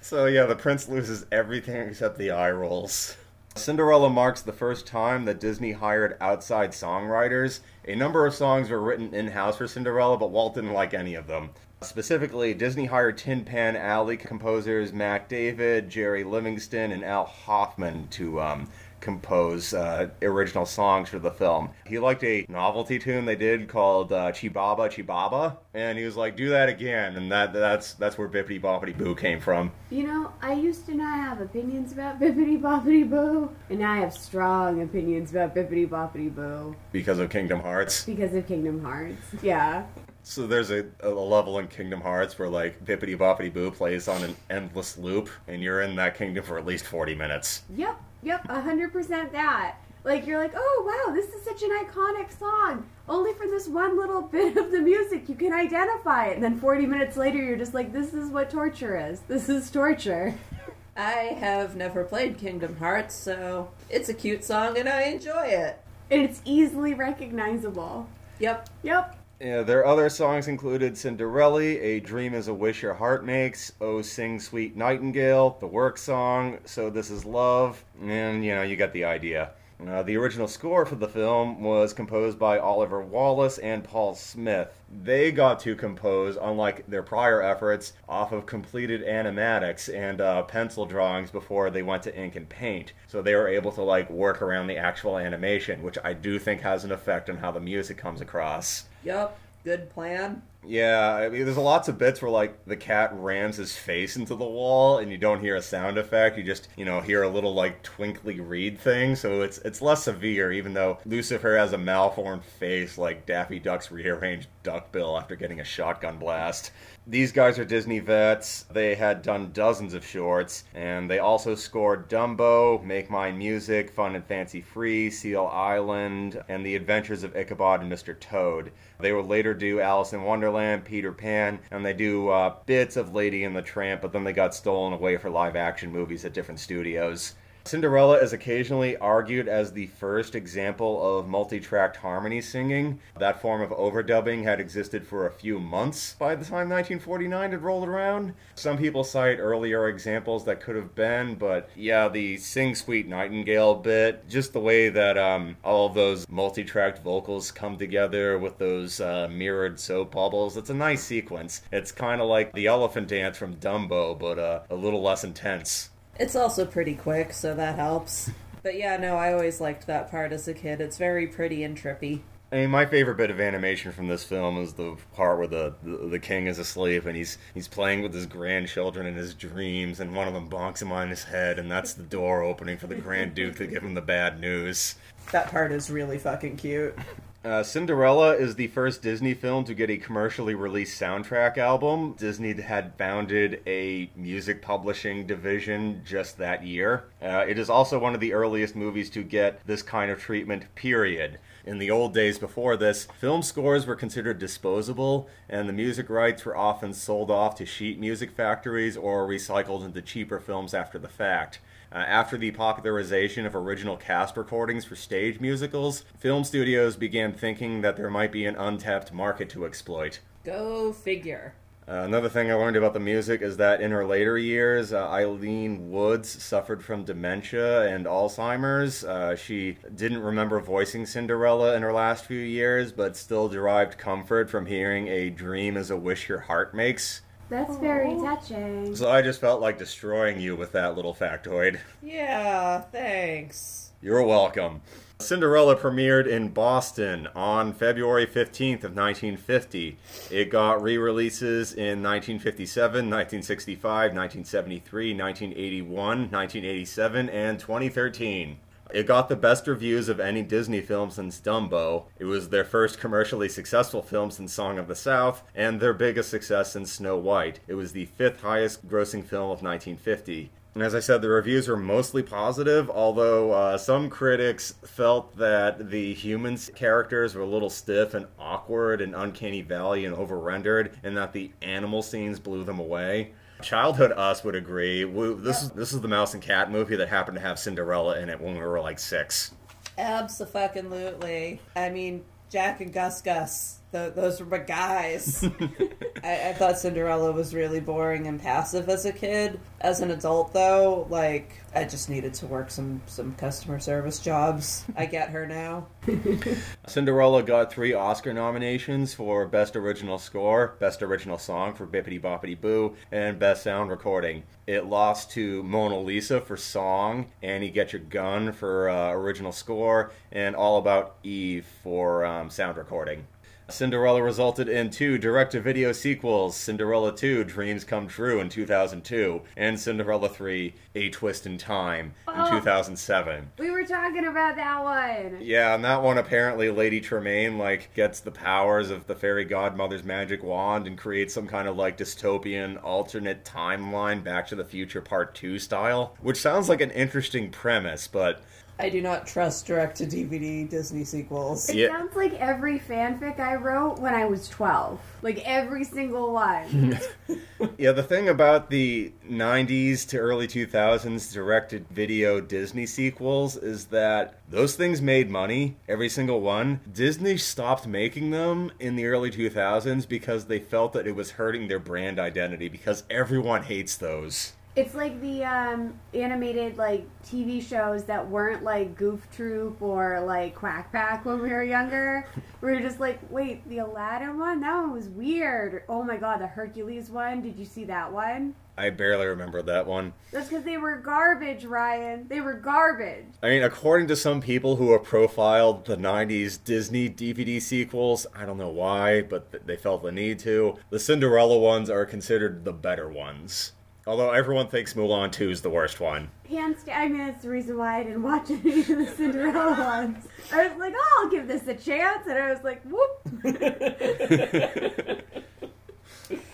So 0.00 0.26
yeah, 0.26 0.44
the 0.46 0.56
prince 0.56 0.88
loses 0.88 1.26
everything 1.30 1.88
except 1.88 2.18
the 2.18 2.30
eye 2.30 2.50
rolls. 2.50 3.16
Cinderella 3.56 4.10
marks 4.10 4.42
the 4.42 4.52
first 4.52 4.86
time 4.86 5.26
that 5.26 5.38
Disney 5.38 5.72
hired 5.72 6.16
outside 6.20 6.72
songwriters. 6.72 7.60
A 7.86 7.94
number 7.94 8.26
of 8.26 8.34
songs 8.34 8.68
were 8.68 8.80
written 8.80 9.14
in-house 9.14 9.58
for 9.58 9.68
Cinderella, 9.68 10.18
but 10.18 10.32
Walt 10.32 10.54
didn't 10.54 10.72
like 10.72 10.92
any 10.92 11.14
of 11.14 11.28
them. 11.28 11.50
Specifically, 11.84 12.54
Disney 12.54 12.86
hired 12.86 13.18
Tin 13.18 13.44
Pan 13.44 13.76
Alley 13.76 14.16
composers 14.16 14.92
Mack 14.92 15.28
David, 15.28 15.88
Jerry 15.88 16.24
Livingston, 16.24 16.92
and 16.92 17.04
Al 17.04 17.24
Hoffman 17.24 18.08
to 18.08 18.40
um, 18.40 18.68
compose 19.00 19.74
uh, 19.74 20.08
original 20.22 20.64
songs 20.64 21.10
for 21.10 21.18
the 21.18 21.30
film. 21.30 21.68
He 21.86 21.98
liked 21.98 22.24
a 22.24 22.46
novelty 22.48 22.98
tune 22.98 23.26
they 23.26 23.36
did 23.36 23.68
called 23.68 24.12
uh, 24.12 24.32
Chibaba 24.32 24.88
Chibaba, 24.88 25.58
and 25.74 25.98
he 25.98 26.06
was 26.06 26.16
like, 26.16 26.36
"Do 26.36 26.48
that 26.48 26.68
again," 26.70 27.16
and 27.16 27.30
that 27.30 27.52
that's 27.52 27.92
that's 27.94 28.16
where 28.16 28.28
Bibbidi-Bobbidi-Boo 28.28 29.14
came 29.14 29.40
from. 29.40 29.70
You 29.90 30.06
know, 30.06 30.32
I 30.40 30.54
used 30.54 30.86
to 30.86 30.94
not 30.94 31.18
have 31.18 31.40
opinions 31.42 31.92
about 31.92 32.18
Bibbidi-Bobbidi-Boo, 32.18 33.50
and 33.68 33.78
now 33.78 33.92
I 33.92 33.98
have 33.98 34.14
strong 34.14 34.80
opinions 34.82 35.30
about 35.30 35.54
Bibbidi-Bobbidi-Boo 35.54 36.74
Because 36.90 37.18
of 37.18 37.28
Kingdom 37.28 37.60
Hearts. 37.60 38.04
because 38.04 38.32
of 38.34 38.48
Kingdom 38.48 38.82
Hearts. 38.82 39.20
Yeah. 39.42 39.84
So 40.26 40.46
there's 40.46 40.70
a, 40.70 40.86
a 41.00 41.10
level 41.10 41.58
in 41.58 41.68
Kingdom 41.68 42.00
Hearts 42.00 42.38
where 42.38 42.48
like 42.48 42.82
Bibbidi-Bobbidi-Boo 42.84 43.70
plays 43.72 44.08
on 44.08 44.24
an 44.24 44.34
endless 44.48 44.96
loop, 44.96 45.28
and 45.46 45.62
you're 45.62 45.82
in 45.82 45.94
that 45.96 46.16
kingdom 46.16 46.42
for 46.42 46.58
at 46.58 46.64
least 46.64 46.86
40 46.86 47.14
minutes. 47.14 47.62
Yep, 47.76 48.00
yep, 48.22 48.48
100% 48.48 49.32
that. 49.32 49.76
Like, 50.02 50.26
you're 50.26 50.38
like, 50.38 50.54
oh, 50.56 51.06
wow, 51.06 51.14
this 51.14 51.26
is 51.34 51.44
such 51.44 51.62
an 51.62 51.70
iconic 51.70 52.36
song. 52.38 52.86
Only 53.06 53.34
for 53.34 53.46
this 53.46 53.68
one 53.68 53.98
little 53.98 54.22
bit 54.36 54.56
of 54.56 54.72
the 54.72 54.80
music 54.80 55.28
you 55.28 55.34
can 55.34 55.52
identify 55.52 56.26
it. 56.26 56.34
And 56.34 56.42
then 56.42 56.58
40 56.58 56.86
minutes 56.86 57.18
later, 57.18 57.38
you're 57.38 57.58
just 57.58 57.74
like, 57.74 57.92
this 57.92 58.14
is 58.14 58.30
what 58.30 58.48
torture 58.48 58.96
is. 58.98 59.20
This 59.28 59.50
is 59.50 59.70
torture. 59.70 60.34
I 60.96 61.36
have 61.38 61.76
never 61.76 62.02
played 62.02 62.38
Kingdom 62.38 62.76
Hearts, 62.76 63.14
so 63.14 63.70
it's 63.90 64.08
a 64.08 64.14
cute 64.14 64.44
song 64.44 64.78
and 64.78 64.88
I 64.88 65.02
enjoy 65.02 65.46
it. 65.46 65.80
And 66.10 66.22
it's 66.22 66.40
easily 66.44 66.94
recognizable. 66.94 68.08
Yep. 68.38 68.68
Yep. 68.84 69.23
Yeah, 69.40 69.62
their 69.62 69.84
other 69.84 70.08
songs 70.08 70.46
included 70.46 70.96
Cinderella, 70.96 71.60
A 71.60 71.98
Dream 71.98 72.34
is 72.34 72.46
a 72.46 72.54
Wish 72.54 72.82
Your 72.82 72.94
Heart 72.94 73.24
Makes, 73.24 73.72
Oh 73.80 74.00
Sing 74.00 74.38
Sweet 74.38 74.76
Nightingale, 74.76 75.56
The 75.58 75.66
Work 75.66 75.98
Song, 75.98 76.58
So 76.64 76.88
This 76.88 77.10
Is 77.10 77.24
Love, 77.24 77.84
and 78.00 78.44
you 78.44 78.54
know, 78.54 78.62
you 78.62 78.76
get 78.76 78.92
the 78.92 79.04
idea. 79.04 79.50
Uh, 79.86 80.04
the 80.04 80.16
original 80.16 80.46
score 80.46 80.86
for 80.86 80.94
the 80.94 81.08
film 81.08 81.60
was 81.60 81.92
composed 81.92 82.38
by 82.38 82.58
Oliver 82.58 83.02
Wallace 83.02 83.58
and 83.58 83.82
Paul 83.82 84.14
Smith. 84.14 84.80
They 85.02 85.32
got 85.32 85.58
to 85.60 85.74
compose, 85.74 86.38
unlike 86.40 86.86
their 86.86 87.02
prior 87.02 87.42
efforts, 87.42 87.92
off 88.08 88.30
of 88.30 88.46
completed 88.46 89.04
animatics 89.04 89.92
and 89.92 90.20
uh, 90.20 90.44
pencil 90.44 90.86
drawings 90.86 91.32
before 91.32 91.70
they 91.70 91.82
went 91.82 92.04
to 92.04 92.16
ink 92.16 92.36
and 92.36 92.48
paint. 92.48 92.92
So 93.08 93.20
they 93.20 93.34
were 93.34 93.48
able 93.48 93.72
to 93.72 93.82
like 93.82 94.08
work 94.08 94.40
around 94.40 94.68
the 94.68 94.78
actual 94.78 95.18
animation, 95.18 95.82
which 95.82 95.98
I 96.04 96.12
do 96.12 96.38
think 96.38 96.60
has 96.60 96.84
an 96.84 96.92
effect 96.92 97.28
on 97.28 97.38
how 97.38 97.50
the 97.50 97.60
music 97.60 97.98
comes 97.98 98.20
across. 98.20 98.84
Yup. 99.04 99.38
Good 99.64 99.88
plan. 99.94 100.42
Yeah, 100.66 101.14
I 101.14 101.30
mean, 101.30 101.44
there's 101.46 101.56
lots 101.56 101.88
of 101.88 101.96
bits 101.96 102.20
where 102.20 102.30
like 102.30 102.66
the 102.66 102.76
cat 102.76 103.12
rams 103.14 103.56
his 103.56 103.74
face 103.74 104.16
into 104.16 104.34
the 104.34 104.44
wall, 104.44 104.98
and 104.98 105.10
you 105.10 105.16
don't 105.16 105.40
hear 105.40 105.56
a 105.56 105.62
sound 105.62 105.96
effect. 105.96 106.36
You 106.36 106.44
just, 106.44 106.68
you 106.76 106.84
know, 106.84 107.00
hear 107.00 107.22
a 107.22 107.28
little 107.28 107.54
like 107.54 107.82
twinkly 107.82 108.40
reed 108.40 108.78
thing. 108.78 109.16
So 109.16 109.40
it's 109.40 109.58
it's 109.58 109.80
less 109.80 110.04
severe, 110.04 110.52
even 110.52 110.74
though 110.74 110.98
Lucifer 111.06 111.56
has 111.56 111.72
a 111.72 111.78
malformed 111.78 112.44
face 112.44 112.98
like 112.98 113.24
Daffy 113.24 113.58
Duck's 113.58 113.90
rearranged 113.90 114.48
duckbill 114.62 115.16
after 115.16 115.34
getting 115.34 115.60
a 115.60 115.64
shotgun 115.64 116.18
blast. 116.18 116.70
These 117.06 117.32
guys 117.32 117.58
are 117.58 117.66
Disney 117.66 117.98
vets. 117.98 118.62
They 118.72 118.94
had 118.94 119.20
done 119.20 119.52
dozens 119.52 119.92
of 119.92 120.06
shorts, 120.06 120.64
and 120.72 121.10
they 121.10 121.18
also 121.18 121.54
scored 121.54 122.08
Dumbo, 122.08 122.82
Make 122.82 123.10
Mine 123.10 123.36
Music, 123.36 123.90
Fun 123.90 124.14
and 124.14 124.24
Fancy 124.24 124.62
Free, 124.62 125.10
Seal 125.10 125.44
Island, 125.44 126.42
and 126.48 126.64
The 126.64 126.74
Adventures 126.74 127.22
of 127.22 127.36
Ichabod 127.36 127.82
and 127.82 127.92
Mr. 127.92 128.18
Toad. 128.18 128.72
They 128.98 129.12
would 129.12 129.26
later 129.26 129.52
do 129.52 129.80
Alice 129.80 130.14
in 130.14 130.22
Wonderland, 130.22 130.86
Peter 130.86 131.12
Pan, 131.12 131.58
and 131.70 131.84
they 131.84 131.92
do 131.92 132.30
uh, 132.30 132.54
bits 132.64 132.96
of 132.96 133.14
Lady 133.14 133.44
and 133.44 133.54
the 133.54 133.60
Tramp, 133.60 134.00
but 134.00 134.12
then 134.12 134.24
they 134.24 134.32
got 134.32 134.54
stolen 134.54 134.94
away 134.94 135.18
for 135.18 135.28
live 135.28 135.56
action 135.56 135.92
movies 135.92 136.24
at 136.24 136.32
different 136.32 136.58
studios. 136.58 137.34
Cinderella 137.66 138.18
is 138.18 138.34
occasionally 138.34 138.94
argued 138.98 139.48
as 139.48 139.72
the 139.72 139.86
first 139.86 140.34
example 140.34 141.18
of 141.18 141.26
multi 141.26 141.58
tracked 141.58 141.96
harmony 141.96 142.42
singing. 142.42 143.00
That 143.18 143.40
form 143.40 143.62
of 143.62 143.70
overdubbing 143.70 144.44
had 144.44 144.60
existed 144.60 145.06
for 145.06 145.26
a 145.26 145.32
few 145.32 145.58
months 145.58 146.14
by 146.18 146.34
the 146.34 146.44
time 146.44 146.68
1949 146.68 147.52
had 147.52 147.62
rolled 147.62 147.88
around. 147.88 148.34
Some 148.54 148.76
people 148.76 149.02
cite 149.02 149.38
earlier 149.38 149.88
examples 149.88 150.44
that 150.44 150.60
could 150.60 150.76
have 150.76 150.94
been, 150.94 151.36
but 151.36 151.70
yeah, 151.74 152.06
the 152.06 152.36
Sing 152.36 152.74
Sweet 152.74 153.08
Nightingale 153.08 153.76
bit, 153.76 154.28
just 154.28 154.52
the 154.52 154.60
way 154.60 154.90
that 154.90 155.16
um, 155.16 155.56
all 155.64 155.86
of 155.86 155.94
those 155.94 156.28
multi 156.28 156.64
tracked 156.64 157.02
vocals 157.02 157.50
come 157.50 157.78
together 157.78 158.38
with 158.38 158.58
those 158.58 159.00
uh, 159.00 159.26
mirrored 159.30 159.80
soap 159.80 160.12
bubbles, 160.12 160.58
it's 160.58 160.68
a 160.68 160.74
nice 160.74 161.02
sequence. 161.02 161.62
It's 161.72 161.92
kind 161.92 162.20
of 162.20 162.28
like 162.28 162.52
the 162.52 162.66
elephant 162.66 163.08
dance 163.08 163.38
from 163.38 163.56
Dumbo, 163.56 164.18
but 164.18 164.38
uh, 164.38 164.60
a 164.68 164.74
little 164.74 165.00
less 165.00 165.24
intense. 165.24 165.88
It's 166.18 166.36
also 166.36 166.64
pretty 166.64 166.94
quick, 166.94 167.32
so 167.32 167.54
that 167.54 167.76
helps. 167.76 168.30
But 168.64 168.78
yeah, 168.78 168.96
no, 168.96 169.16
I 169.16 169.34
always 169.34 169.60
liked 169.60 169.86
that 169.88 170.10
part 170.10 170.32
as 170.32 170.48
a 170.48 170.54
kid. 170.54 170.80
It's 170.80 170.96
very 170.96 171.26
pretty 171.26 171.64
and 171.64 171.76
trippy. 171.76 172.20
I 172.50 172.56
mean, 172.56 172.70
my 172.70 172.86
favorite 172.86 173.16
bit 173.16 173.30
of 173.30 173.38
animation 173.38 173.92
from 173.92 174.08
this 174.08 174.24
film 174.24 174.56
is 174.56 174.72
the 174.72 174.96
part 175.12 175.36
where 175.36 175.46
the, 175.46 175.74
the, 175.82 176.08
the 176.08 176.18
king 176.18 176.46
is 176.46 176.58
asleep 176.58 177.04
and 177.04 177.14
he's 177.14 177.36
he's 177.52 177.68
playing 177.68 178.02
with 178.02 178.14
his 178.14 178.24
grandchildren 178.24 179.04
in 179.04 179.16
his 179.16 179.34
dreams, 179.34 180.00
and 180.00 180.16
one 180.16 180.28
of 180.28 180.32
them 180.32 180.48
bonks 180.48 180.80
him 180.80 180.92
on 180.92 181.10
his 181.10 181.24
head, 181.24 181.58
and 181.58 181.70
that's 181.70 181.92
the 181.92 182.04
door 182.04 182.42
opening 182.42 182.78
for 182.78 182.86
the 182.86 182.94
Grand 182.94 183.34
Duke 183.34 183.56
to 183.56 183.66
give 183.66 183.82
him 183.82 183.92
the 183.92 184.00
bad 184.00 184.40
news. 184.40 184.94
That 185.30 185.50
part 185.50 185.72
is 185.72 185.90
really 185.90 186.16
fucking 186.16 186.56
cute. 186.56 186.96
Uh, 187.44 187.62
Cinderella 187.62 188.34
is 188.34 188.54
the 188.54 188.68
first 188.68 189.02
Disney 189.02 189.34
film 189.34 189.64
to 189.64 189.74
get 189.74 189.90
a 189.90 189.98
commercially 189.98 190.54
released 190.54 190.98
soundtrack 190.98 191.58
album. 191.58 192.14
Disney 192.14 192.54
had 192.54 192.96
founded 192.96 193.60
a 193.66 194.08
music 194.16 194.62
publishing 194.62 195.26
division 195.26 196.00
just 196.06 196.38
that 196.38 196.64
year. 196.64 197.04
Uh, 197.20 197.44
it 197.46 197.58
is 197.58 197.68
also 197.68 197.98
one 197.98 198.14
of 198.14 198.20
the 198.20 198.32
earliest 198.32 198.74
movies 198.74 199.10
to 199.10 199.22
get 199.22 199.60
this 199.66 199.82
kind 199.82 200.10
of 200.10 200.18
treatment, 200.18 200.74
period. 200.74 201.38
In 201.66 201.78
the 201.78 201.90
old 201.90 202.14
days 202.14 202.38
before 202.38 202.78
this, 202.78 203.08
film 203.20 203.42
scores 203.42 203.86
were 203.86 203.94
considered 203.94 204.38
disposable, 204.38 205.28
and 205.46 205.68
the 205.68 205.74
music 205.74 206.08
rights 206.08 206.46
were 206.46 206.56
often 206.56 206.94
sold 206.94 207.30
off 207.30 207.56
to 207.56 207.66
sheet 207.66 208.00
music 208.00 208.30
factories 208.30 208.96
or 208.96 209.28
recycled 209.28 209.84
into 209.84 210.00
cheaper 210.00 210.40
films 210.40 210.72
after 210.72 210.98
the 210.98 211.08
fact. 211.08 211.60
Uh, 211.94 211.98
after 211.98 212.36
the 212.36 212.50
popularization 212.50 213.46
of 213.46 213.54
original 213.54 213.96
cast 213.96 214.36
recordings 214.36 214.84
for 214.84 214.96
stage 214.96 215.38
musicals, 215.38 216.04
film 216.18 216.42
studios 216.42 216.96
began 216.96 217.32
thinking 217.32 217.82
that 217.82 217.96
there 217.96 218.10
might 218.10 218.32
be 218.32 218.44
an 218.46 218.56
untapped 218.56 219.12
market 219.12 219.48
to 219.48 219.64
exploit. 219.64 220.18
Go 220.42 220.92
figure. 220.92 221.54
Uh, 221.86 222.02
another 222.02 222.28
thing 222.28 222.50
I 222.50 222.54
learned 222.54 222.76
about 222.76 222.94
the 222.94 223.00
music 223.00 223.42
is 223.42 223.58
that 223.58 223.80
in 223.80 223.92
her 223.92 224.04
later 224.04 224.36
years, 224.36 224.92
uh, 224.92 225.06
Ilene 225.06 225.90
Woods 225.90 226.42
suffered 226.42 226.82
from 226.82 227.04
dementia 227.04 227.82
and 227.86 228.06
Alzheimer's. 228.06 229.04
Uh, 229.04 229.36
she 229.36 229.76
didn't 229.94 230.22
remember 230.22 230.58
voicing 230.60 231.06
Cinderella 231.06 231.76
in 231.76 231.82
her 231.82 231.92
last 231.92 232.24
few 232.24 232.40
years, 232.40 232.90
but 232.90 233.16
still 233.16 233.48
derived 233.48 233.98
comfort 233.98 234.50
from 234.50 234.66
hearing 234.66 235.06
a 235.06 235.30
dream 235.30 235.76
is 235.76 235.90
a 235.90 235.96
wish 235.96 236.28
your 236.28 236.40
heart 236.40 236.74
makes. 236.74 237.20
That's 237.48 237.76
very 237.76 238.16
touching. 238.16 238.96
So 238.96 239.10
I 239.10 239.22
just 239.22 239.40
felt 239.40 239.60
like 239.60 239.78
destroying 239.78 240.40
you 240.40 240.56
with 240.56 240.72
that 240.72 240.96
little 240.96 241.14
factoid. 241.14 241.78
Yeah, 242.02 242.80
thanks. 242.80 243.92
You're 244.00 244.22
welcome. 244.22 244.80
Cinderella 245.20 245.76
premiered 245.76 246.26
in 246.26 246.48
Boston 246.48 247.28
on 247.34 247.72
February 247.72 248.26
15th 248.26 248.82
of 248.84 248.94
1950. 248.96 249.96
It 250.30 250.50
got 250.50 250.82
re-releases 250.82 251.72
in 251.72 252.02
1957, 252.02 253.08
1965, 253.08 253.82
1973, 253.82 255.14
1981, 255.14 256.18
1987, 256.30 257.28
and 257.30 257.58
2013. 257.60 258.58
It 258.92 259.06
got 259.06 259.28
the 259.28 259.36
best 259.36 259.66
reviews 259.66 260.08
of 260.08 260.20
any 260.20 260.42
Disney 260.42 260.80
film 260.80 261.10
since 261.10 261.40
Dumbo. 261.40 262.04
It 262.18 262.24
was 262.24 262.50
their 262.50 262.64
first 262.64 263.00
commercially 263.00 263.48
successful 263.48 264.02
film 264.02 264.30
since 264.30 264.52
Song 264.52 264.78
of 264.78 264.88
the 264.88 264.94
South, 264.94 265.42
and 265.54 265.80
their 265.80 265.92
biggest 265.92 266.30
success 266.30 266.72
since 266.72 266.92
Snow 266.92 267.16
White. 267.16 267.60
It 267.66 267.74
was 267.74 267.92
the 267.92 268.06
fifth 268.06 268.42
highest 268.42 268.86
grossing 268.86 269.24
film 269.24 269.50
of 269.50 269.62
1950. 269.62 270.50
And 270.74 270.82
as 270.82 270.94
I 270.94 271.00
said, 271.00 271.22
the 271.22 271.28
reviews 271.28 271.68
were 271.68 271.76
mostly 271.76 272.22
positive, 272.22 272.90
although 272.90 273.52
uh, 273.52 273.78
some 273.78 274.10
critics 274.10 274.74
felt 274.84 275.36
that 275.36 275.90
the 275.90 276.14
human 276.14 276.56
characters 276.56 277.36
were 277.36 277.42
a 277.42 277.46
little 277.46 277.70
stiff 277.70 278.12
and 278.12 278.26
awkward 278.40 279.00
and 279.00 279.14
uncanny 279.14 279.60
valley 279.62 280.04
and 280.04 280.16
over 280.16 280.36
rendered, 280.36 280.98
and 281.04 281.16
that 281.16 281.32
the 281.32 281.52
animal 281.62 282.02
scenes 282.02 282.40
blew 282.40 282.64
them 282.64 282.80
away. 282.80 283.32
Childhood 283.62 284.12
us 284.12 284.44
would 284.44 284.54
agree. 284.54 285.04
We, 285.04 285.34
this 285.34 285.62
is 285.62 285.70
this 285.70 285.92
is 285.92 286.00
the 286.00 286.08
Mouse 286.08 286.34
and 286.34 286.42
Cat 286.42 286.70
movie 286.70 286.96
that 286.96 287.08
happened 287.08 287.36
to 287.36 287.40
have 287.40 287.58
Cinderella 287.58 288.18
in 288.18 288.28
it 288.28 288.40
when 288.40 288.54
we 288.54 288.60
were 288.60 288.80
like 288.80 288.98
six. 288.98 289.52
Absolutely. 289.96 291.60
I 291.76 291.90
mean, 291.90 292.24
Jaq 292.52 292.80
and 292.80 292.92
Gus 292.92 293.22
Gus. 293.22 293.78
Th- 293.94 294.12
those 294.12 294.40
were 294.40 294.46
my 294.46 294.58
guys. 294.58 295.44
I-, 296.24 296.48
I 296.48 296.52
thought 296.54 296.80
Cinderella 296.80 297.30
was 297.30 297.54
really 297.54 297.78
boring 297.78 298.26
and 298.26 298.42
passive 298.42 298.88
as 298.88 299.04
a 299.04 299.12
kid. 299.12 299.60
As 299.80 300.00
an 300.00 300.10
adult, 300.10 300.52
though, 300.52 301.06
like 301.10 301.62
I 301.76 301.84
just 301.84 302.10
needed 302.10 302.34
to 302.34 302.46
work 302.46 302.72
some 302.72 303.02
some 303.06 303.36
customer 303.36 303.78
service 303.78 304.18
jobs. 304.18 304.84
I 304.96 305.06
get 305.06 305.30
her 305.30 305.46
now. 305.46 305.86
Cinderella 306.88 307.44
got 307.44 307.72
three 307.72 307.92
Oscar 307.92 308.34
nominations 308.34 309.14
for 309.14 309.46
Best 309.46 309.76
Original 309.76 310.18
Score, 310.18 310.74
Best 310.80 311.00
Original 311.00 311.38
Song 311.38 311.72
for 311.72 311.86
Bibbidi-Bobbidi-Boo, 311.86 312.96
and 313.12 313.38
Best 313.38 313.62
Sound 313.62 313.90
Recording. 313.90 314.42
It 314.66 314.86
lost 314.86 315.30
to 315.32 315.62
Mona 315.62 316.00
Lisa 316.00 316.40
for 316.40 316.56
Song, 316.56 317.30
Annie 317.44 317.70
Get 317.70 317.92
Your 317.92 318.02
Gun 318.02 318.52
for 318.52 318.88
uh, 318.88 319.12
Original 319.12 319.52
Score, 319.52 320.10
and 320.32 320.56
All 320.56 320.78
About 320.78 321.14
Eve 321.22 321.66
for 321.84 322.24
um, 322.24 322.50
Sound 322.50 322.76
Recording. 322.76 323.28
Cinderella 323.70 324.22
resulted 324.22 324.68
in 324.68 324.90
two 324.90 325.16
direct 325.16 325.52
to 325.52 325.60
video 325.60 325.90
sequels 325.92 326.54
Cinderella 326.54 327.16
2 327.16 327.44
Dreams 327.44 327.82
Come 327.82 328.06
True 328.06 328.38
in 328.38 328.50
2002, 328.50 329.40
and 329.56 329.80
Cinderella 329.80 330.28
3 330.28 330.74
A 330.94 331.08
Twist 331.08 331.46
in 331.46 331.56
Time 331.56 332.12
in 332.28 332.34
Oh. 332.40 332.50
2007. 332.50 333.52
We 333.58 333.70
were 333.70 333.84
talking 333.84 334.26
about 334.26 334.56
that 334.56 334.84
one. 334.84 335.38
Yeah, 335.40 335.74
and 335.74 335.82
that 335.82 336.02
one 336.02 336.18
apparently 336.18 336.68
Lady 336.68 337.00
Tremaine 337.00 337.56
like 337.56 337.88
gets 337.94 338.20
the 338.20 338.30
powers 338.30 338.90
of 338.90 339.06
the 339.06 339.14
fairy 339.14 339.46
godmother's 339.46 340.04
magic 340.04 340.42
wand 340.42 340.86
and 340.86 340.98
creates 340.98 341.32
some 341.32 341.46
kind 341.46 341.66
of 341.66 341.74
like 341.74 341.96
dystopian 341.96 342.78
alternate 342.84 343.46
timeline 343.46 344.22
back 344.22 344.46
to 344.48 344.54
the 344.54 344.64
future 344.64 345.00
part 345.00 345.34
2 345.34 345.58
style, 345.58 346.14
which 346.20 346.36
sounds 346.40 346.68
like 346.68 346.82
an 346.82 346.90
interesting 346.90 347.50
premise, 347.50 348.08
but 348.08 348.42
I 348.76 348.88
do 348.88 349.00
not 349.00 349.26
trust 349.26 349.66
direct 349.66 349.96
to 349.98 350.04
DVD 350.06 350.68
Disney 350.68 351.04
sequels. 351.04 351.68
It 351.68 351.76
Yeah. 351.76 351.88
sounds 351.88 352.16
like 352.16 352.34
every 352.34 352.78
fanfic 352.80 353.38
I 353.38 353.54
wrote 353.54 354.00
when 354.00 354.14
I 354.14 354.24
was 354.24 354.48
12. 354.48 354.98
Like 355.22 355.40
every 355.46 355.84
single 355.84 356.32
one. 356.32 356.98
yeah, 357.78 357.92
the 357.92 358.02
thing 358.02 358.28
about 358.28 358.70
the 358.70 359.12
90s 359.30 360.08
to 360.08 360.18
early 360.18 360.48
2000s 360.48 361.32
directed 361.32 361.86
video 361.88 362.40
Disney 362.40 362.84
sequels 362.86 363.56
is 363.56 363.86
that 363.86 364.40
those 364.50 364.74
things 364.74 365.00
made 365.00 365.30
money, 365.30 365.76
every 365.88 366.08
single 366.08 366.40
one. 366.40 366.80
Disney 366.92 367.36
stopped 367.36 367.86
making 367.86 368.30
them 368.32 368.72
in 368.80 368.96
the 368.96 369.06
early 369.06 369.30
2000s 369.30 370.08
because 370.08 370.46
they 370.46 370.58
felt 370.58 370.92
that 370.94 371.06
it 371.06 371.14
was 371.14 371.32
hurting 371.32 371.68
their 371.68 371.78
brand 371.78 372.18
identity 372.18 372.68
because 372.68 373.04
everyone 373.08 373.62
hates 373.62 373.96
those. 373.96 374.52
It's 374.76 374.94
like 374.94 375.20
the 375.20 375.44
um, 375.44 375.94
animated 376.12 376.76
like 376.76 377.06
TV 377.24 377.62
shows 377.62 378.04
that 378.04 378.28
weren't 378.28 378.64
like 378.64 378.96
Goof 378.96 379.26
Troop 379.34 379.80
or 379.80 380.20
like 380.20 380.54
Quack 380.56 380.90
Pack 380.90 381.24
when 381.24 381.40
we 381.40 381.50
were 381.50 381.62
younger. 381.62 382.26
we 382.60 382.72
were 382.72 382.80
just 382.80 382.98
like, 382.98 383.20
wait, 383.30 383.66
the 383.68 383.78
Aladdin 383.78 384.38
one? 384.38 384.60
That 384.60 384.74
one 384.80 384.92
was 384.92 385.08
weird. 385.08 385.84
Oh 385.88 386.02
my 386.02 386.16
god, 386.16 386.40
the 386.40 386.48
Hercules 386.48 387.08
one? 387.08 387.40
Did 387.40 387.56
you 387.56 387.64
see 387.64 387.84
that 387.84 388.12
one? 388.12 388.54
I 388.76 388.90
barely 388.90 389.26
remember 389.26 389.62
that 389.62 389.86
one. 389.86 390.14
That's 390.32 390.48
because 390.48 390.64
they 390.64 390.78
were 390.78 390.96
garbage, 390.96 391.64
Ryan. 391.64 392.26
They 392.26 392.40
were 392.40 392.54
garbage. 392.54 393.26
I 393.40 393.50
mean, 393.50 393.62
according 393.62 394.08
to 394.08 394.16
some 394.16 394.40
people 394.40 394.74
who 394.74 394.90
have 394.90 395.04
profiled 395.04 395.84
the 395.84 395.96
90s 395.96 396.58
Disney 396.64 397.08
DVD 397.08 397.62
sequels, 397.62 398.26
I 398.34 398.44
don't 398.44 398.58
know 398.58 398.70
why, 398.70 399.22
but 399.22 399.52
th- 399.52 399.62
they 399.64 399.76
felt 399.76 400.02
the 400.02 400.10
need 400.10 400.40
to, 400.40 400.76
the 400.90 400.98
Cinderella 400.98 401.56
ones 401.56 401.88
are 401.88 402.04
considered 402.04 402.64
the 402.64 402.72
better 402.72 403.08
ones. 403.08 403.74
Although 404.06 404.32
everyone 404.32 404.68
thinks 404.68 404.92
Mulan 404.92 405.32
2 405.32 405.50
is 405.50 405.62
the 405.62 405.70
worst 405.70 405.98
one. 405.98 406.30
Hands 406.48 406.82
down, 406.84 407.00
I 407.00 407.08
mean, 407.08 407.18
that's 407.18 407.42
the 407.42 407.48
reason 407.48 407.78
why 407.78 408.00
I 408.00 408.02
didn't 408.02 408.22
watch 408.22 408.50
any 408.50 408.80
of 408.80 408.86
the 408.86 409.06
Cinderella 409.16 409.70
ones. 409.70 410.26
I 410.52 410.68
was 410.68 410.78
like, 410.78 410.92
oh, 410.94 411.20
I'll 411.22 411.30
give 411.30 411.48
this 411.48 411.66
a 411.66 411.74
chance. 411.74 412.26
And 412.26 412.38
I 412.38 412.50
was 412.50 412.62
like, 412.62 412.82
whoop. 412.84 413.44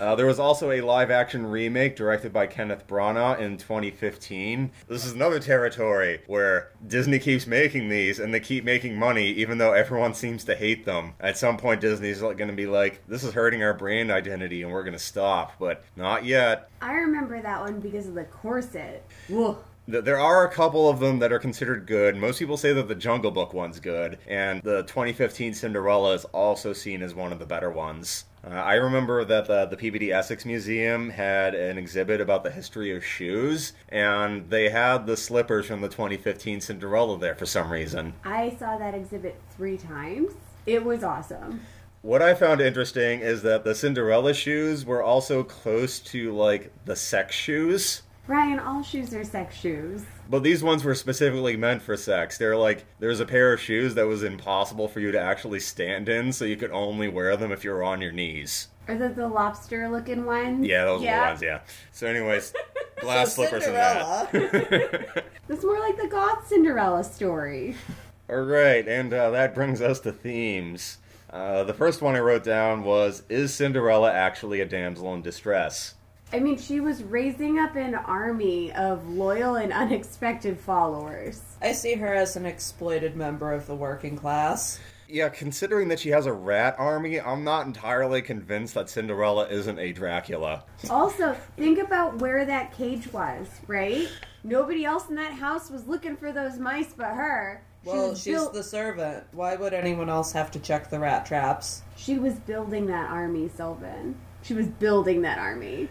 Uh, 0.00 0.14
there 0.14 0.26
was 0.26 0.38
also 0.38 0.70
a 0.70 0.80
live 0.80 1.10
action 1.10 1.46
remake 1.46 1.96
directed 1.96 2.32
by 2.32 2.46
Kenneth 2.46 2.86
Branagh 2.86 3.38
in 3.38 3.58
2015. 3.58 4.70
This 4.88 5.04
is 5.04 5.12
another 5.12 5.38
territory 5.38 6.20
where 6.26 6.72
Disney 6.86 7.18
keeps 7.18 7.46
making 7.46 7.88
these 7.88 8.18
and 8.18 8.32
they 8.32 8.40
keep 8.40 8.64
making 8.64 8.98
money 8.98 9.26
even 9.28 9.58
though 9.58 9.72
everyone 9.72 10.14
seems 10.14 10.44
to 10.44 10.54
hate 10.54 10.84
them. 10.84 11.14
At 11.20 11.38
some 11.38 11.56
point, 11.56 11.80
Disney's 11.80 12.20
going 12.20 12.48
to 12.48 12.52
be 12.52 12.66
like, 12.66 13.02
this 13.08 13.24
is 13.24 13.32
hurting 13.34 13.62
our 13.62 13.74
brand 13.74 14.10
identity 14.10 14.62
and 14.62 14.72
we're 14.72 14.84
going 14.84 14.92
to 14.94 14.98
stop. 14.98 15.54
But 15.58 15.84
not 15.96 16.24
yet. 16.24 16.70
I 16.80 16.92
remember 16.92 17.40
that 17.42 17.60
one 17.60 17.80
because 17.80 18.06
of 18.06 18.14
the 18.14 18.24
corset. 18.24 19.04
Whoa. 19.28 19.58
There 19.88 20.20
are 20.20 20.46
a 20.46 20.50
couple 20.50 20.88
of 20.88 21.00
them 21.00 21.18
that 21.18 21.32
are 21.32 21.40
considered 21.40 21.86
good. 21.86 22.16
Most 22.16 22.38
people 22.38 22.56
say 22.56 22.72
that 22.72 22.86
the 22.86 22.94
Jungle 22.94 23.32
Book 23.32 23.52
one's 23.52 23.80
good, 23.80 24.18
and 24.28 24.62
the 24.62 24.82
2015 24.82 25.52
Cinderella 25.52 26.14
is 26.14 26.24
also 26.26 26.72
seen 26.72 27.02
as 27.02 27.12
one 27.12 27.32
of 27.32 27.40
the 27.40 27.46
better 27.46 27.70
ones. 27.70 28.26
Uh, 28.42 28.54
I 28.54 28.74
remember 28.74 29.24
that 29.24 29.46
the, 29.46 29.66
the 29.66 29.76
Peabody 29.76 30.12
Essex 30.12 30.46
Museum 30.46 31.10
had 31.10 31.54
an 31.54 31.76
exhibit 31.76 32.20
about 32.20 32.42
the 32.42 32.50
history 32.50 32.96
of 32.96 33.04
shoes, 33.04 33.74
and 33.90 34.48
they 34.48 34.70
had 34.70 35.06
the 35.06 35.16
slippers 35.16 35.66
from 35.66 35.82
the 35.82 35.88
2015 35.88 36.62
Cinderella 36.62 37.18
there 37.18 37.34
for 37.34 37.44
some 37.44 37.70
reason. 37.70 38.14
I 38.24 38.56
saw 38.58 38.78
that 38.78 38.94
exhibit 38.94 39.38
three 39.56 39.76
times. 39.76 40.32
It 40.64 40.84
was 40.84 41.04
awesome. 41.04 41.60
What 42.02 42.22
I 42.22 42.32
found 42.32 42.62
interesting 42.62 43.20
is 43.20 43.42
that 43.42 43.62
the 43.64 43.74
Cinderella 43.74 44.32
shoes 44.32 44.86
were 44.86 45.02
also 45.02 45.42
close 45.42 45.98
to 46.00 46.34
like 46.34 46.72
the 46.86 46.96
sex 46.96 47.34
shoes. 47.34 48.02
Ryan, 48.26 48.58
all 48.58 48.82
shoes 48.82 49.12
are 49.12 49.24
sex 49.24 49.54
shoes. 49.54 50.02
But 50.30 50.44
these 50.44 50.62
ones 50.62 50.84
were 50.84 50.94
specifically 50.94 51.56
meant 51.56 51.82
for 51.82 51.96
sex. 51.96 52.38
They're 52.38 52.56
like 52.56 52.84
there's 53.00 53.18
a 53.18 53.26
pair 53.26 53.52
of 53.52 53.60
shoes 53.60 53.96
that 53.96 54.06
was 54.06 54.22
impossible 54.22 54.86
for 54.86 55.00
you 55.00 55.10
to 55.10 55.20
actually 55.20 55.58
stand 55.58 56.08
in, 56.08 56.32
so 56.32 56.44
you 56.44 56.56
could 56.56 56.70
only 56.70 57.08
wear 57.08 57.36
them 57.36 57.50
if 57.50 57.64
you 57.64 57.72
were 57.72 57.82
on 57.82 58.00
your 58.00 58.12
knees. 58.12 58.68
Are 58.86 58.96
those 58.96 59.16
the 59.16 59.26
lobster 59.26 59.88
looking 59.88 60.24
ones? 60.24 60.64
Yeah, 60.64 60.84
those 60.84 61.02
are 61.02 61.04
the 61.04 61.30
ones. 61.30 61.42
Yeah. 61.42 61.60
So, 61.90 62.06
anyways, 62.06 62.54
glass 63.00 63.34
So 63.34 63.42
slippers 63.42 63.66
and 63.66 63.74
that. 63.74 65.24
That's 65.48 65.64
more 65.64 65.80
like 65.80 65.96
the 65.96 66.06
goth 66.06 66.46
Cinderella 66.46 67.02
story. 67.02 67.74
All 68.30 68.42
right, 68.42 68.86
and 68.86 69.12
uh, 69.12 69.30
that 69.30 69.52
brings 69.52 69.82
us 69.82 69.98
to 70.00 70.12
themes. 70.12 70.98
Uh, 71.28 71.64
the 71.64 71.74
first 71.74 72.02
one 72.02 72.14
I 72.14 72.20
wrote 72.20 72.44
down 72.44 72.84
was: 72.84 73.24
Is 73.28 73.52
Cinderella 73.52 74.12
actually 74.12 74.60
a 74.60 74.64
damsel 74.66 75.12
in 75.14 75.22
distress? 75.22 75.94
I 76.32 76.38
mean, 76.38 76.58
she 76.58 76.78
was 76.78 77.02
raising 77.02 77.58
up 77.58 77.74
an 77.74 77.94
army 77.94 78.72
of 78.72 79.08
loyal 79.08 79.56
and 79.56 79.72
unexpected 79.72 80.58
followers. 80.60 81.42
I 81.60 81.72
see 81.72 81.94
her 81.94 82.14
as 82.14 82.36
an 82.36 82.46
exploited 82.46 83.16
member 83.16 83.52
of 83.52 83.66
the 83.66 83.74
working 83.74 84.16
class. 84.16 84.78
Yeah, 85.08 85.28
considering 85.28 85.88
that 85.88 85.98
she 85.98 86.10
has 86.10 86.26
a 86.26 86.32
rat 86.32 86.76
army, 86.78 87.20
I'm 87.20 87.42
not 87.42 87.66
entirely 87.66 88.22
convinced 88.22 88.74
that 88.74 88.88
Cinderella 88.88 89.48
isn't 89.48 89.78
a 89.80 89.92
Dracula. 89.92 90.62
Also, 90.88 91.36
think 91.56 91.80
about 91.80 92.20
where 92.20 92.44
that 92.44 92.72
cage 92.72 93.12
was, 93.12 93.48
right? 93.66 94.08
Nobody 94.44 94.84
else 94.84 95.08
in 95.08 95.16
that 95.16 95.32
house 95.32 95.68
was 95.68 95.88
looking 95.88 96.16
for 96.16 96.30
those 96.30 96.58
mice 96.58 96.92
but 96.96 97.08
her. 97.08 97.60
Well, 97.82 98.10
was 98.10 98.22
she's 98.22 98.34
built- 98.34 98.52
the 98.54 98.62
servant. 98.62 99.24
Why 99.32 99.56
would 99.56 99.74
anyone 99.74 100.08
else 100.08 100.30
have 100.30 100.52
to 100.52 100.60
check 100.60 100.90
the 100.90 101.00
rat 101.00 101.26
traps? 101.26 101.82
She 101.96 102.16
was 102.18 102.34
building 102.34 102.86
that 102.86 103.10
army, 103.10 103.48
Sylvan. 103.48 104.14
She 104.42 104.54
was 104.54 104.68
building 104.68 105.22
that 105.22 105.38
army. 105.38 105.88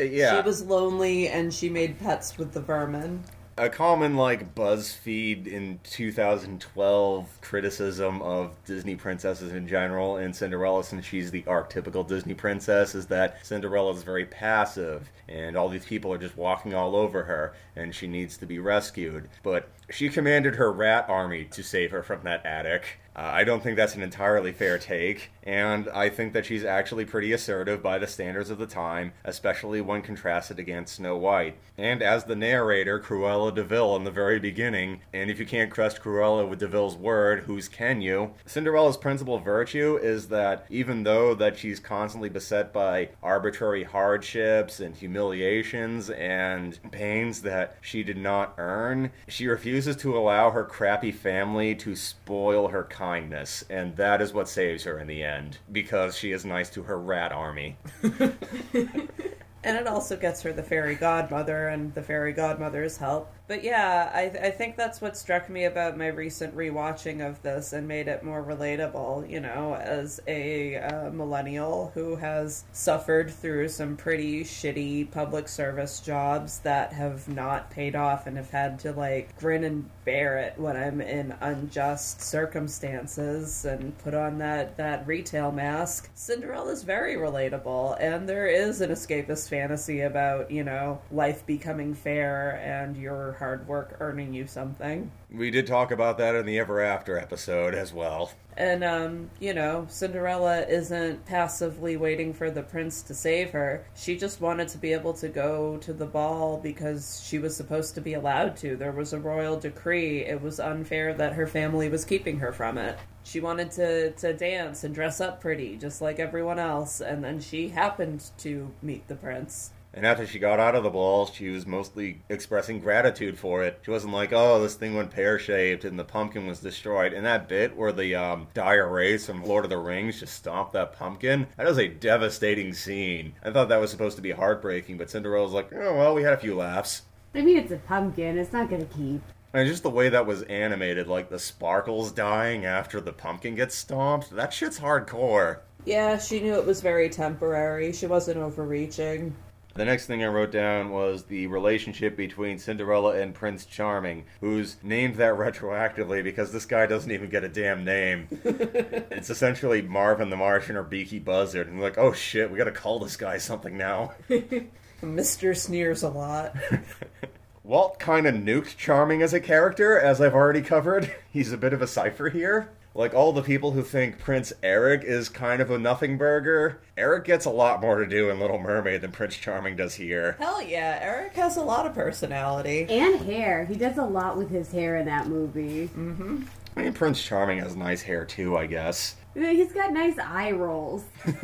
Yeah. 0.00 0.40
She 0.40 0.46
was 0.46 0.62
lonely 0.64 1.28
and 1.28 1.52
she 1.52 1.68
made 1.68 1.98
pets 1.98 2.36
with 2.38 2.52
the 2.52 2.60
vermin. 2.60 3.24
a 3.58 3.70
common 3.70 4.16
like 4.16 4.54
BuzzFeed 4.54 5.46
in 5.46 5.80
2012 5.84 7.38
criticism 7.40 8.20
of 8.20 8.54
Disney 8.66 8.96
princesses 8.96 9.52
in 9.52 9.66
general 9.66 10.16
and 10.16 10.36
Cinderella 10.36 10.84
since 10.84 11.06
she's 11.06 11.30
the 11.30 11.42
archetypical 11.42 12.06
Disney 12.06 12.34
princess 12.34 12.94
is 12.94 13.06
that 13.06 13.46
Cinderella 13.46 13.94
is 13.94 14.02
very 14.02 14.26
passive 14.26 15.08
and 15.28 15.56
all 15.56 15.68
these 15.70 15.86
people 15.86 16.12
are 16.12 16.18
just 16.18 16.36
walking 16.36 16.74
all 16.74 16.94
over 16.94 17.24
her 17.24 17.54
and 17.74 17.94
she 17.94 18.06
needs 18.06 18.36
to 18.38 18.46
be 18.46 18.58
rescued. 18.58 19.28
But 19.42 19.68
she 19.88 20.10
commanded 20.10 20.56
her 20.56 20.70
rat 20.70 21.06
army 21.08 21.44
to 21.52 21.62
save 21.62 21.92
her 21.92 22.02
from 22.02 22.20
that 22.24 22.44
attic. 22.44 22.98
Uh, 23.16 23.30
I 23.32 23.44
don't 23.44 23.62
think 23.62 23.78
that's 23.78 23.94
an 23.94 24.02
entirely 24.02 24.52
fair 24.52 24.76
take, 24.76 25.30
and 25.42 25.88
I 25.88 26.10
think 26.10 26.34
that 26.34 26.44
she's 26.44 26.66
actually 26.66 27.06
pretty 27.06 27.32
assertive 27.32 27.82
by 27.82 27.96
the 27.96 28.06
standards 28.06 28.50
of 28.50 28.58
the 28.58 28.66
time, 28.66 29.12
especially 29.24 29.80
when 29.80 30.02
contrasted 30.02 30.58
against 30.58 30.96
Snow 30.96 31.16
White. 31.16 31.56
And 31.78 32.02
as 32.02 32.24
the 32.24 32.36
narrator, 32.36 33.00
Cruella 33.00 33.54
de 33.54 33.64
Vil, 33.64 33.96
in 33.96 34.04
the 34.04 34.10
very 34.10 34.38
beginning, 34.38 35.00
and 35.14 35.30
if 35.30 35.38
you 35.38 35.46
can't 35.46 35.72
trust 35.72 36.02
Cruella 36.02 36.46
with 36.46 36.58
de 36.58 36.68
Vil's 36.68 36.96
word, 36.96 37.44
whose 37.44 37.68
can 37.68 38.02
you? 38.02 38.32
Cinderella's 38.46 38.98
principal 38.98 39.38
virtue 39.38 39.98
is 40.02 40.28
that 40.28 40.66
even 40.68 41.04
though 41.04 41.34
that 41.34 41.56
she's 41.56 41.80
constantly 41.80 42.28
beset 42.28 42.70
by 42.70 43.08
arbitrary 43.22 43.84
hardships 43.84 44.78
and 44.78 44.94
humiliations 44.94 46.10
and 46.10 46.78
pains 46.90 47.40
that 47.42 47.76
she 47.80 48.02
did 48.02 48.18
not 48.18 48.52
earn, 48.58 49.10
she 49.26 49.46
refuses 49.46 49.96
to 49.96 50.18
allow 50.18 50.50
her 50.50 50.64
crappy 50.64 51.12
family 51.12 51.74
to 51.74 51.96
spoil 51.96 52.68
her 52.68 52.84
kindness, 53.06 53.64
and 53.70 53.96
that 53.96 54.20
is 54.20 54.32
what 54.32 54.48
saves 54.48 54.82
her 54.82 54.98
in 54.98 55.06
the 55.06 55.22
end, 55.22 55.58
because 55.70 56.16
she 56.16 56.32
is 56.32 56.44
nice 56.44 56.68
to 56.68 56.82
her 56.82 56.98
rat 56.98 57.30
army. 57.30 57.76
and 58.02 59.76
it 59.76 59.86
also 59.86 60.16
gets 60.16 60.42
her 60.42 60.52
the 60.52 60.62
fairy 60.62 60.96
godmother 60.96 61.68
and 61.68 61.94
the 61.94 62.02
fairy 62.02 62.32
godmother's 62.32 62.96
help. 62.96 63.32
But 63.48 63.62
yeah, 63.62 64.10
I, 64.12 64.46
I 64.46 64.50
think 64.50 64.76
that's 64.76 65.00
what 65.00 65.16
struck 65.16 65.48
me 65.48 65.64
about 65.64 65.96
my 65.96 66.08
recent 66.08 66.56
rewatching 66.56 67.26
of 67.26 67.40
this 67.42 67.72
and 67.72 67.86
made 67.86 68.08
it 68.08 68.24
more 68.24 68.42
relatable. 68.42 69.30
You 69.30 69.40
know, 69.40 69.76
as 69.76 70.20
a 70.26 70.76
uh, 70.76 71.10
millennial 71.10 71.92
who 71.94 72.16
has 72.16 72.64
suffered 72.72 73.30
through 73.30 73.68
some 73.68 73.96
pretty 73.96 74.42
shitty 74.42 75.10
public 75.12 75.48
service 75.48 76.00
jobs 76.00 76.58
that 76.60 76.92
have 76.92 77.28
not 77.28 77.70
paid 77.70 77.94
off 77.94 78.26
and 78.26 78.36
have 78.36 78.50
had 78.50 78.78
to 78.80 78.92
like 78.92 79.36
grin 79.38 79.64
and 79.64 79.88
bear 80.04 80.38
it 80.38 80.54
when 80.56 80.76
I'm 80.76 81.00
in 81.00 81.34
unjust 81.40 82.20
circumstances 82.20 83.64
and 83.64 83.96
put 83.98 84.14
on 84.14 84.38
that, 84.38 84.76
that 84.76 85.06
retail 85.06 85.52
mask. 85.52 86.10
Cinderella 86.14 86.72
is 86.72 86.82
very 86.82 87.14
relatable, 87.14 87.96
and 88.00 88.28
there 88.28 88.46
is 88.46 88.80
an 88.80 88.90
escapist 88.90 89.48
fantasy 89.48 90.00
about, 90.00 90.50
you 90.50 90.64
know, 90.64 91.00
life 91.10 91.46
becoming 91.46 91.94
fair 91.94 92.60
and 92.62 92.96
your 92.96 93.35
hard 93.38 93.66
work 93.68 93.96
earning 94.00 94.34
you 94.34 94.46
something. 94.46 95.10
We 95.30 95.50
did 95.50 95.66
talk 95.66 95.90
about 95.90 96.18
that 96.18 96.34
in 96.34 96.46
the 96.46 96.58
Ever 96.58 96.80
After 96.80 97.18
episode 97.18 97.74
as 97.74 97.92
well. 97.92 98.30
And, 98.56 98.82
um, 98.82 99.30
you 99.38 99.52
know, 99.52 99.86
Cinderella 99.88 100.60
isn't 100.62 101.26
passively 101.26 101.96
waiting 101.96 102.32
for 102.32 102.50
the 102.50 102.62
prince 102.62 103.02
to 103.02 103.14
save 103.14 103.50
her. 103.50 103.86
She 103.94 104.16
just 104.16 104.40
wanted 104.40 104.68
to 104.68 104.78
be 104.78 104.94
able 104.94 105.12
to 105.14 105.28
go 105.28 105.76
to 105.78 105.92
the 105.92 106.06
ball 106.06 106.58
because 106.58 107.22
she 107.26 107.38
was 107.38 107.54
supposed 107.54 107.94
to 107.96 108.00
be 108.00 108.14
allowed 108.14 108.56
to. 108.58 108.76
There 108.76 108.92
was 108.92 109.12
a 109.12 109.18
royal 109.18 109.58
decree. 109.58 110.24
It 110.24 110.40
was 110.40 110.58
unfair 110.58 111.12
that 111.14 111.34
her 111.34 111.46
family 111.46 111.90
was 111.90 112.06
keeping 112.06 112.38
her 112.38 112.52
from 112.52 112.78
it. 112.78 112.98
She 113.24 113.40
wanted 113.40 113.72
to, 113.72 114.12
to 114.12 114.32
dance 114.32 114.84
and 114.84 114.94
dress 114.94 115.20
up 115.20 115.40
pretty, 115.40 115.76
just 115.76 116.00
like 116.00 116.18
everyone 116.18 116.58
else, 116.58 117.00
and 117.00 117.24
then 117.24 117.40
she 117.40 117.68
happened 117.68 118.24
to 118.38 118.72
meet 118.80 119.08
the 119.08 119.16
prince. 119.16 119.72
And 119.96 120.04
after 120.04 120.26
she 120.26 120.38
got 120.38 120.60
out 120.60 120.74
of 120.74 120.82
the 120.82 120.90
ball, 120.90 121.24
she 121.24 121.48
was 121.48 121.66
mostly 121.66 122.20
expressing 122.28 122.80
gratitude 122.80 123.38
for 123.38 123.64
it. 123.64 123.80
She 123.82 123.90
wasn't 123.90 124.12
like, 124.12 124.30
"Oh, 124.30 124.62
this 124.62 124.74
thing 124.74 124.94
went 124.94 125.10
pear 125.10 125.38
shaped 125.38 125.86
and 125.86 125.98
the 125.98 126.04
pumpkin 126.04 126.46
was 126.46 126.60
destroyed." 126.60 127.14
And 127.14 127.24
that 127.24 127.48
bit 127.48 127.74
where 127.74 127.92
the 127.92 128.14
um, 128.14 128.48
dire 128.52 128.86
wraiths 128.92 129.24
from 129.24 129.42
Lord 129.42 129.64
of 129.64 129.70
the 129.70 129.78
Rings 129.78 130.20
just 130.20 130.34
stomped 130.34 130.74
that 130.74 130.92
pumpkin, 130.92 131.46
that 131.56 131.66
was 131.66 131.78
a 131.78 131.88
devastating 131.88 132.74
scene. 132.74 133.32
I 133.42 133.50
thought 133.50 133.70
that 133.70 133.80
was 133.80 133.90
supposed 133.90 134.16
to 134.16 134.22
be 134.22 134.32
heartbreaking, 134.32 134.98
but 134.98 135.08
Cinderella's 135.08 135.52
like, 135.52 135.72
"Oh 135.72 135.96
well, 135.96 136.14
we 136.14 136.22
had 136.22 136.34
a 136.34 136.38
few 136.38 136.54
laughs." 136.54 137.02
I 137.34 137.40
mean, 137.40 137.56
it's 137.56 137.72
a 137.72 137.78
pumpkin. 137.78 138.36
It's 138.36 138.52
not 138.52 138.68
gonna 138.68 138.84
keep. 138.84 139.22
And 139.54 139.66
just 139.66 139.82
the 139.82 139.88
way 139.88 140.10
that 140.10 140.26
was 140.26 140.42
animated, 140.42 141.06
like 141.06 141.30
the 141.30 141.38
sparkles 141.38 142.12
dying 142.12 142.66
after 142.66 143.00
the 143.00 143.14
pumpkin 143.14 143.54
gets 143.54 143.74
stomped, 143.74 144.30
that 144.36 144.52
shit's 144.52 144.80
hardcore. 144.80 145.60
Yeah, 145.86 146.18
she 146.18 146.40
knew 146.40 146.52
it 146.54 146.66
was 146.66 146.82
very 146.82 147.08
temporary. 147.08 147.92
She 147.94 148.06
wasn't 148.06 148.38
overreaching. 148.38 149.34
The 149.76 149.84
next 149.84 150.06
thing 150.06 150.24
I 150.24 150.28
wrote 150.28 150.52
down 150.52 150.90
was 150.90 151.24
the 151.24 151.48
relationship 151.48 152.16
between 152.16 152.58
Cinderella 152.58 153.20
and 153.20 153.34
Prince 153.34 153.66
Charming, 153.66 154.24
who's 154.40 154.78
named 154.82 155.16
that 155.16 155.34
retroactively 155.34 156.24
because 156.24 156.50
this 156.50 156.64
guy 156.64 156.86
doesn't 156.86 157.10
even 157.10 157.28
get 157.28 157.44
a 157.44 157.48
damn 157.48 157.84
name. 157.84 158.26
it's 158.42 159.28
essentially 159.28 159.82
Marvin 159.82 160.30
the 160.30 160.36
Martian 160.36 160.76
or 160.76 160.82
Beaky 160.82 161.18
Buzzard, 161.18 161.68
and 161.68 161.78
we're 161.78 161.84
like, 161.84 161.98
oh 161.98 162.14
shit, 162.14 162.50
we 162.50 162.56
gotta 162.56 162.70
call 162.72 162.98
this 162.98 163.18
guy 163.18 163.36
something 163.36 163.76
now. 163.76 164.14
Mr. 165.02 165.54
Sneers 165.54 166.02
a 166.02 166.08
lot. 166.08 166.56
Walt 167.62 167.98
kind 167.98 168.26
of 168.26 168.34
nuked 168.34 168.78
Charming 168.78 169.20
as 169.20 169.34
a 169.34 169.40
character, 169.40 169.98
as 169.98 170.22
I've 170.22 170.34
already 170.34 170.62
covered. 170.62 171.14
He's 171.30 171.52
a 171.52 171.58
bit 171.58 171.74
of 171.74 171.82
a 171.82 171.86
cipher 171.86 172.30
here. 172.30 172.70
Like 172.96 173.12
all 173.12 173.32
the 173.32 173.42
people 173.42 173.72
who 173.72 173.82
think 173.82 174.18
Prince 174.18 174.54
Eric 174.62 175.04
is 175.04 175.28
kind 175.28 175.60
of 175.60 175.70
a 175.70 175.78
nothing 175.78 176.16
burger, 176.16 176.80
Eric 176.96 177.24
gets 177.24 177.44
a 177.44 177.50
lot 177.50 177.82
more 177.82 177.98
to 177.98 178.06
do 178.06 178.30
in 178.30 178.40
Little 178.40 178.58
Mermaid 178.58 179.02
than 179.02 179.12
Prince 179.12 179.36
Charming 179.36 179.76
does 179.76 179.94
here. 179.94 180.36
Hell 180.38 180.62
yeah, 180.62 180.98
Eric 181.02 181.34
has 181.34 181.58
a 181.58 181.62
lot 181.62 181.84
of 181.84 181.94
personality. 181.94 182.86
And 182.88 183.20
hair. 183.20 183.66
He 183.66 183.74
does 183.74 183.98
a 183.98 184.04
lot 184.04 184.38
with 184.38 184.48
his 184.48 184.72
hair 184.72 184.96
in 184.96 185.04
that 185.06 185.28
movie. 185.28 185.88
Mm-hmm. 185.88 186.44
I 186.74 186.82
mean, 186.84 186.92
Prince 186.94 187.22
Charming 187.22 187.58
has 187.58 187.76
nice 187.76 188.00
hair 188.00 188.24
too, 188.24 188.56
I 188.56 188.64
guess. 188.64 189.16
He's 189.34 189.72
got 189.72 189.92
nice 189.92 190.18
eye 190.18 190.52
rolls. 190.52 191.04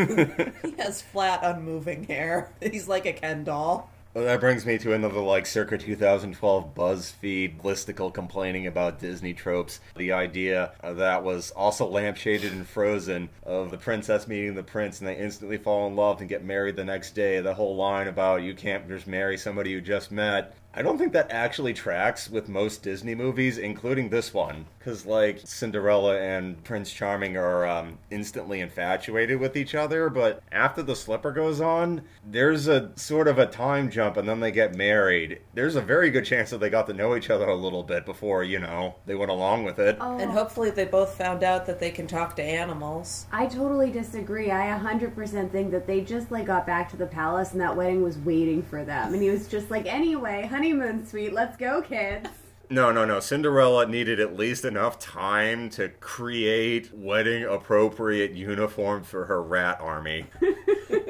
he 0.62 0.74
has 0.78 1.02
flat, 1.02 1.40
unmoving 1.42 2.04
hair. 2.04 2.50
He's 2.62 2.88
like 2.88 3.04
a 3.04 3.12
Ken 3.12 3.44
doll. 3.44 3.90
Well, 4.14 4.24
that 4.24 4.40
brings 4.40 4.66
me 4.66 4.76
to 4.76 4.92
another 4.92 5.20
like 5.20 5.46
circa 5.46 5.78
2012 5.78 6.74
BuzzFeed 6.74 7.62
listicle 7.62 8.12
complaining 8.12 8.66
about 8.66 9.00
Disney 9.00 9.32
tropes. 9.32 9.80
The 9.96 10.12
idea 10.12 10.72
that 10.82 11.24
was 11.24 11.50
also 11.52 11.90
lampshaded 11.90 12.52
in 12.52 12.64
Frozen 12.64 13.30
of 13.42 13.70
the 13.70 13.78
princess 13.78 14.28
meeting 14.28 14.54
the 14.54 14.62
prince 14.62 14.98
and 15.00 15.08
they 15.08 15.16
instantly 15.16 15.56
fall 15.56 15.86
in 15.86 15.96
love 15.96 16.20
and 16.20 16.28
get 16.28 16.44
married 16.44 16.76
the 16.76 16.84
next 16.84 17.14
day. 17.14 17.40
The 17.40 17.54
whole 17.54 17.74
line 17.74 18.06
about 18.06 18.42
you 18.42 18.52
can't 18.52 18.86
just 18.86 19.06
marry 19.06 19.38
somebody 19.38 19.70
you 19.70 19.80
just 19.80 20.12
met. 20.12 20.56
I 20.74 20.80
don't 20.80 20.96
think 20.96 21.12
that 21.12 21.30
actually 21.30 21.74
tracks 21.74 22.30
with 22.30 22.48
most 22.48 22.82
Disney 22.82 23.14
movies, 23.14 23.58
including 23.58 24.08
this 24.08 24.32
one. 24.32 24.66
Because, 24.78 25.04
like, 25.06 25.40
Cinderella 25.44 26.18
and 26.18 26.62
Prince 26.64 26.92
Charming 26.92 27.36
are 27.36 27.66
um, 27.66 27.98
instantly 28.10 28.60
infatuated 28.60 29.38
with 29.38 29.56
each 29.56 29.74
other, 29.74 30.08
but 30.08 30.42
after 30.50 30.82
the 30.82 30.96
slipper 30.96 31.30
goes 31.30 31.60
on, 31.60 32.02
there's 32.24 32.66
a 32.66 32.90
sort 32.96 33.28
of 33.28 33.38
a 33.38 33.46
time 33.46 33.90
jump 33.90 34.16
and 34.16 34.28
then 34.28 34.40
they 34.40 34.50
get 34.50 34.74
married. 34.74 35.40
There's 35.54 35.76
a 35.76 35.80
very 35.80 36.10
good 36.10 36.24
chance 36.24 36.50
that 36.50 36.58
they 36.58 36.70
got 36.70 36.86
to 36.88 36.94
know 36.94 37.14
each 37.14 37.30
other 37.30 37.46
a 37.46 37.54
little 37.54 37.82
bit 37.82 38.04
before, 38.04 38.42
you 38.42 38.58
know, 38.58 38.96
they 39.06 39.14
went 39.14 39.30
along 39.30 39.64
with 39.64 39.78
it. 39.78 39.98
Oh, 40.00 40.18
And 40.18 40.32
hopefully 40.32 40.70
they 40.70 40.86
both 40.86 41.16
found 41.16 41.44
out 41.44 41.66
that 41.66 41.78
they 41.78 41.90
can 41.90 42.06
talk 42.06 42.34
to 42.36 42.42
animals. 42.42 43.26
I 43.30 43.46
totally 43.46 43.90
disagree. 43.90 44.50
I 44.50 44.76
100% 44.78 45.52
think 45.52 45.70
that 45.70 45.86
they 45.86 46.00
just 46.00 46.30
like 46.32 46.46
got 46.46 46.66
back 46.66 46.90
to 46.90 46.96
the 46.96 47.06
palace 47.06 47.52
and 47.52 47.60
that 47.60 47.76
wedding 47.76 48.02
was 48.02 48.18
waiting 48.18 48.62
for 48.62 48.84
them. 48.84 49.12
And 49.12 49.22
he 49.22 49.30
was 49.30 49.46
just 49.46 49.70
like, 49.70 49.86
anyway, 49.86 50.48
honeymoon 50.62 51.04
suite, 51.04 51.32
let's 51.32 51.56
go, 51.56 51.82
kids. 51.82 52.28
No, 52.70 52.92
no, 52.92 53.04
no. 53.04 53.18
Cinderella 53.18 53.84
needed 53.84 54.20
at 54.20 54.36
least 54.36 54.64
enough 54.64 54.96
time 55.00 55.68
to 55.70 55.88
create 55.88 56.88
wedding 56.94 57.42
appropriate 57.42 58.30
uniform 58.30 59.02
for 59.02 59.24
her 59.24 59.42
rat 59.42 59.80
army. 59.80 60.26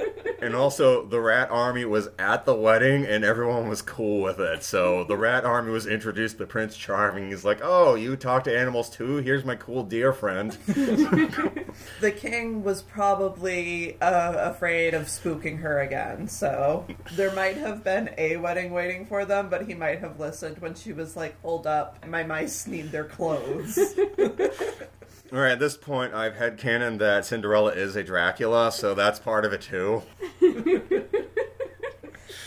and 0.42 0.54
also, 0.56 1.06
the 1.06 1.20
rat 1.20 1.50
army 1.50 1.84
was 1.84 2.08
at 2.18 2.44
the 2.44 2.54
wedding 2.54 3.06
and 3.06 3.24
everyone 3.24 3.68
was 3.68 3.80
cool 3.80 4.22
with 4.22 4.40
it. 4.40 4.64
So 4.64 5.04
the 5.04 5.16
rat 5.16 5.44
army 5.44 5.70
was 5.70 5.86
introduced 5.86 6.38
to 6.38 6.46
Prince 6.46 6.76
Charming. 6.76 7.30
He's 7.30 7.44
like, 7.44 7.60
oh, 7.62 7.94
you 7.94 8.16
talk 8.16 8.44
to 8.44 8.58
animals 8.58 8.90
too? 8.90 9.16
Here's 9.18 9.44
my 9.44 9.56
cool 9.56 9.84
deer 9.84 10.12
friend. 10.12 10.56
The 12.00 12.10
king 12.10 12.64
was 12.64 12.82
probably 12.82 14.00
uh, 14.00 14.50
afraid 14.50 14.94
of 14.94 15.04
spooking 15.06 15.60
her 15.60 15.80
again, 15.80 16.28
so 16.28 16.86
there 17.12 17.32
might 17.32 17.56
have 17.56 17.84
been 17.84 18.10
a 18.18 18.36
wedding 18.36 18.72
waiting 18.72 19.06
for 19.06 19.24
them, 19.24 19.48
but 19.48 19.66
he 19.66 19.74
might 19.74 20.00
have 20.00 20.18
listened 20.20 20.58
when 20.58 20.74
she 20.74 20.92
was 20.92 21.16
like, 21.16 21.40
Hold 21.42 21.66
up, 21.66 22.04
my 22.06 22.24
mice 22.24 22.66
need 22.66 22.90
their 22.92 23.04
clothes. 23.04 23.78
All 25.32 25.38
right, 25.38 25.52
at 25.52 25.58
this 25.58 25.78
point, 25.78 26.12
I've 26.12 26.34
headcanon 26.34 26.98
that 26.98 27.24
Cinderella 27.24 27.70
is 27.72 27.96
a 27.96 28.04
Dracula, 28.04 28.70
so 28.70 28.94
that's 28.94 29.18
part 29.18 29.46
of 29.46 29.54
it 29.54 29.62
too. 29.62 30.02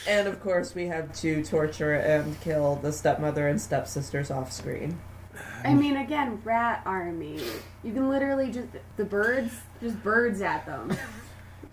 and 0.07 0.27
of 0.27 0.39
course, 0.39 0.75
we 0.75 0.86
had 0.86 1.11
to 1.15 1.43
torture 1.43 1.95
and 1.95 2.39
kill 2.41 2.75
the 2.75 2.91
stepmother 2.91 3.47
and 3.47 3.59
stepsisters 3.59 4.29
off 4.29 4.51
screen. 4.51 4.99
I 5.63 5.73
mean, 5.73 5.97
again, 5.97 6.39
rat 6.43 6.83
army. 6.86 7.41
You 7.83 7.91
can 7.91 8.07
literally 8.07 8.51
just, 8.51 8.67
the 8.97 9.05
birds, 9.05 9.53
just 9.81 10.03
birds 10.03 10.41
at 10.41 10.67
them. 10.67 10.95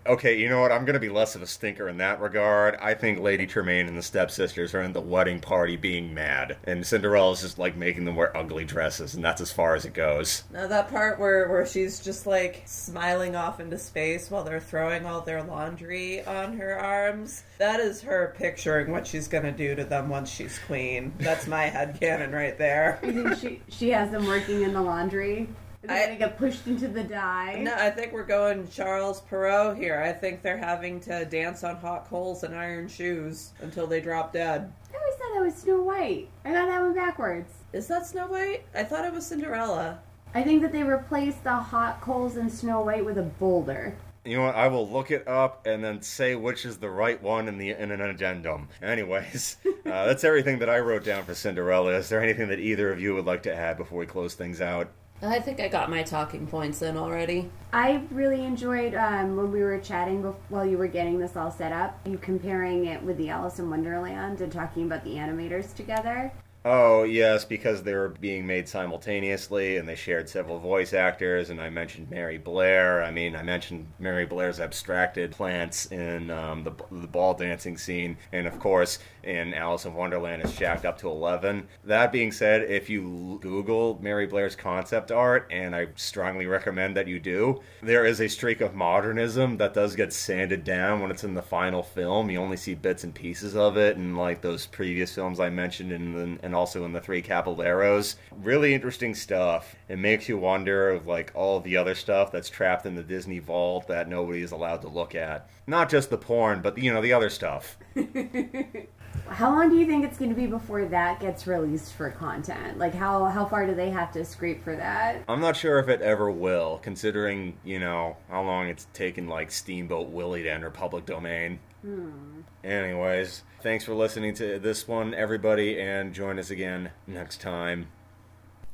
Okay, 0.04 0.36
you 0.36 0.48
know 0.48 0.60
what? 0.60 0.72
I'm 0.72 0.84
going 0.84 0.94
to 0.94 1.00
be 1.00 1.08
less 1.08 1.36
of 1.36 1.42
a 1.42 1.46
stinker 1.46 1.88
in 1.88 1.98
that 1.98 2.20
regard. 2.20 2.76
I 2.80 2.94
think 2.94 3.20
Lady 3.20 3.46
Tremaine 3.46 3.86
and 3.86 3.96
the 3.96 4.02
stepsisters 4.02 4.74
are 4.74 4.82
in 4.82 4.92
the 4.92 5.00
wedding 5.00 5.38
party 5.38 5.76
being 5.76 6.12
mad, 6.12 6.56
and 6.64 6.84
Cinderella's 6.84 7.42
just 7.42 7.58
like 7.58 7.76
making 7.76 8.04
them 8.04 8.16
wear 8.16 8.36
ugly 8.36 8.64
dresses, 8.64 9.14
and 9.14 9.24
that's 9.24 9.40
as 9.40 9.52
far 9.52 9.76
as 9.76 9.84
it 9.84 9.94
goes. 9.94 10.42
Now 10.52 10.66
that 10.66 10.90
part 10.90 11.20
where, 11.20 11.48
where 11.48 11.64
she's 11.66 12.00
just 12.00 12.26
like 12.26 12.62
smiling 12.66 13.36
off 13.36 13.60
into 13.60 13.78
space 13.78 14.28
while 14.28 14.42
they're 14.42 14.60
throwing 14.60 15.06
all 15.06 15.20
their 15.20 15.42
laundry 15.42 16.24
on 16.24 16.56
her 16.56 16.76
arms, 16.76 17.44
that 17.58 17.78
is 17.78 18.02
her 18.02 18.34
picturing 18.36 18.90
what 18.90 19.06
she's 19.06 19.28
gonna 19.28 19.52
do 19.52 19.76
to 19.76 19.84
them 19.84 20.08
once 20.08 20.30
she's 20.30 20.58
queen. 20.66 21.12
That's 21.18 21.46
my 21.46 21.64
head 21.64 21.82
headcanon 21.82 22.32
right 22.32 22.58
there. 22.58 22.98
You 23.04 23.12
think 23.12 23.38
she, 23.38 23.62
she 23.68 23.90
has 23.90 24.10
them 24.10 24.26
working 24.26 24.62
in 24.62 24.72
the 24.72 24.82
laundry? 24.82 25.48
They're 25.82 25.96
I- 25.96 26.06
gonna 26.06 26.18
get 26.18 26.38
pushed 26.38 26.66
into 26.66 26.88
the 26.88 27.02
dye. 27.04 27.60
No, 27.62 27.74
I 27.74 27.90
think 27.90 28.12
we're 28.12 28.22
going 28.24 28.68
Charles 28.70 29.20
Perrault 29.22 29.76
here. 29.76 30.00
I 30.00 30.12
think 30.12 30.42
they're 30.42 30.56
having 30.58 31.00
to 31.00 31.24
dance 31.24 31.64
on 31.64 31.76
hot 31.76 32.08
coals 32.08 32.44
and 32.44 32.54
iron 32.54 32.88
shoes 32.88 33.50
until 33.60 33.86
they 33.86 34.00
drop 34.00 34.32
dead. 34.32 34.72
I 34.92 34.96
always 34.96 35.14
thought 35.16 35.34
that 35.34 35.42
was 35.42 35.54
Snow 35.56 35.82
White. 35.82 36.28
I 36.44 36.52
got 36.52 36.66
that 36.66 36.80
one 36.80 36.94
backwards. 36.94 37.52
Is 37.72 37.88
that 37.88 38.06
Snow 38.06 38.26
White? 38.28 38.64
I 38.74 38.84
thought 38.84 39.04
it 39.04 39.12
was 39.12 39.26
Cinderella. 39.26 39.98
I 40.34 40.42
think 40.42 40.62
that 40.62 40.72
they 40.72 40.82
replaced 40.82 41.42
the 41.44 41.52
hot 41.52 42.00
coals 42.00 42.36
in 42.36 42.48
Snow 42.48 42.80
White 42.82 43.04
with 43.04 43.18
a 43.18 43.22
boulder. 43.22 43.94
You 44.24 44.36
know 44.36 44.44
what? 44.44 44.54
I 44.54 44.68
will 44.68 44.88
look 44.88 45.10
it 45.10 45.26
up 45.26 45.66
and 45.66 45.82
then 45.82 46.00
say 46.00 46.36
which 46.36 46.64
is 46.64 46.78
the 46.78 46.88
right 46.88 47.20
one 47.20 47.48
in 47.48 47.58
the 47.58 47.70
in 47.70 47.90
an 47.90 48.00
addendum. 48.00 48.68
Anyways, 48.80 49.56
uh, 49.66 50.06
that's 50.06 50.22
everything 50.22 50.60
that 50.60 50.70
I 50.70 50.78
wrote 50.78 51.04
down 51.04 51.24
for 51.24 51.34
Cinderella. 51.34 51.96
Is 51.96 52.08
there 52.08 52.22
anything 52.22 52.48
that 52.48 52.60
either 52.60 52.92
of 52.92 53.00
you 53.00 53.14
would 53.16 53.24
like 53.26 53.42
to 53.42 53.54
add 53.54 53.76
before 53.76 53.98
we 53.98 54.06
close 54.06 54.34
things 54.34 54.60
out? 54.60 54.88
I 55.24 55.38
think 55.38 55.60
I 55.60 55.68
got 55.68 55.88
my 55.88 56.02
talking 56.02 56.48
points 56.48 56.82
in 56.82 56.96
already. 56.96 57.48
I 57.72 58.02
really 58.10 58.44
enjoyed 58.44 58.94
um, 58.94 59.36
when 59.36 59.52
we 59.52 59.62
were 59.62 59.78
chatting 59.78 60.20
bef- 60.20 60.34
while 60.48 60.66
you 60.66 60.76
were 60.76 60.88
getting 60.88 61.20
this 61.20 61.36
all 61.36 61.50
set 61.50 61.70
up, 61.70 61.96
you 62.04 62.18
comparing 62.18 62.86
it 62.86 63.00
with 63.04 63.18
the 63.18 63.28
Alice 63.28 63.60
in 63.60 63.70
Wonderland 63.70 64.40
and 64.40 64.50
talking 64.50 64.84
about 64.84 65.04
the 65.04 65.14
animators 65.14 65.74
together. 65.74 66.32
Oh, 66.64 67.02
yes, 67.02 67.44
because 67.44 67.82
they 67.82 67.94
were 67.94 68.10
being 68.10 68.46
made 68.46 68.68
simultaneously 68.68 69.78
and 69.78 69.88
they 69.88 69.96
shared 69.96 70.28
several 70.28 70.60
voice 70.60 70.92
actors. 70.92 71.50
And 71.50 71.60
I 71.60 71.70
mentioned 71.70 72.08
Mary 72.08 72.38
Blair. 72.38 73.02
I 73.02 73.10
mean, 73.10 73.34
I 73.34 73.42
mentioned 73.42 73.88
Mary 73.98 74.26
Blair's 74.26 74.60
abstracted 74.60 75.32
plants 75.32 75.86
in 75.86 76.30
um, 76.30 76.62
the, 76.62 76.72
the 76.92 77.08
ball 77.08 77.34
dancing 77.34 77.76
scene. 77.76 78.16
And 78.30 78.46
of 78.46 78.60
course, 78.60 79.00
in 79.24 79.54
Alice 79.54 79.86
in 79.86 79.94
Wonderland, 79.94 80.42
it's 80.42 80.56
jacked 80.56 80.84
up 80.84 80.98
to 80.98 81.08
11. 81.08 81.66
That 81.84 82.12
being 82.12 82.30
said, 82.30 82.62
if 82.70 82.88
you 82.88 83.40
Google 83.42 83.98
Mary 84.00 84.26
Blair's 84.26 84.54
concept 84.54 85.10
art, 85.10 85.48
and 85.50 85.74
I 85.74 85.88
strongly 85.96 86.46
recommend 86.46 86.96
that 86.96 87.08
you 87.08 87.18
do, 87.18 87.60
there 87.82 88.04
is 88.04 88.20
a 88.20 88.28
streak 88.28 88.60
of 88.60 88.74
modernism 88.74 89.56
that 89.56 89.74
does 89.74 89.96
get 89.96 90.12
sanded 90.12 90.62
down 90.62 91.00
when 91.00 91.10
it's 91.10 91.24
in 91.24 91.34
the 91.34 91.42
final 91.42 91.82
film. 91.82 92.30
You 92.30 92.38
only 92.38 92.56
see 92.56 92.74
bits 92.74 93.02
and 93.02 93.12
pieces 93.14 93.56
of 93.56 93.76
it, 93.76 93.96
and 93.96 94.16
like 94.16 94.42
those 94.42 94.66
previous 94.66 95.12
films 95.14 95.40
I 95.40 95.50
mentioned 95.50 95.90
in 95.90 96.12
the, 96.12 96.46
and 96.52 96.58
also 96.58 96.84
in 96.84 96.92
the 96.92 97.00
Three 97.00 97.22
Caballeros. 97.22 98.16
Really 98.30 98.74
interesting 98.74 99.14
stuff. 99.14 99.74
It 99.88 99.98
makes 99.98 100.28
you 100.28 100.36
wonder 100.36 100.90
of 100.90 101.06
like 101.06 101.32
all 101.34 101.60
the 101.60 101.78
other 101.78 101.94
stuff 101.94 102.30
that's 102.30 102.50
trapped 102.50 102.84
in 102.84 102.94
the 102.94 103.02
Disney 103.02 103.38
vault 103.38 103.88
that 103.88 104.06
nobody 104.06 104.42
is 104.42 104.52
allowed 104.52 104.82
to 104.82 104.88
look 104.88 105.14
at. 105.14 105.48
Not 105.66 105.88
just 105.88 106.10
the 106.10 106.18
porn, 106.18 106.60
but 106.60 106.76
you 106.76 106.92
know 106.92 107.00
the 107.00 107.14
other 107.14 107.30
stuff. 107.30 107.78
How 109.28 109.50
long 109.50 109.70
do 109.70 109.76
you 109.76 109.86
think 109.86 110.04
it's 110.04 110.18
going 110.18 110.28
to 110.30 110.36
be 110.36 110.46
before 110.46 110.84
that 110.84 111.20
gets 111.20 111.46
released 111.46 111.94
for 111.94 112.10
content? 112.10 112.76
Like, 112.76 112.94
how, 112.94 113.24
how 113.26 113.46
far 113.46 113.66
do 113.66 113.74
they 113.74 113.88
have 113.88 114.12
to 114.12 114.24
scrape 114.24 114.62
for 114.62 114.74
that? 114.76 115.22
I'm 115.28 115.40
not 115.40 115.56
sure 115.56 115.78
if 115.78 115.88
it 115.88 116.02
ever 116.02 116.30
will, 116.30 116.80
considering, 116.82 117.56
you 117.64 117.78
know, 117.78 118.16
how 118.28 118.42
long 118.42 118.68
it's 118.68 118.88
taken 118.92 119.28
like 119.28 119.50
Steamboat 119.50 120.08
Willie 120.08 120.42
to 120.42 120.50
enter 120.50 120.70
public 120.70 121.06
domain. 121.06 121.60
Hmm. 121.82 122.40
Anyways, 122.64 123.42
thanks 123.62 123.84
for 123.84 123.94
listening 123.94 124.34
to 124.34 124.58
this 124.58 124.88
one, 124.88 125.14
everybody, 125.14 125.80
and 125.80 126.12
join 126.12 126.38
us 126.38 126.50
again 126.50 126.90
next 127.06 127.40
time. 127.40 127.86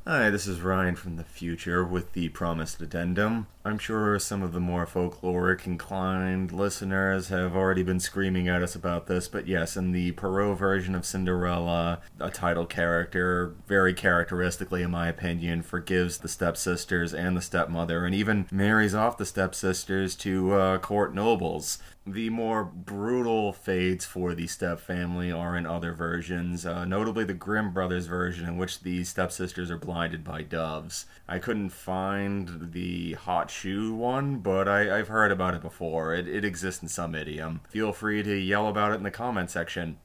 Hi, 0.06 0.30
this 0.30 0.46
is 0.46 0.62
Ryan 0.62 0.96
from 0.96 1.16
the 1.16 1.24
future 1.24 1.84
with 1.84 2.14
the 2.14 2.30
promised 2.30 2.80
addendum. 2.80 3.48
I'm 3.68 3.78
sure 3.78 4.18
some 4.18 4.42
of 4.42 4.52
the 4.52 4.60
more 4.60 4.86
folkloric 4.86 5.66
inclined 5.66 6.52
listeners 6.52 7.28
have 7.28 7.54
already 7.54 7.82
been 7.82 8.00
screaming 8.00 8.48
at 8.48 8.62
us 8.62 8.74
about 8.74 9.08
this, 9.08 9.28
but 9.28 9.46
yes, 9.46 9.76
in 9.76 9.92
the 9.92 10.12
Perrault 10.12 10.58
version 10.58 10.94
of 10.94 11.04
Cinderella, 11.04 12.00
a 12.18 12.30
title 12.30 12.64
character, 12.64 13.54
very 13.66 13.92
characteristically, 13.92 14.82
in 14.82 14.90
my 14.90 15.08
opinion, 15.08 15.60
forgives 15.60 16.16
the 16.16 16.28
stepsisters 16.28 17.12
and 17.12 17.36
the 17.36 17.42
stepmother, 17.42 18.06
and 18.06 18.14
even 18.14 18.48
marries 18.50 18.94
off 18.94 19.18
the 19.18 19.26
stepsisters 19.26 20.14
to 20.16 20.54
uh, 20.54 20.78
court 20.78 21.14
nobles. 21.14 21.78
The 22.06 22.30
more 22.30 22.64
brutal 22.64 23.52
fates 23.52 24.06
for 24.06 24.34
the 24.34 24.46
step 24.46 24.80
family 24.80 25.30
are 25.30 25.54
in 25.58 25.66
other 25.66 25.92
versions, 25.92 26.64
uh, 26.64 26.86
notably 26.86 27.24
the 27.24 27.34
Grimm 27.34 27.74
brothers 27.74 28.06
version, 28.06 28.48
in 28.48 28.56
which 28.56 28.80
the 28.80 29.04
stepsisters 29.04 29.70
are 29.70 29.76
blinded 29.76 30.24
by 30.24 30.40
doves. 30.40 31.04
I 31.28 31.38
couldn't 31.38 31.68
find 31.68 32.72
the 32.72 33.12
hot 33.12 33.50
shoe 33.58 33.92
one, 33.92 34.38
but 34.38 34.68
I, 34.68 34.98
I've 34.98 35.08
heard 35.08 35.32
about 35.32 35.54
it 35.54 35.62
before. 35.62 36.14
It, 36.14 36.28
it 36.28 36.44
exists 36.44 36.82
in 36.82 36.88
some 36.88 37.14
idiom. 37.14 37.60
Feel 37.68 37.92
free 37.92 38.22
to 38.22 38.34
yell 38.34 38.68
about 38.68 38.92
it 38.92 38.96
in 38.96 39.02
the 39.02 39.10
comment 39.10 39.50
section. 39.50 39.98